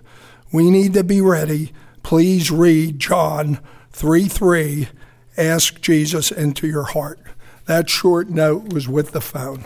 We 0.52 0.68
need 0.68 0.94
to 0.94 1.04
be 1.04 1.20
ready. 1.20 1.70
Please 2.02 2.50
read 2.50 2.98
John 2.98 3.60
3 3.92 4.24
3. 4.24 4.88
Ask 5.36 5.80
Jesus 5.80 6.32
into 6.32 6.66
your 6.66 6.86
heart. 6.86 7.20
That 7.66 7.88
short 7.88 8.28
note 8.28 8.72
was 8.72 8.88
with 8.88 9.12
the 9.12 9.20
phone. 9.20 9.64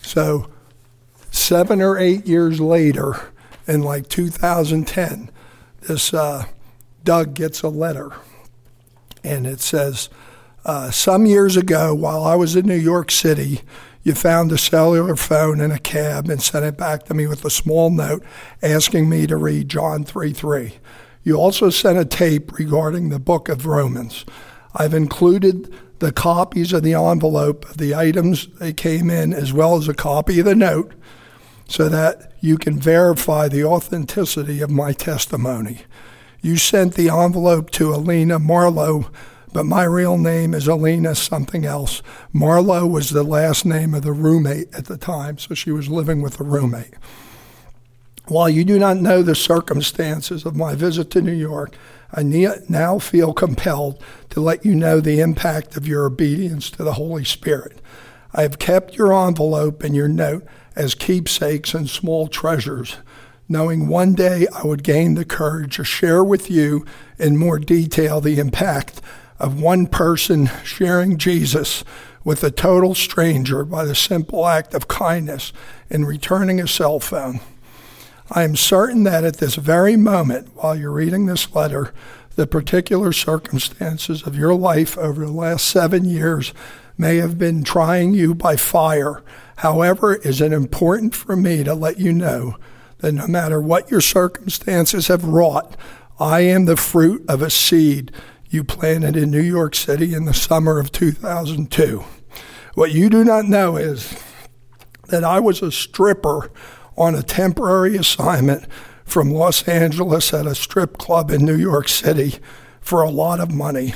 So, 0.00 0.48
seven 1.30 1.82
or 1.82 1.98
eight 1.98 2.26
years 2.26 2.62
later, 2.62 3.28
in 3.66 3.82
like 3.82 4.08
2010, 4.08 5.30
this 5.82 6.14
uh, 6.14 6.46
Doug 7.04 7.34
gets 7.34 7.60
a 7.60 7.68
letter, 7.68 8.12
and 9.28 9.46
it 9.46 9.60
says, 9.60 10.08
uh, 10.64 10.90
"Some 10.90 11.26
years 11.26 11.56
ago, 11.56 11.94
while 11.94 12.24
I 12.24 12.34
was 12.34 12.56
in 12.56 12.66
New 12.66 12.74
York 12.74 13.10
City." 13.10 13.62
You 14.04 14.14
found 14.14 14.50
a 14.52 14.58
cellular 14.58 15.16
phone 15.16 15.60
in 15.60 15.70
a 15.70 15.78
cab 15.78 16.30
and 16.30 16.40
sent 16.40 16.64
it 16.64 16.78
back 16.78 17.04
to 17.04 17.14
me 17.14 17.26
with 17.26 17.44
a 17.44 17.50
small 17.50 17.90
note 17.90 18.24
asking 18.62 19.06
me 19.06 19.26
to 19.26 19.36
read 19.36 19.68
John 19.68 20.02
3 20.02 20.32
3. 20.32 20.74
You 21.24 21.36
also 21.36 21.68
sent 21.68 21.98
a 21.98 22.06
tape 22.06 22.58
regarding 22.58 23.10
the 23.10 23.18
book 23.18 23.50
of 23.50 23.66
Romans. 23.66 24.24
I've 24.74 24.94
included 24.94 25.70
the 25.98 26.12
copies 26.12 26.72
of 26.72 26.82
the 26.82 26.94
envelope 26.94 27.68
of 27.68 27.76
the 27.76 27.94
items 27.94 28.46
they 28.58 28.72
came 28.72 29.10
in, 29.10 29.32
as 29.32 29.52
well 29.52 29.76
as 29.76 29.88
a 29.88 29.94
copy 29.94 30.38
of 30.38 30.46
the 30.46 30.54
note, 30.54 30.94
so 31.68 31.88
that 31.88 32.32
you 32.40 32.56
can 32.56 32.78
verify 32.78 33.48
the 33.48 33.64
authenticity 33.64 34.60
of 34.60 34.70
my 34.70 34.92
testimony. 34.92 35.82
You 36.40 36.56
sent 36.56 36.94
the 36.94 37.10
envelope 37.10 37.70
to 37.72 37.92
Alina 37.92 38.38
Marlowe, 38.38 39.10
but 39.52 39.66
my 39.66 39.82
real 39.84 40.16
name 40.16 40.54
is 40.54 40.68
Alina 40.68 41.14
something 41.14 41.64
else. 41.64 42.00
Marlowe 42.32 42.86
was 42.86 43.10
the 43.10 43.24
last 43.24 43.66
name 43.66 43.92
of 43.92 44.02
the 44.02 44.12
roommate 44.12 44.72
at 44.72 44.86
the 44.86 44.96
time, 44.96 45.38
so 45.38 45.54
she 45.54 45.72
was 45.72 45.88
living 45.88 46.22
with 46.22 46.38
a 46.38 46.44
roommate. 46.44 46.94
While 48.26 48.50
you 48.50 48.62
do 48.62 48.78
not 48.78 48.98
know 48.98 49.22
the 49.22 49.34
circumstances 49.34 50.44
of 50.44 50.54
my 50.54 50.74
visit 50.74 51.10
to 51.12 51.22
New 51.22 51.32
York, 51.32 51.74
I 52.12 52.22
now 52.22 52.98
feel 52.98 53.32
compelled 53.32 54.02
to 54.30 54.40
let 54.40 54.64
you 54.64 54.74
know 54.74 55.00
the 55.00 55.20
impact 55.20 55.76
of 55.76 55.88
your 55.88 56.06
obedience 56.06 56.70
to 56.70 56.84
the 56.84 56.92
Holy 56.92 57.24
Spirit. 57.24 57.80
I 58.32 58.42
have 58.42 58.58
kept 58.58 58.96
your 58.96 59.12
envelope 59.12 59.82
and 59.82 59.96
your 59.96 60.08
note 60.08 60.46
as 60.76 60.94
keepsakes 60.94 61.74
and 61.74 61.88
small 61.88 62.28
treasures, 62.28 62.98
knowing 63.48 63.88
one 63.88 64.14
day 64.14 64.46
I 64.54 64.66
would 64.66 64.82
gain 64.82 65.14
the 65.14 65.24
courage 65.24 65.76
to 65.76 65.84
share 65.84 66.22
with 66.22 66.50
you 66.50 66.84
in 67.18 67.36
more 67.36 67.58
detail 67.58 68.20
the 68.20 68.38
impact 68.38 69.00
of 69.38 69.60
one 69.60 69.86
person 69.86 70.50
sharing 70.64 71.16
Jesus 71.16 71.84
with 72.24 72.44
a 72.44 72.50
total 72.50 72.94
stranger 72.94 73.64
by 73.64 73.84
the 73.84 73.94
simple 73.94 74.46
act 74.46 74.74
of 74.74 74.88
kindness 74.88 75.52
in 75.88 76.04
returning 76.04 76.60
a 76.60 76.66
cell 76.66 77.00
phone. 77.00 77.40
I 78.30 78.42
am 78.42 78.56
certain 78.56 79.04
that 79.04 79.24
at 79.24 79.38
this 79.38 79.54
very 79.54 79.96
moment, 79.96 80.50
while 80.56 80.76
you're 80.76 80.92
reading 80.92 81.24
this 81.24 81.54
letter, 81.54 81.94
the 82.34 82.46
particular 82.46 83.12
circumstances 83.12 84.22
of 84.24 84.36
your 84.36 84.54
life 84.54 84.98
over 84.98 85.24
the 85.24 85.32
last 85.32 85.66
seven 85.66 86.04
years 86.04 86.52
may 86.98 87.16
have 87.16 87.38
been 87.38 87.64
trying 87.64 88.12
you 88.12 88.34
by 88.34 88.56
fire. 88.56 89.22
However, 89.56 90.16
is 90.16 90.40
it 90.40 90.52
important 90.52 91.14
for 91.14 91.36
me 91.36 91.64
to 91.64 91.74
let 91.74 91.98
you 91.98 92.12
know 92.12 92.56
that 92.98 93.12
no 93.12 93.26
matter 93.26 93.60
what 93.60 93.90
your 93.90 94.00
circumstances 94.00 95.08
have 95.08 95.24
wrought, 95.24 95.76
I 96.18 96.40
am 96.40 96.64
the 96.64 96.76
fruit 96.76 97.24
of 97.28 97.42
a 97.42 97.50
seed 97.50 98.12
you 98.50 98.64
planted 98.64 99.16
in 99.16 99.30
New 99.30 99.42
York 99.42 99.74
City 99.74 100.14
in 100.14 100.24
the 100.24 100.34
summer 100.34 100.78
of 100.78 100.90
2002. 100.90 102.04
What 102.74 102.92
you 102.92 103.10
do 103.10 103.24
not 103.24 103.44
know 103.44 103.76
is 103.76 104.20
that 105.08 105.24
I 105.24 105.40
was 105.40 105.62
a 105.62 105.72
stripper 105.72 106.50
on 106.96 107.14
a 107.14 107.22
temporary 107.22 107.96
assignment 107.96 108.66
from 109.04 109.30
Los 109.30 109.66
Angeles 109.66 110.34
at 110.34 110.46
a 110.46 110.54
strip 110.54 110.98
club 110.98 111.30
in 111.30 111.44
New 111.44 111.56
York 111.56 111.88
City 111.88 112.38
for 112.80 113.02
a 113.02 113.10
lot 113.10 113.40
of 113.40 113.50
money. 113.50 113.94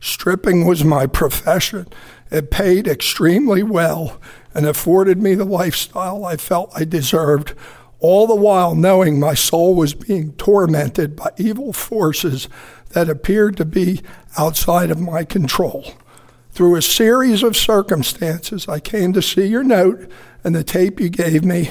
Stripping 0.00 0.66
was 0.66 0.84
my 0.84 1.06
profession. 1.06 1.86
It 2.30 2.50
paid 2.50 2.86
extremely 2.86 3.62
well 3.62 4.20
and 4.54 4.66
afforded 4.66 5.20
me 5.20 5.34
the 5.34 5.44
lifestyle 5.44 6.24
I 6.24 6.36
felt 6.36 6.70
I 6.74 6.84
deserved, 6.84 7.54
all 8.04 8.26
the 8.26 8.34
while 8.34 8.74
knowing 8.74 9.18
my 9.18 9.32
soul 9.32 9.74
was 9.74 9.94
being 9.94 10.34
tormented 10.34 11.16
by 11.16 11.30
evil 11.38 11.72
forces 11.72 12.50
that 12.90 13.08
appeared 13.08 13.56
to 13.56 13.64
be 13.64 14.02
outside 14.36 14.90
of 14.90 15.00
my 15.00 15.24
control. 15.24 15.90
Through 16.50 16.76
a 16.76 16.82
series 16.82 17.42
of 17.42 17.56
circumstances, 17.56 18.68
I 18.68 18.78
came 18.78 19.14
to 19.14 19.22
see 19.22 19.46
your 19.46 19.64
note 19.64 20.06
and 20.44 20.54
the 20.54 20.62
tape 20.62 21.00
you 21.00 21.08
gave 21.08 21.46
me 21.46 21.70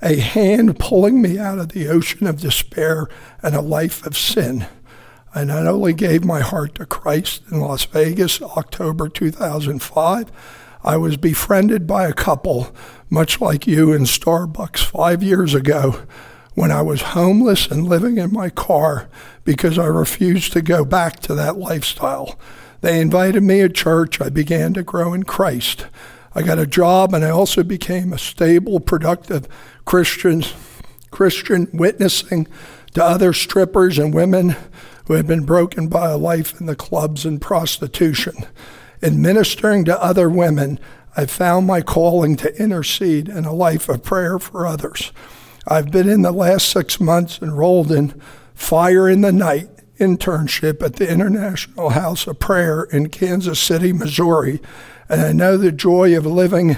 a 0.00 0.20
hand 0.20 0.78
pulling 0.78 1.20
me 1.20 1.36
out 1.36 1.58
of 1.58 1.70
the 1.70 1.88
ocean 1.88 2.28
of 2.28 2.40
despair 2.40 3.08
and 3.42 3.56
a 3.56 3.60
life 3.60 4.06
of 4.06 4.16
sin. 4.16 4.68
I 5.34 5.42
not 5.42 5.66
only 5.66 5.94
gave 5.94 6.24
my 6.24 6.42
heart 6.42 6.76
to 6.76 6.86
Christ 6.86 7.42
in 7.50 7.58
Las 7.58 7.84
Vegas, 7.86 8.40
October 8.40 9.08
2005, 9.08 10.30
I 10.84 10.96
was 10.96 11.16
befriended 11.16 11.88
by 11.88 12.06
a 12.06 12.12
couple, 12.12 12.72
much 13.10 13.40
like 13.40 13.66
you 13.66 13.92
in 13.92 14.02
Starbucks 14.02 14.84
five 14.84 15.22
years 15.22 15.54
ago, 15.54 16.02
when 16.58 16.72
I 16.72 16.82
was 16.82 17.02
homeless 17.02 17.68
and 17.68 17.86
living 17.86 18.18
in 18.18 18.32
my 18.32 18.50
car 18.50 19.08
because 19.44 19.78
I 19.78 19.86
refused 19.86 20.52
to 20.54 20.60
go 20.60 20.84
back 20.84 21.20
to 21.20 21.34
that 21.36 21.56
lifestyle. 21.56 22.36
They 22.80 23.00
invited 23.00 23.44
me 23.44 23.60
to 23.60 23.68
church. 23.68 24.20
I 24.20 24.28
began 24.28 24.74
to 24.74 24.82
grow 24.82 25.14
in 25.14 25.22
Christ. 25.22 25.86
I 26.34 26.42
got 26.42 26.58
a 26.58 26.66
job 26.66 27.14
and 27.14 27.24
I 27.24 27.30
also 27.30 27.62
became 27.62 28.12
a 28.12 28.18
stable, 28.18 28.80
productive 28.80 29.46
Christian, 29.84 30.42
Christian 31.12 31.68
witnessing 31.72 32.48
to 32.94 33.04
other 33.04 33.32
strippers 33.32 33.96
and 33.96 34.12
women 34.12 34.56
who 35.06 35.14
had 35.14 35.28
been 35.28 35.44
broken 35.44 35.86
by 35.86 36.10
a 36.10 36.18
life 36.18 36.60
in 36.60 36.66
the 36.66 36.76
clubs 36.76 37.24
and 37.24 37.40
prostitution. 37.40 38.34
In 39.00 39.22
ministering 39.22 39.84
to 39.84 40.02
other 40.02 40.28
women, 40.28 40.80
I 41.18 41.26
found 41.26 41.66
my 41.66 41.80
calling 41.80 42.36
to 42.36 42.62
intercede 42.62 43.28
in 43.28 43.44
a 43.44 43.52
life 43.52 43.88
of 43.88 44.04
prayer 44.04 44.38
for 44.38 44.64
others. 44.64 45.10
I've 45.66 45.90
been 45.90 46.08
in 46.08 46.22
the 46.22 46.30
last 46.30 46.68
six 46.68 47.00
months 47.00 47.42
enrolled 47.42 47.90
in 47.90 48.10
Fire 48.54 49.08
in 49.08 49.22
the 49.22 49.32
Night 49.32 49.68
internship 49.98 50.80
at 50.80 50.94
the 50.94 51.10
International 51.10 51.88
House 51.88 52.28
of 52.28 52.38
Prayer 52.38 52.84
in 52.84 53.08
Kansas 53.08 53.58
City, 53.58 53.92
Missouri, 53.92 54.60
and 55.08 55.20
I 55.20 55.32
know 55.32 55.56
the 55.56 55.72
joy 55.72 56.16
of 56.16 56.24
living 56.24 56.76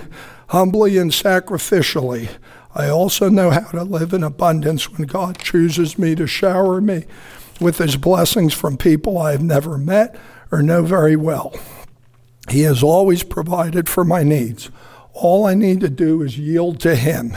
humbly 0.49 0.97
and 0.97 1.11
sacrificially. 1.11 2.30
I 2.74 2.88
also 2.88 3.28
know 3.28 3.51
how 3.51 3.68
to 3.72 3.84
live 3.84 4.14
in 4.14 4.22
abundance 4.22 4.91
when 4.91 5.07
God 5.07 5.38
chooses 5.38 5.99
me 5.99 6.14
to 6.14 6.26
shower 6.26 6.80
me 6.80 7.04
with 7.61 7.76
his 7.76 7.99
blessings 7.99 8.54
from 8.54 8.79
people 8.79 9.18
I 9.18 9.33
have 9.33 9.42
never 9.42 9.76
met 9.76 10.17
or 10.50 10.62
know 10.62 10.83
very 10.83 11.14
well. 11.14 11.54
He 12.51 12.63
has 12.63 12.83
always 12.83 13.22
provided 13.22 13.89
for 13.89 14.05
my 14.05 14.25
needs. 14.25 14.71
All 15.13 15.47
I 15.47 15.55
need 15.55 15.81
to 15.81 15.89
do 15.89 16.22
is 16.22 16.39
yield 16.39 16.81
to 16.81 16.97
him. 16.97 17.37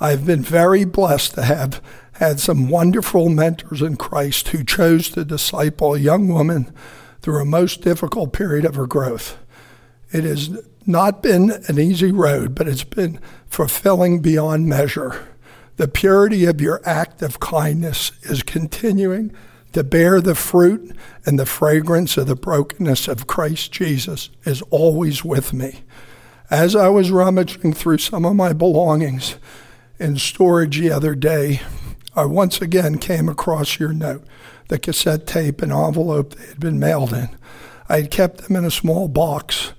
I've 0.00 0.24
been 0.24 0.42
very 0.42 0.84
blessed 0.84 1.34
to 1.34 1.42
have 1.42 1.82
had 2.12 2.40
some 2.40 2.70
wonderful 2.70 3.28
mentors 3.28 3.82
in 3.82 3.96
Christ 3.96 4.48
who 4.48 4.64
chose 4.64 5.10
to 5.10 5.24
disciple 5.26 5.94
a 5.94 5.98
young 5.98 6.28
woman 6.28 6.72
through 7.20 7.40
a 7.42 7.44
most 7.44 7.82
difficult 7.82 8.32
period 8.32 8.64
of 8.64 8.76
her 8.76 8.86
growth. 8.86 9.38
It 10.10 10.24
has 10.24 10.50
not 10.86 11.22
been 11.22 11.50
an 11.68 11.78
easy 11.78 12.10
road, 12.10 12.54
but 12.54 12.66
it's 12.66 12.84
been 12.84 13.20
fulfilling 13.46 14.20
beyond 14.20 14.66
measure. 14.66 15.28
The 15.76 15.88
purity 15.88 16.46
of 16.46 16.60
your 16.62 16.80
act 16.84 17.20
of 17.20 17.40
kindness 17.40 18.12
is 18.22 18.42
continuing 18.42 19.32
to 19.72 19.84
bear 19.84 20.20
the 20.20 20.34
fruit, 20.34 20.96
and 21.24 21.38
the 21.38 21.46
fragrance 21.46 22.16
of 22.16 22.26
the 22.26 22.36
brokenness 22.36 23.08
of 23.08 23.26
Christ 23.26 23.72
Jesus 23.72 24.30
is 24.44 24.62
always 24.70 25.24
with 25.24 25.52
me. 25.52 25.80
As 26.50 26.74
I 26.74 26.88
was 26.88 27.10
rummaging 27.10 27.72
through 27.74 27.98
some 27.98 28.24
of 28.24 28.34
my 28.34 28.52
belongings 28.52 29.36
in 29.98 30.16
storage 30.16 30.78
the 30.78 30.90
other 30.90 31.14
day, 31.14 31.60
I 32.16 32.24
once 32.24 32.60
again 32.60 32.98
came 32.98 33.28
across 33.28 33.78
your 33.78 33.92
note, 33.92 34.24
the 34.68 34.78
cassette 34.78 35.26
tape 35.26 35.62
and 35.62 35.72
envelope 35.72 36.34
they 36.34 36.46
had 36.46 36.60
been 36.60 36.78
mailed 36.80 37.12
in. 37.12 37.28
I 37.88 38.02
had 38.02 38.10
kept 38.10 38.38
them 38.38 38.56
in 38.56 38.64
a 38.64 38.70
small 38.70 39.08
box 39.08 39.72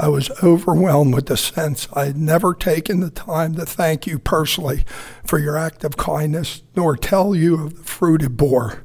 I 0.00 0.08
was 0.08 0.30
overwhelmed 0.44 1.12
with 1.12 1.26
the 1.26 1.36
sense 1.36 1.88
I 1.92 2.04
had 2.04 2.16
never 2.16 2.54
taken 2.54 3.00
the 3.00 3.10
time 3.10 3.56
to 3.56 3.66
thank 3.66 4.06
you 4.06 4.20
personally 4.20 4.84
for 5.24 5.40
your 5.40 5.56
act 5.56 5.82
of 5.82 5.96
kindness, 5.96 6.62
nor 6.76 6.96
tell 6.96 7.34
you 7.34 7.64
of 7.64 7.78
the 7.78 7.82
fruit 7.82 8.22
it 8.22 8.36
bore. 8.36 8.84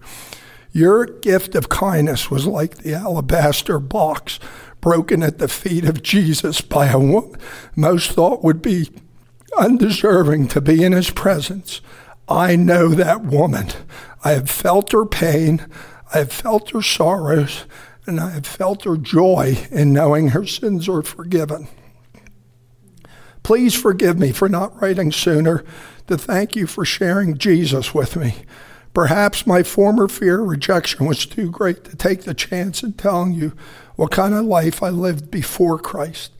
Your 0.74 1.06
gift 1.06 1.54
of 1.54 1.70
kindness 1.70 2.32
was 2.32 2.48
like 2.48 2.80
the 2.80 2.96
alabaster 2.96 3.78
box 3.78 4.40
broken 4.82 5.22
at 5.22 5.38
the 5.38 5.48
feet 5.48 5.86
of 5.86 6.02
Jesus 6.02 6.62
by 6.62 6.88
a 6.88 6.98
woman 6.98 7.40
most 7.76 8.10
thought 8.12 8.44
would 8.44 8.60
be 8.60 8.90
undeserving 9.56 10.48
to 10.48 10.60
be 10.60 10.84
in 10.84 10.92
his 10.92 11.12
presence. 11.12 11.80
I 12.28 12.56
know 12.56 12.90
that 12.90 13.24
woman. 13.24 13.68
I 14.24 14.32
have 14.32 14.50
felt 14.50 14.92
her 14.94 15.06
pain. 15.06 15.68
I 16.12 16.18
have 16.18 16.32
felt 16.32 16.72
her 16.72 16.82
sorrows 16.82 17.66
and 18.08 18.20
I 18.20 18.32
have 18.32 18.48
felt 18.48 18.84
her 18.86 18.98
joy 18.98 19.68
in 19.70 19.94
knowing 19.94 20.30
her 20.30 20.48
sins 20.48 20.90
are 20.90 21.04
forgiven. 21.04 21.68
Please 23.44 23.80
forgive 23.80 24.18
me 24.18 24.32
for 24.32 24.50
not 24.50 24.82
writing 24.82 25.12
sooner 25.12 25.64
to 26.08 26.18
thank 26.18 26.56
you 26.56 26.66
for 26.66 26.84
sharing 26.84 27.38
Jesus 27.38 27.94
with 27.94 28.16
me. 28.16 28.38
Perhaps 28.94 29.48
my 29.48 29.64
former 29.64 30.08
fear 30.08 30.42
of 30.42 30.48
rejection 30.48 31.08
was 31.08 31.26
too 31.26 31.50
great 31.50 31.84
to 31.86 31.96
take 31.96 32.24
the 32.24 32.34
chance 32.34 32.84
in 32.84 32.94
telling 32.94 33.34
you 33.34 33.54
what 33.96 34.12
kind 34.12 34.34
of 34.34 34.46
life 34.46 34.84
I 34.84 34.90
lived 34.90 35.32
before 35.32 35.80
Christ. 35.80 36.32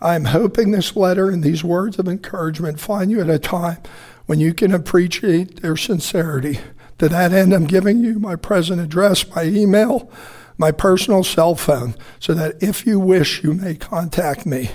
I 0.00 0.14
am 0.14 0.26
hoping 0.26 0.70
this 0.70 0.96
letter 0.96 1.28
and 1.28 1.42
these 1.42 1.64
words 1.64 1.98
of 1.98 2.08
encouragement 2.08 2.80
find 2.80 3.10
you 3.10 3.20
at 3.20 3.28
a 3.28 3.38
time 3.38 3.78
when 4.26 4.40
you 4.40 4.54
can 4.54 4.72
appreciate 4.72 5.60
their 5.60 5.76
sincerity. 5.76 6.60
To 6.98 7.08
that 7.08 7.32
end, 7.32 7.52
I'm 7.52 7.66
giving 7.66 8.04
you 8.04 8.18
my 8.18 8.36
present 8.36 8.80
address, 8.80 9.28
my 9.34 9.44
email, 9.44 10.10
my 10.56 10.70
personal 10.70 11.24
cell 11.24 11.54
phone, 11.54 11.94
so 12.18 12.34
that 12.34 12.62
if 12.62 12.86
you 12.86 13.00
wish, 13.00 13.42
you 13.42 13.52
may 13.52 13.74
contact 13.74 14.46
me 14.46 14.70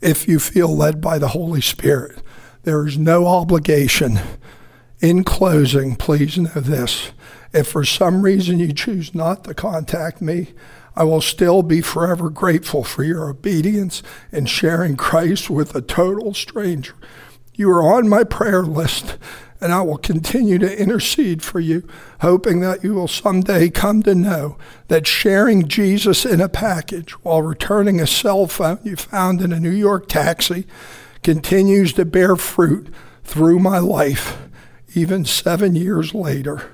if 0.00 0.26
you 0.26 0.38
feel 0.38 0.74
led 0.74 1.00
by 1.00 1.18
the 1.18 1.28
Holy 1.28 1.60
Spirit. 1.60 2.18
There 2.64 2.86
is 2.86 2.98
no 2.98 3.26
obligation. 3.26 4.18
In 5.00 5.24
closing, 5.24 5.94
please 5.96 6.38
know 6.38 6.48
this. 6.54 7.10
If 7.52 7.68
for 7.68 7.84
some 7.84 8.22
reason 8.22 8.58
you 8.58 8.72
choose 8.72 9.14
not 9.14 9.44
to 9.44 9.54
contact 9.54 10.22
me, 10.22 10.48
I 10.94 11.04
will 11.04 11.20
still 11.20 11.62
be 11.62 11.82
forever 11.82 12.30
grateful 12.30 12.82
for 12.82 13.04
your 13.04 13.28
obedience 13.28 14.02
in 14.32 14.46
sharing 14.46 14.96
Christ 14.96 15.50
with 15.50 15.74
a 15.74 15.82
total 15.82 16.32
stranger. 16.32 16.94
You 17.54 17.70
are 17.70 17.82
on 17.82 18.08
my 18.08 18.24
prayer 18.24 18.62
list, 18.62 19.18
and 19.60 19.72
I 19.72 19.82
will 19.82 19.98
continue 19.98 20.58
to 20.58 20.78
intercede 20.80 21.42
for 21.42 21.60
you, 21.60 21.86
hoping 22.22 22.60
that 22.60 22.82
you 22.82 22.94
will 22.94 23.08
someday 23.08 23.68
come 23.68 24.02
to 24.04 24.14
know 24.14 24.56
that 24.88 25.06
sharing 25.06 25.68
Jesus 25.68 26.24
in 26.24 26.40
a 26.40 26.48
package 26.48 27.12
while 27.22 27.42
returning 27.42 28.00
a 28.00 28.06
cell 28.06 28.46
phone 28.46 28.80
you 28.82 28.96
found 28.96 29.42
in 29.42 29.52
a 29.52 29.60
New 29.60 29.68
York 29.70 30.08
taxi 30.08 30.66
continues 31.22 31.92
to 31.94 32.06
bear 32.06 32.36
fruit 32.36 32.88
through 33.24 33.58
my 33.58 33.78
life, 33.78 34.38
even 34.96 35.24
seven 35.24 35.74
years 35.74 36.14
later. 36.14 36.70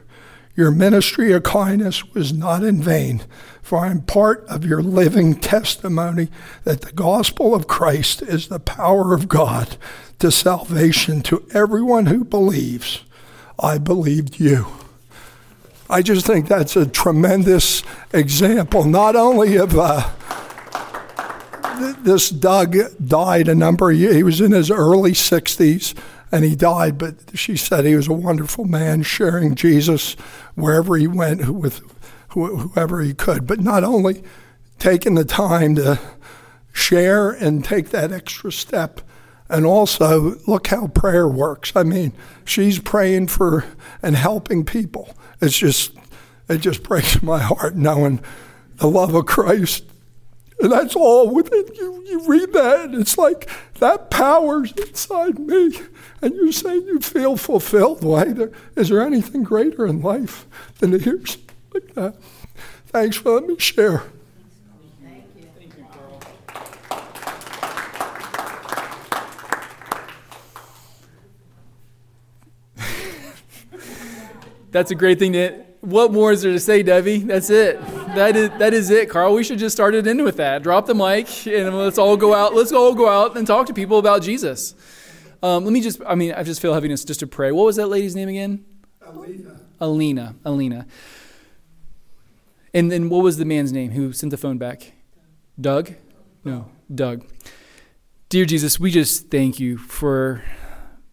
Your 0.54 0.70
ministry 0.70 1.32
of 1.32 1.42
kindness 1.42 2.12
was 2.12 2.32
not 2.32 2.62
in 2.62 2.80
vain, 2.82 3.22
for 3.62 3.78
I 3.78 3.90
am 3.90 4.02
part 4.02 4.44
of 4.48 4.64
your 4.64 4.82
living 4.82 5.34
testimony 5.34 6.28
that 6.64 6.82
the 6.82 6.92
gospel 6.92 7.54
of 7.54 7.66
Christ 7.66 8.22
is 8.22 8.48
the 8.48 8.60
power 8.60 9.14
of 9.14 9.28
God 9.28 9.76
to 10.18 10.30
salvation 10.30 11.22
to 11.22 11.44
everyone 11.54 12.06
who 12.06 12.22
believes. 12.22 13.02
I 13.58 13.78
believed 13.78 14.38
you. 14.38 14.66
I 15.88 16.02
just 16.02 16.26
think 16.26 16.48
that's 16.48 16.76
a 16.76 16.86
tremendous 16.86 17.82
example, 18.12 18.84
not 18.84 19.16
only 19.16 19.56
of 19.56 19.76
uh, 19.76 20.10
th- 21.78 21.96
this 22.00 22.30
Doug 22.30 22.76
died 23.04 23.48
a 23.48 23.54
number 23.54 23.90
of 23.90 23.96
years, 23.96 24.16
he 24.16 24.22
was 24.22 24.40
in 24.40 24.52
his 24.52 24.70
early 24.70 25.12
60s 25.12 25.94
and 26.32 26.44
he 26.44 26.56
died, 26.56 26.96
but 26.96 27.14
she 27.34 27.56
said 27.56 27.84
he 27.84 27.94
was 27.94 28.08
a 28.08 28.14
wonderful 28.14 28.64
man, 28.64 29.02
sharing 29.02 29.54
Jesus 29.54 30.14
wherever 30.54 30.96
he 30.96 31.06
went 31.06 31.46
with 31.50 31.82
whoever 32.28 33.02
he 33.02 33.12
could. 33.12 33.46
But 33.46 33.60
not 33.60 33.84
only 33.84 34.22
taking 34.78 35.14
the 35.14 35.26
time 35.26 35.74
to 35.74 36.00
share 36.72 37.30
and 37.30 37.62
take 37.62 37.90
that 37.90 38.12
extra 38.12 38.50
step, 38.50 39.02
and 39.50 39.66
also 39.66 40.36
look 40.46 40.68
how 40.68 40.86
prayer 40.86 41.28
works. 41.28 41.72
I 41.76 41.82
mean, 41.82 42.14
she's 42.46 42.78
praying 42.78 43.26
for 43.26 43.66
and 44.02 44.16
helping 44.16 44.64
people. 44.64 45.14
It's 45.42 45.58
just, 45.58 45.94
it 46.48 46.58
just 46.58 46.82
breaks 46.82 47.22
my 47.22 47.38
heart 47.38 47.76
knowing 47.76 48.22
the 48.76 48.88
love 48.88 49.14
of 49.14 49.26
Christ 49.26 49.84
and 50.62 50.70
that's 50.70 50.94
all 50.94 51.28
within 51.28 51.66
you. 51.74 52.04
You 52.06 52.24
read 52.26 52.52
that, 52.52 52.84
and 52.84 52.94
it's 52.94 53.18
like 53.18 53.50
that 53.80 54.10
power's 54.10 54.70
inside 54.72 55.40
me. 55.40 55.72
And 56.22 56.34
you're 56.36 56.52
saying 56.52 56.82
you 56.86 57.00
feel 57.00 57.36
fulfilled. 57.36 58.04
Why? 58.04 58.26
There, 58.26 58.52
is 58.76 58.88
there 58.88 59.02
anything 59.02 59.42
greater 59.42 59.84
in 59.86 60.00
life 60.00 60.46
than 60.78 60.92
to 60.92 60.98
hear 60.98 61.18
something 61.26 61.50
like 61.74 61.94
that? 61.94 62.14
Thanks 62.86 63.16
for 63.16 63.32
letting 63.32 63.48
me 63.48 63.58
share. 63.58 64.04
Thank 65.02 65.24
you. 65.36 65.48
That's 74.70 74.92
a 74.92 74.94
great 74.94 75.18
thing 75.18 75.32
to. 75.32 75.64
What 75.80 76.12
more 76.12 76.30
is 76.30 76.42
there 76.42 76.52
to 76.52 76.60
say, 76.60 76.84
Debbie? 76.84 77.18
That's 77.18 77.50
it 77.50 77.80
that 78.14 78.36
is 78.36 78.50
that 78.58 78.74
is 78.74 78.90
it, 78.90 79.08
Carl. 79.08 79.34
We 79.34 79.44
should 79.44 79.58
just 79.58 79.74
start 79.74 79.94
it 79.94 80.06
in 80.06 80.22
with 80.24 80.36
that. 80.36 80.62
Drop 80.62 80.86
the 80.86 80.94
mic 80.94 81.46
and 81.46 81.76
let's 81.76 81.98
all 81.98 82.16
go 82.16 82.34
out. 82.34 82.54
Let's 82.54 82.72
all 82.72 82.94
go 82.94 83.08
out 83.08 83.36
and 83.36 83.46
talk 83.46 83.66
to 83.66 83.74
people 83.74 83.98
about 83.98 84.22
Jesus. 84.22 84.74
Um, 85.42 85.64
let 85.64 85.72
me 85.72 85.80
just. 85.80 86.00
I 86.06 86.14
mean, 86.14 86.32
I 86.32 86.42
just 86.42 86.60
feel 86.60 86.74
heaviness 86.74 87.04
just 87.04 87.20
to 87.20 87.26
pray. 87.26 87.52
What 87.52 87.64
was 87.66 87.76
that 87.76 87.88
lady's 87.88 88.14
name 88.14 88.28
again? 88.28 88.64
Alina. 89.04 89.60
Alina. 89.80 90.34
Alina. 90.44 90.86
And 92.74 92.90
then 92.90 93.08
what 93.08 93.22
was 93.22 93.36
the 93.36 93.44
man's 93.44 93.72
name 93.72 93.90
who 93.90 94.12
sent 94.12 94.30
the 94.30 94.36
phone 94.36 94.58
back? 94.58 94.92
Doug? 95.60 95.94
No, 96.44 96.70
Doug. 96.92 97.26
Dear 98.28 98.46
Jesus, 98.46 98.80
we 98.80 98.90
just 98.90 99.30
thank 99.30 99.60
you 99.60 99.76
for 99.76 100.42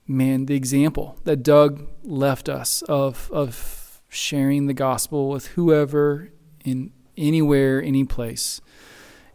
man 0.08 0.48
the 0.48 0.56
example 0.56 1.18
that 1.26 1.44
Doug 1.44 1.88
left 2.04 2.50
us 2.50 2.82
of 2.84 3.30
of 3.32 4.02
sharing 4.10 4.66
the 4.66 4.74
gospel 4.74 5.30
with 5.30 5.48
whoever 5.50 6.32
in 6.70 6.92
anywhere, 7.18 7.82
any 7.82 8.06
place. 8.06 8.62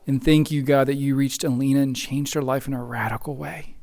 And 0.07 0.23
thank 0.23 0.51
you, 0.51 0.63
God, 0.63 0.87
that 0.89 0.95
you 0.95 1.15
reached 1.15 1.45
Alina 1.45 1.81
and 1.81 1.97
changed 1.97 2.35
her 2.35 2.43
life 2.43 2.67
in 2.67 2.75
a 2.75 2.83
radical 2.83 3.37
way. 3.37 3.77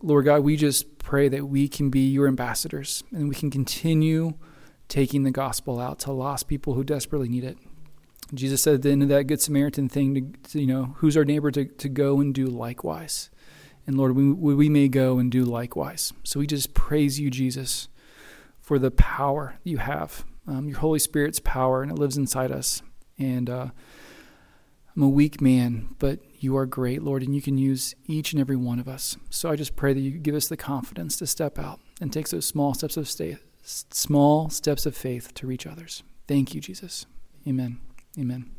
Lord 0.00 0.26
God, 0.26 0.44
we 0.44 0.56
just 0.56 0.98
pray 0.98 1.28
that 1.28 1.48
we 1.48 1.68
can 1.68 1.90
be 1.90 2.08
your 2.08 2.28
ambassadors 2.28 3.02
and 3.10 3.28
we 3.28 3.34
can 3.34 3.50
continue 3.50 4.34
taking 4.86 5.24
the 5.24 5.30
gospel 5.30 5.80
out 5.80 5.98
to 6.00 6.12
lost 6.12 6.48
people 6.48 6.74
who 6.74 6.84
desperately 6.84 7.28
need 7.28 7.44
it. 7.44 7.58
Jesus 8.32 8.62
said 8.62 8.74
at 8.74 8.82
the 8.82 8.90
end 8.90 9.02
of 9.02 9.08
that 9.08 9.26
Good 9.26 9.40
Samaritan 9.40 9.88
thing, 9.88 10.14
to, 10.14 10.50
to 10.50 10.60
you 10.60 10.66
know, 10.66 10.94
who's 10.98 11.16
our 11.16 11.24
neighbor 11.24 11.50
to, 11.50 11.64
to 11.64 11.88
go 11.88 12.20
and 12.20 12.34
do 12.34 12.46
likewise. 12.46 13.30
And 13.86 13.96
Lord, 13.96 14.14
we, 14.14 14.32
we 14.32 14.68
may 14.68 14.88
go 14.88 15.18
and 15.18 15.32
do 15.32 15.44
likewise. 15.44 16.12
So 16.22 16.40
we 16.40 16.46
just 16.46 16.74
praise 16.74 17.18
you, 17.18 17.30
Jesus, 17.30 17.88
for 18.60 18.78
the 18.78 18.90
power 18.90 19.56
you 19.64 19.78
have 19.78 20.26
um, 20.48 20.68
your 20.68 20.78
Holy 20.78 20.98
Spirit's 20.98 21.40
power, 21.40 21.82
and 21.82 21.92
it 21.92 21.98
lives 21.98 22.16
inside 22.16 22.50
us. 22.50 22.82
And 23.18 23.48
uh, 23.50 23.68
I'm 24.96 25.02
a 25.02 25.08
weak 25.08 25.40
man, 25.40 25.94
but 25.98 26.20
you 26.40 26.56
are 26.56 26.66
great, 26.66 27.02
Lord, 27.02 27.22
and 27.22 27.34
you 27.34 27.42
can 27.42 27.58
use 27.58 27.94
each 28.06 28.32
and 28.32 28.40
every 28.40 28.56
one 28.56 28.78
of 28.78 28.88
us. 28.88 29.16
So 29.30 29.50
I 29.50 29.56
just 29.56 29.76
pray 29.76 29.92
that 29.92 30.00
you 30.00 30.12
give 30.12 30.34
us 30.34 30.48
the 30.48 30.56
confidence 30.56 31.16
to 31.18 31.26
step 31.26 31.58
out 31.58 31.80
and 32.00 32.12
take 32.12 32.28
those 32.28 32.46
small 32.46 32.74
steps 32.74 32.96
of 32.96 33.08
small 33.62 34.48
steps 34.48 34.86
of 34.86 34.96
faith 34.96 35.34
to 35.34 35.46
reach 35.46 35.66
others. 35.66 36.02
Thank 36.26 36.54
you, 36.54 36.60
Jesus. 36.60 37.06
Amen. 37.46 37.80
Amen. 38.18 38.57